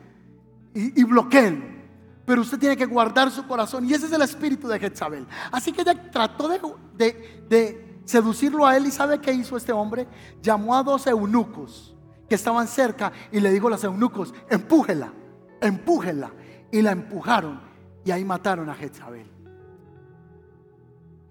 Y, 0.72 1.02
y 1.02 1.04
bloqueen. 1.04 1.84
Pero 2.24 2.40
usted 2.40 2.58
tiene 2.58 2.78
que 2.78 2.86
guardar 2.86 3.30
su 3.30 3.46
corazón. 3.46 3.84
Y 3.86 3.92
ese 3.92 4.06
es 4.06 4.12
el 4.12 4.22
espíritu 4.22 4.68
de 4.68 4.80
Jezabel. 4.80 5.26
Así 5.52 5.70
que 5.70 5.82
ella 5.82 6.10
trató 6.10 6.48
de 6.48 7.85
seducirlo 8.06 8.64
a 8.64 8.74
él. 8.78 8.86
¿Y 8.86 8.90
sabe 8.90 9.20
qué 9.20 9.32
hizo 9.32 9.58
este 9.58 9.72
hombre? 9.72 10.08
Llamó 10.40 10.74
a 10.74 10.82
dos 10.82 11.06
eunucos 11.06 11.94
que 12.26 12.34
estaban 12.34 12.66
cerca 12.66 13.12
y 13.30 13.40
le 13.40 13.50
dijo 13.50 13.66
a 13.66 13.70
los 13.70 13.84
eunucos, 13.84 14.32
empújela, 14.48 15.12
empújela. 15.60 16.32
Y 16.72 16.82
la 16.82 16.92
empujaron 16.92 17.60
y 18.04 18.10
ahí 18.10 18.24
mataron 18.24 18.68
a 18.68 18.74
Jezabel. 18.74 19.30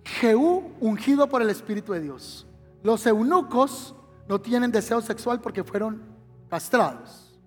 Jehú 0.05 0.71
ungido 0.79 1.27
por 1.27 1.41
el 1.41 1.49
Espíritu 1.49 1.93
de 1.93 1.99
Dios. 1.99 2.47
Los 2.83 3.05
eunucos 3.05 3.95
no 4.27 4.39
tienen 4.39 4.71
deseo 4.71 5.01
sexual 5.01 5.41
porque 5.41 5.63
fueron 5.63 6.03
castrados. 6.49 7.39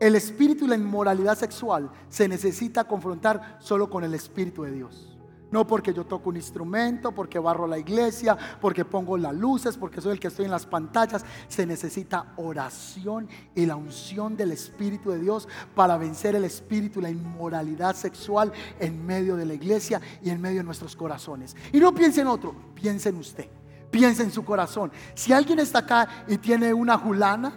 El 0.00 0.16
espíritu 0.16 0.64
y 0.64 0.68
la 0.68 0.74
inmoralidad 0.74 1.38
sexual 1.38 1.90
se 2.08 2.26
necesita 2.26 2.84
confrontar 2.84 3.58
solo 3.60 3.88
con 3.88 4.02
el 4.02 4.14
Espíritu 4.14 4.64
de 4.64 4.72
Dios. 4.72 5.11
No 5.52 5.66
porque 5.66 5.94
yo 5.94 6.04
toco 6.04 6.30
un 6.30 6.36
instrumento, 6.36 7.12
porque 7.12 7.38
barro 7.38 7.66
la 7.66 7.78
iglesia, 7.78 8.36
porque 8.60 8.84
pongo 8.84 9.16
las 9.16 9.34
luces, 9.34 9.76
porque 9.76 10.00
soy 10.00 10.12
el 10.12 10.20
que 10.20 10.28
estoy 10.28 10.46
en 10.46 10.50
las 10.50 10.66
pantallas. 10.66 11.24
Se 11.46 11.64
necesita 11.66 12.32
oración 12.36 13.28
y 13.54 13.66
la 13.66 13.76
unción 13.76 14.36
del 14.36 14.50
Espíritu 14.50 15.10
de 15.10 15.20
Dios 15.20 15.46
para 15.74 15.96
vencer 15.96 16.34
el 16.34 16.44
espíritu 16.44 16.98
y 16.98 17.02
la 17.02 17.10
inmoralidad 17.10 17.94
sexual 17.94 18.52
en 18.80 19.04
medio 19.04 19.36
de 19.36 19.46
la 19.46 19.54
iglesia 19.54 20.00
y 20.22 20.30
en 20.30 20.40
medio 20.40 20.58
de 20.58 20.64
nuestros 20.64 20.96
corazones. 20.96 21.54
Y 21.72 21.78
no 21.78 21.94
piense 21.94 22.22
en 22.22 22.26
otro, 22.26 22.54
piense 22.74 23.10
en 23.10 23.16
usted. 23.16 23.48
Piense 23.90 24.22
en 24.22 24.30
su 24.32 24.42
corazón. 24.42 24.90
Si 25.14 25.34
alguien 25.34 25.58
está 25.58 25.80
acá 25.80 26.24
y 26.26 26.38
tiene 26.38 26.72
una 26.72 26.96
julana, 26.96 27.52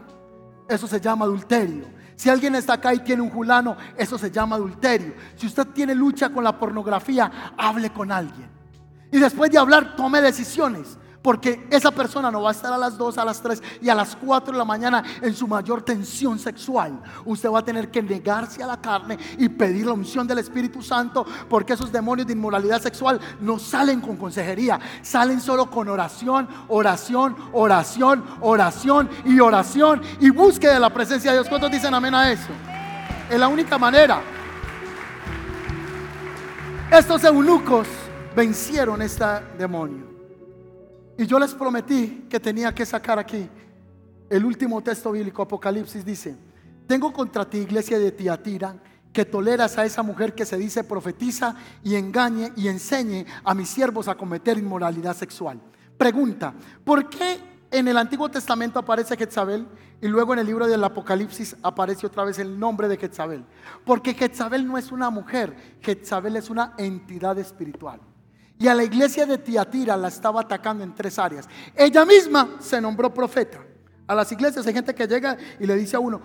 eso 0.68 0.86
se 0.86 1.00
llama 1.00 1.24
adulterio. 1.24 1.95
Si 2.16 2.30
alguien 2.30 2.56
está 2.56 2.74
acá 2.74 2.94
y 2.94 3.00
tiene 3.00 3.22
un 3.22 3.30
julano, 3.30 3.76
eso 3.98 4.18
se 4.18 4.32
llama 4.32 4.56
adulterio. 4.56 5.14
Si 5.36 5.48
usted 5.48 5.68
tiene 5.68 5.94
lucha 5.94 6.30
con 6.30 6.44
la 6.44 6.58
pornografía, 6.58 7.54
hable 7.58 7.90
con 7.90 8.12
alguien. 8.12 8.50
Y 9.12 9.20
después 9.20 9.52
de 9.52 9.58
hablar, 9.58 9.96
tome 9.96 10.22
decisiones. 10.22 10.98
Porque 11.26 11.66
esa 11.72 11.90
persona 11.90 12.30
no 12.30 12.44
va 12.44 12.50
a 12.50 12.52
estar 12.52 12.72
a 12.72 12.78
las 12.78 13.00
2, 13.00 13.18
a 13.18 13.26
las 13.26 13.42
3 13.42 13.64
y 13.82 13.90
a 13.90 13.96
las 13.96 14.16
4 14.16 14.52
de 14.52 14.60
la 14.60 14.64
mañana 14.64 15.04
en 15.24 15.36
su 15.36 15.48
mayor 15.48 15.82
tensión 15.82 16.38
sexual. 16.38 17.02
Usted 17.26 17.50
va 17.50 17.58
a 17.58 17.66
tener 17.66 17.90
que 17.90 18.04
negarse 18.04 18.62
a 18.62 18.68
la 18.68 18.80
carne 18.80 19.18
y 19.40 19.50
pedir 19.50 19.88
la 19.88 19.94
unción 19.94 20.28
del 20.28 20.38
Espíritu 20.38 20.84
Santo 20.84 21.26
porque 21.50 21.74
esos 21.74 21.92
demonios 21.92 22.28
de 22.28 22.34
inmoralidad 22.34 22.80
sexual 22.80 23.20
no 23.42 23.58
salen 23.58 24.02
con 24.02 24.18
consejería, 24.18 24.80
salen 25.02 25.42
solo 25.42 25.68
con 25.68 25.90
oración, 25.90 26.48
oración, 26.68 27.36
oración, 27.54 28.24
oración 28.42 29.10
y 29.26 29.40
oración 29.40 30.04
y 30.20 30.30
búsqueda 30.30 30.76
de 30.76 30.80
la 30.80 30.94
presencia 30.94 31.32
de 31.32 31.38
Dios. 31.38 31.50
¿Cuántos 31.50 31.72
dicen 31.72 31.92
amén 31.92 32.14
a 32.14 32.32
eso? 32.32 32.52
Es 33.32 33.40
la 33.40 33.48
única 33.48 33.80
manera. 33.80 34.22
Estos 36.92 37.24
eunucos 37.24 37.88
vencieron 38.36 39.02
este 39.02 39.26
demonio. 39.58 40.05
Y 41.18 41.26
yo 41.26 41.40
les 41.40 41.54
prometí 41.54 42.26
que 42.30 42.40
tenía 42.40 42.74
que 42.74 42.86
sacar 42.86 43.20
aquí 43.20 43.50
el 44.30 44.44
último 44.44 44.82
texto 44.82 45.12
bíblico, 45.12 45.44
Apocalipsis 45.44 46.04
dice, 46.04 46.36
tengo 46.88 47.14
contra 47.14 47.46
ti, 47.46 47.60
iglesia 47.60 48.00
de 48.00 48.12
Tiatira, 48.12 48.76
que 49.14 49.24
toleras 49.24 49.78
a 49.78 49.86
esa 49.86 50.04
mujer 50.04 50.34
que 50.34 50.46
se 50.46 50.58
dice 50.58 50.84
profetiza 50.84 51.56
y 51.84 51.96
engañe 51.96 52.52
y 52.56 52.68
enseñe 52.68 53.26
a 53.44 53.54
mis 53.54 53.70
siervos 53.70 54.08
a 54.08 54.16
cometer 54.16 54.58
inmoralidad 54.58 55.16
sexual. 55.16 55.62
Pregunta, 55.98 56.54
¿por 56.84 57.08
qué 57.08 57.40
en 57.72 57.88
el 57.88 57.98
Antiguo 57.98 58.30
Testamento 58.30 58.80
aparece 58.80 59.16
Jezabel 59.16 59.68
y 60.02 60.08
luego 60.08 60.34
en 60.34 60.40
el 60.40 60.48
libro 60.48 60.68
del 60.68 60.84
Apocalipsis 60.84 61.56
aparece 61.64 62.08
otra 62.08 62.26
vez 62.26 62.40
el 62.40 62.60
nombre 62.60 62.90
de 62.90 62.98
Jezabel? 62.98 63.46
Porque 63.86 64.14
Jezabel 64.14 64.68
no 64.68 64.78
es 64.78 64.92
una 64.92 65.10
mujer, 65.10 65.56
Jezabel 65.82 66.36
es 66.36 66.50
una 66.50 66.74
entidad 66.78 67.38
espiritual. 67.40 68.02
Y 68.58 68.68
a 68.68 68.74
la 68.74 68.84
iglesia 68.84 69.26
de 69.26 69.38
Tiatira 69.38 69.98
la 69.98 70.08
estaba 70.08 70.42
atacando 70.42 70.84
en 70.84 70.96
tres 70.96 71.20
áreas. 71.20 71.48
Ella 71.76 72.06
misma 72.06 72.56
se 72.60 72.80
nombró 72.80 73.14
profeta. 73.14 73.60
A 74.08 74.16
las 74.16 74.32
iglesias 74.32 74.66
hay 74.66 74.74
gente 74.74 74.96
que 74.96 75.08
llega 75.08 75.38
y 75.60 75.66
le 75.66 75.76
dice 75.76 75.96
a 75.96 76.00
uno, 76.00 76.22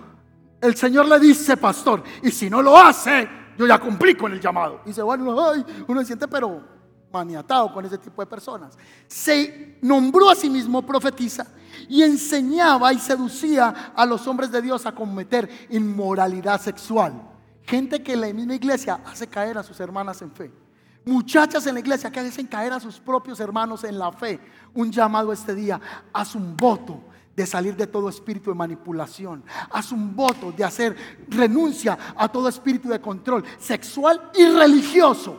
el 0.60 0.76
Señor 0.76 1.08
le 1.08 1.18
dice 1.18 1.56
pastor, 1.56 2.02
y 2.22 2.30
si 2.30 2.50
no 2.50 2.62
lo 2.62 2.76
hace, 2.76 3.28
yo 3.56 3.66
ya 3.66 3.78
cumplí 3.78 4.14
con 4.14 4.32
el 4.32 4.40
llamado. 4.40 4.82
Y 4.84 4.88
dice, 4.88 5.02
bueno, 5.02 5.50
ay, 5.50 5.64
uno 5.88 6.00
se 6.00 6.06
siente 6.06 6.28
pero 6.28 6.62
maniatado 7.12 7.72
con 7.72 7.84
ese 7.84 7.98
tipo 7.98 8.22
de 8.22 8.26
personas. 8.26 8.78
Se 9.06 9.78
nombró 9.82 10.30
a 10.30 10.34
sí 10.34 10.48
mismo 10.48 10.82
profetiza 10.82 11.46
y 11.88 12.02
enseñaba 12.02 12.92
y 12.92 12.98
seducía 12.98 13.92
a 13.94 14.06
los 14.06 14.26
hombres 14.26 14.52
de 14.52 14.62
Dios 14.62 14.86
a 14.86 14.94
cometer 14.94 15.48
inmoralidad 15.70 16.60
sexual. 16.60 17.28
Gente 17.62 18.02
que 18.02 18.12
en 18.12 18.20
la 18.20 18.32
misma 18.32 18.54
iglesia 18.54 19.00
hace 19.04 19.26
caer 19.26 19.58
a 19.58 19.62
sus 19.62 19.80
hermanas 19.80 20.22
en 20.22 20.30
fe. 20.30 20.52
Muchachas 21.04 21.66
en 21.66 21.74
la 21.74 21.80
iglesia 21.80 22.10
que 22.10 22.20
hacen 22.20 22.46
caer 22.46 22.72
a 22.72 22.80
sus 22.80 23.00
propios 23.00 23.40
hermanos 23.40 23.84
en 23.84 23.98
la 23.98 24.12
fe. 24.12 24.40
Un 24.74 24.92
llamado 24.92 25.32
este 25.32 25.54
día. 25.54 25.80
Haz 26.12 26.34
un 26.34 26.56
voto 26.56 27.00
de 27.34 27.46
salir 27.46 27.74
de 27.74 27.86
todo 27.86 28.08
espíritu 28.08 28.50
de 28.50 28.56
manipulación. 28.56 29.42
Haz 29.70 29.92
un 29.92 30.14
voto 30.14 30.52
de 30.52 30.62
hacer 30.62 30.96
renuncia 31.28 31.96
a 32.16 32.28
todo 32.28 32.48
espíritu 32.48 32.88
de 32.88 33.00
control 33.00 33.44
sexual 33.58 34.30
y 34.34 34.44
religioso 34.44 35.36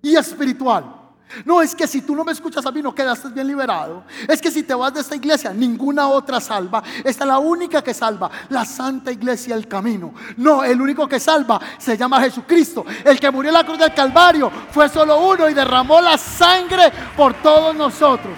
y 0.00 0.14
espiritual. 0.14 1.01
No 1.44 1.62
es 1.62 1.74
que 1.74 1.86
si 1.86 2.02
tú 2.02 2.14
no 2.14 2.24
me 2.24 2.32
escuchas 2.32 2.64
a 2.66 2.70
mí 2.70 2.82
no 2.82 2.94
quedaste 2.94 3.28
bien 3.28 3.46
liberado. 3.46 4.04
Es 4.28 4.40
que 4.40 4.50
si 4.50 4.62
te 4.62 4.74
vas 4.74 4.92
de 4.94 5.00
esta 5.00 5.16
iglesia, 5.16 5.52
ninguna 5.52 6.08
otra 6.08 6.40
salva. 6.40 6.82
Esta 7.04 7.24
es 7.24 7.28
la 7.28 7.38
única 7.38 7.82
que 7.82 7.94
salva, 7.94 8.30
la 8.48 8.64
Santa 8.64 9.10
Iglesia 9.12 9.54
del 9.54 9.68
Camino. 9.68 10.14
No, 10.36 10.64
el 10.64 10.80
único 10.80 11.08
que 11.08 11.20
salva 11.20 11.60
se 11.78 11.96
llama 11.96 12.20
Jesucristo. 12.20 12.84
El 13.04 13.18
que 13.18 13.30
murió 13.30 13.50
en 13.50 13.54
la 13.54 13.64
cruz 13.64 13.78
del 13.78 13.94
Calvario 13.94 14.50
fue 14.70 14.88
solo 14.88 15.18
uno 15.18 15.48
y 15.48 15.54
derramó 15.54 16.00
la 16.00 16.18
sangre 16.18 16.92
por 17.16 17.34
todos 17.34 17.74
nosotros. 17.74 18.34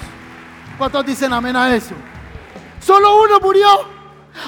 ¿Cuántos 0.79 1.07
dicen 1.07 1.33
amén 1.33 1.57
a 1.57 1.75
eso? 1.75 1.95
Solo 2.81 3.23
uno 3.23 3.41
murió. 3.41 3.94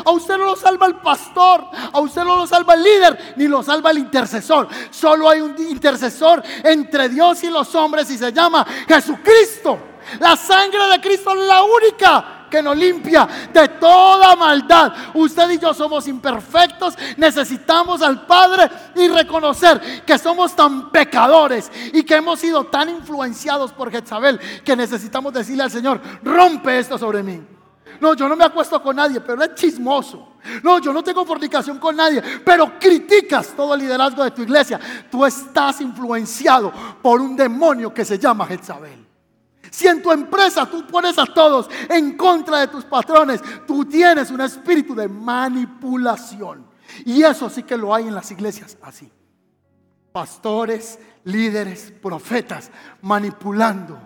A 0.05 0.11
usted 0.11 0.37
no 0.37 0.45
lo 0.45 0.57
salva 0.57 0.87
el 0.87 0.97
pastor, 0.97 1.65
a 1.93 2.01
usted 2.01 2.25
no 2.25 2.37
lo 2.37 2.47
salva 2.47 2.75
el 2.75 2.83
líder, 2.83 3.35
ni 3.37 3.47
lo 3.47 3.63
salva 3.63 3.91
el 3.91 3.99
intercesor. 3.99 4.69
Solo 4.91 5.29
hay 5.29 5.41
un 5.41 5.55
intercesor 5.59 6.43
entre 6.63 7.09
Dios 7.09 7.43
y 7.45 7.51
los 7.51 7.75
hombres 7.75 8.11
y 8.11 8.19
se 8.19 8.33
llama 8.33 8.67
Jesucristo. 8.89 9.79
La 10.21 10.37
sangre 10.37 10.87
de 10.89 11.01
Cristo 11.01 11.31
es 11.31 11.49
la 11.49 11.63
única 11.63 12.37
que 12.51 12.63
nos 12.63 12.77
limpia 12.77 13.29
de 13.53 13.69
toda 13.69 14.37
maldad. 14.37 14.93
Usted 15.15 15.51
y 15.51 15.59
yo 15.59 15.75
somos 15.75 16.07
imperfectos, 16.07 16.95
necesitamos 17.17 18.03
al 18.03 18.25
Padre 18.25 18.71
y 18.95 19.09
reconocer 19.09 20.05
que 20.05 20.19
somos 20.19 20.55
tan 20.55 20.91
pecadores 20.91 21.71
y 21.93 22.05
que 22.05 22.17
hemos 22.17 22.39
sido 22.39 22.65
tan 22.65 22.89
influenciados 22.89 23.73
por 23.73 23.91
Jezabel 23.91 24.39
que 24.65 24.77
necesitamos 24.77 25.33
decirle 25.33 25.65
al 25.65 25.71
Señor, 25.71 26.01
rompe 26.23 26.79
esto 26.79 26.99
sobre 26.99 27.23
mí. 27.23 27.56
No, 28.01 28.15
yo 28.15 28.29
no 28.29 28.37
me 28.37 28.45
acuesto 28.45 28.83
con 28.83 28.97
nadie, 28.97 29.21
pero 29.21 29.43
es 29.43 29.55
chismoso. 29.55 30.35
No, 30.63 30.79
yo 30.79 30.93
no 30.93 31.03
tengo 31.03 31.25
fornicación 31.25 31.79
con 31.79 31.97
nadie, 31.97 32.23
pero 32.45 32.79
criticas 32.79 33.49
todo 33.57 33.75
el 33.75 33.81
liderazgo 33.81 34.23
de 34.25 34.31
tu 34.31 34.43
iglesia. 34.43 34.81
Tú 35.11 35.25
estás 35.25 35.81
influenciado 35.81 36.73
por 37.03 37.21
un 37.21 37.37
demonio 37.37 37.93
que 37.93 38.05
se 38.05 38.19
llama 38.19 38.47
Jezabel. 38.47 39.07
Si 39.71 39.87
en 39.87 40.03
tu 40.03 40.13
empresa 40.13 40.67
tú 40.67 40.87
pones 40.87 41.19
a 41.19 41.27
todos 41.27 41.69
en 41.89 42.17
contra 42.17 42.61
de 42.61 42.69
tus 42.69 42.85
patrones, 42.85 43.41
tú 43.67 43.85
tienes 43.85 44.31
un 44.31 44.41
espíritu 44.41 44.95
de 44.95 45.09
manipulación. 45.09 46.67
Y 47.05 47.23
eso 47.23 47.51
sí 47.51 47.63
que 47.65 47.77
lo 47.77 47.95
hay 47.95 48.07
en 48.07 48.15
las 48.15 48.31
iglesias 48.31 48.79
así. 48.83 49.11
Pastores, 50.13 50.99
líderes, 51.25 51.93
profetas, 52.01 52.71
manipulando 53.03 54.01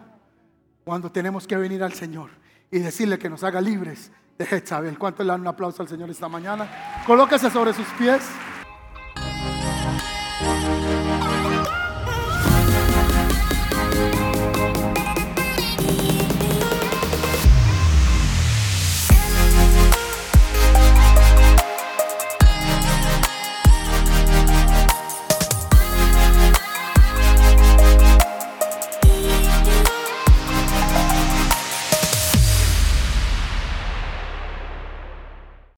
cuando 0.82 1.12
tenemos 1.12 1.47
que 1.47 1.57
venir 1.57 1.84
al 1.84 1.93
Señor 1.93 2.39
y 2.70 2.78
decirle 2.78 3.18
que 3.18 3.28
nos 3.28 3.42
haga 3.44 3.60
libres 3.60 4.12
de 4.38 4.46
Jezabel. 4.46 4.98
¿Cuánto 4.98 5.22
le 5.22 5.30
dan 5.30 5.40
un 5.40 5.48
aplauso 5.48 5.82
al 5.82 5.88
Señor 5.88 6.10
esta 6.10 6.28
mañana? 6.28 7.02
Colóquese 7.06 7.50
sobre 7.50 7.72
sus 7.72 7.86
pies. 7.98 8.22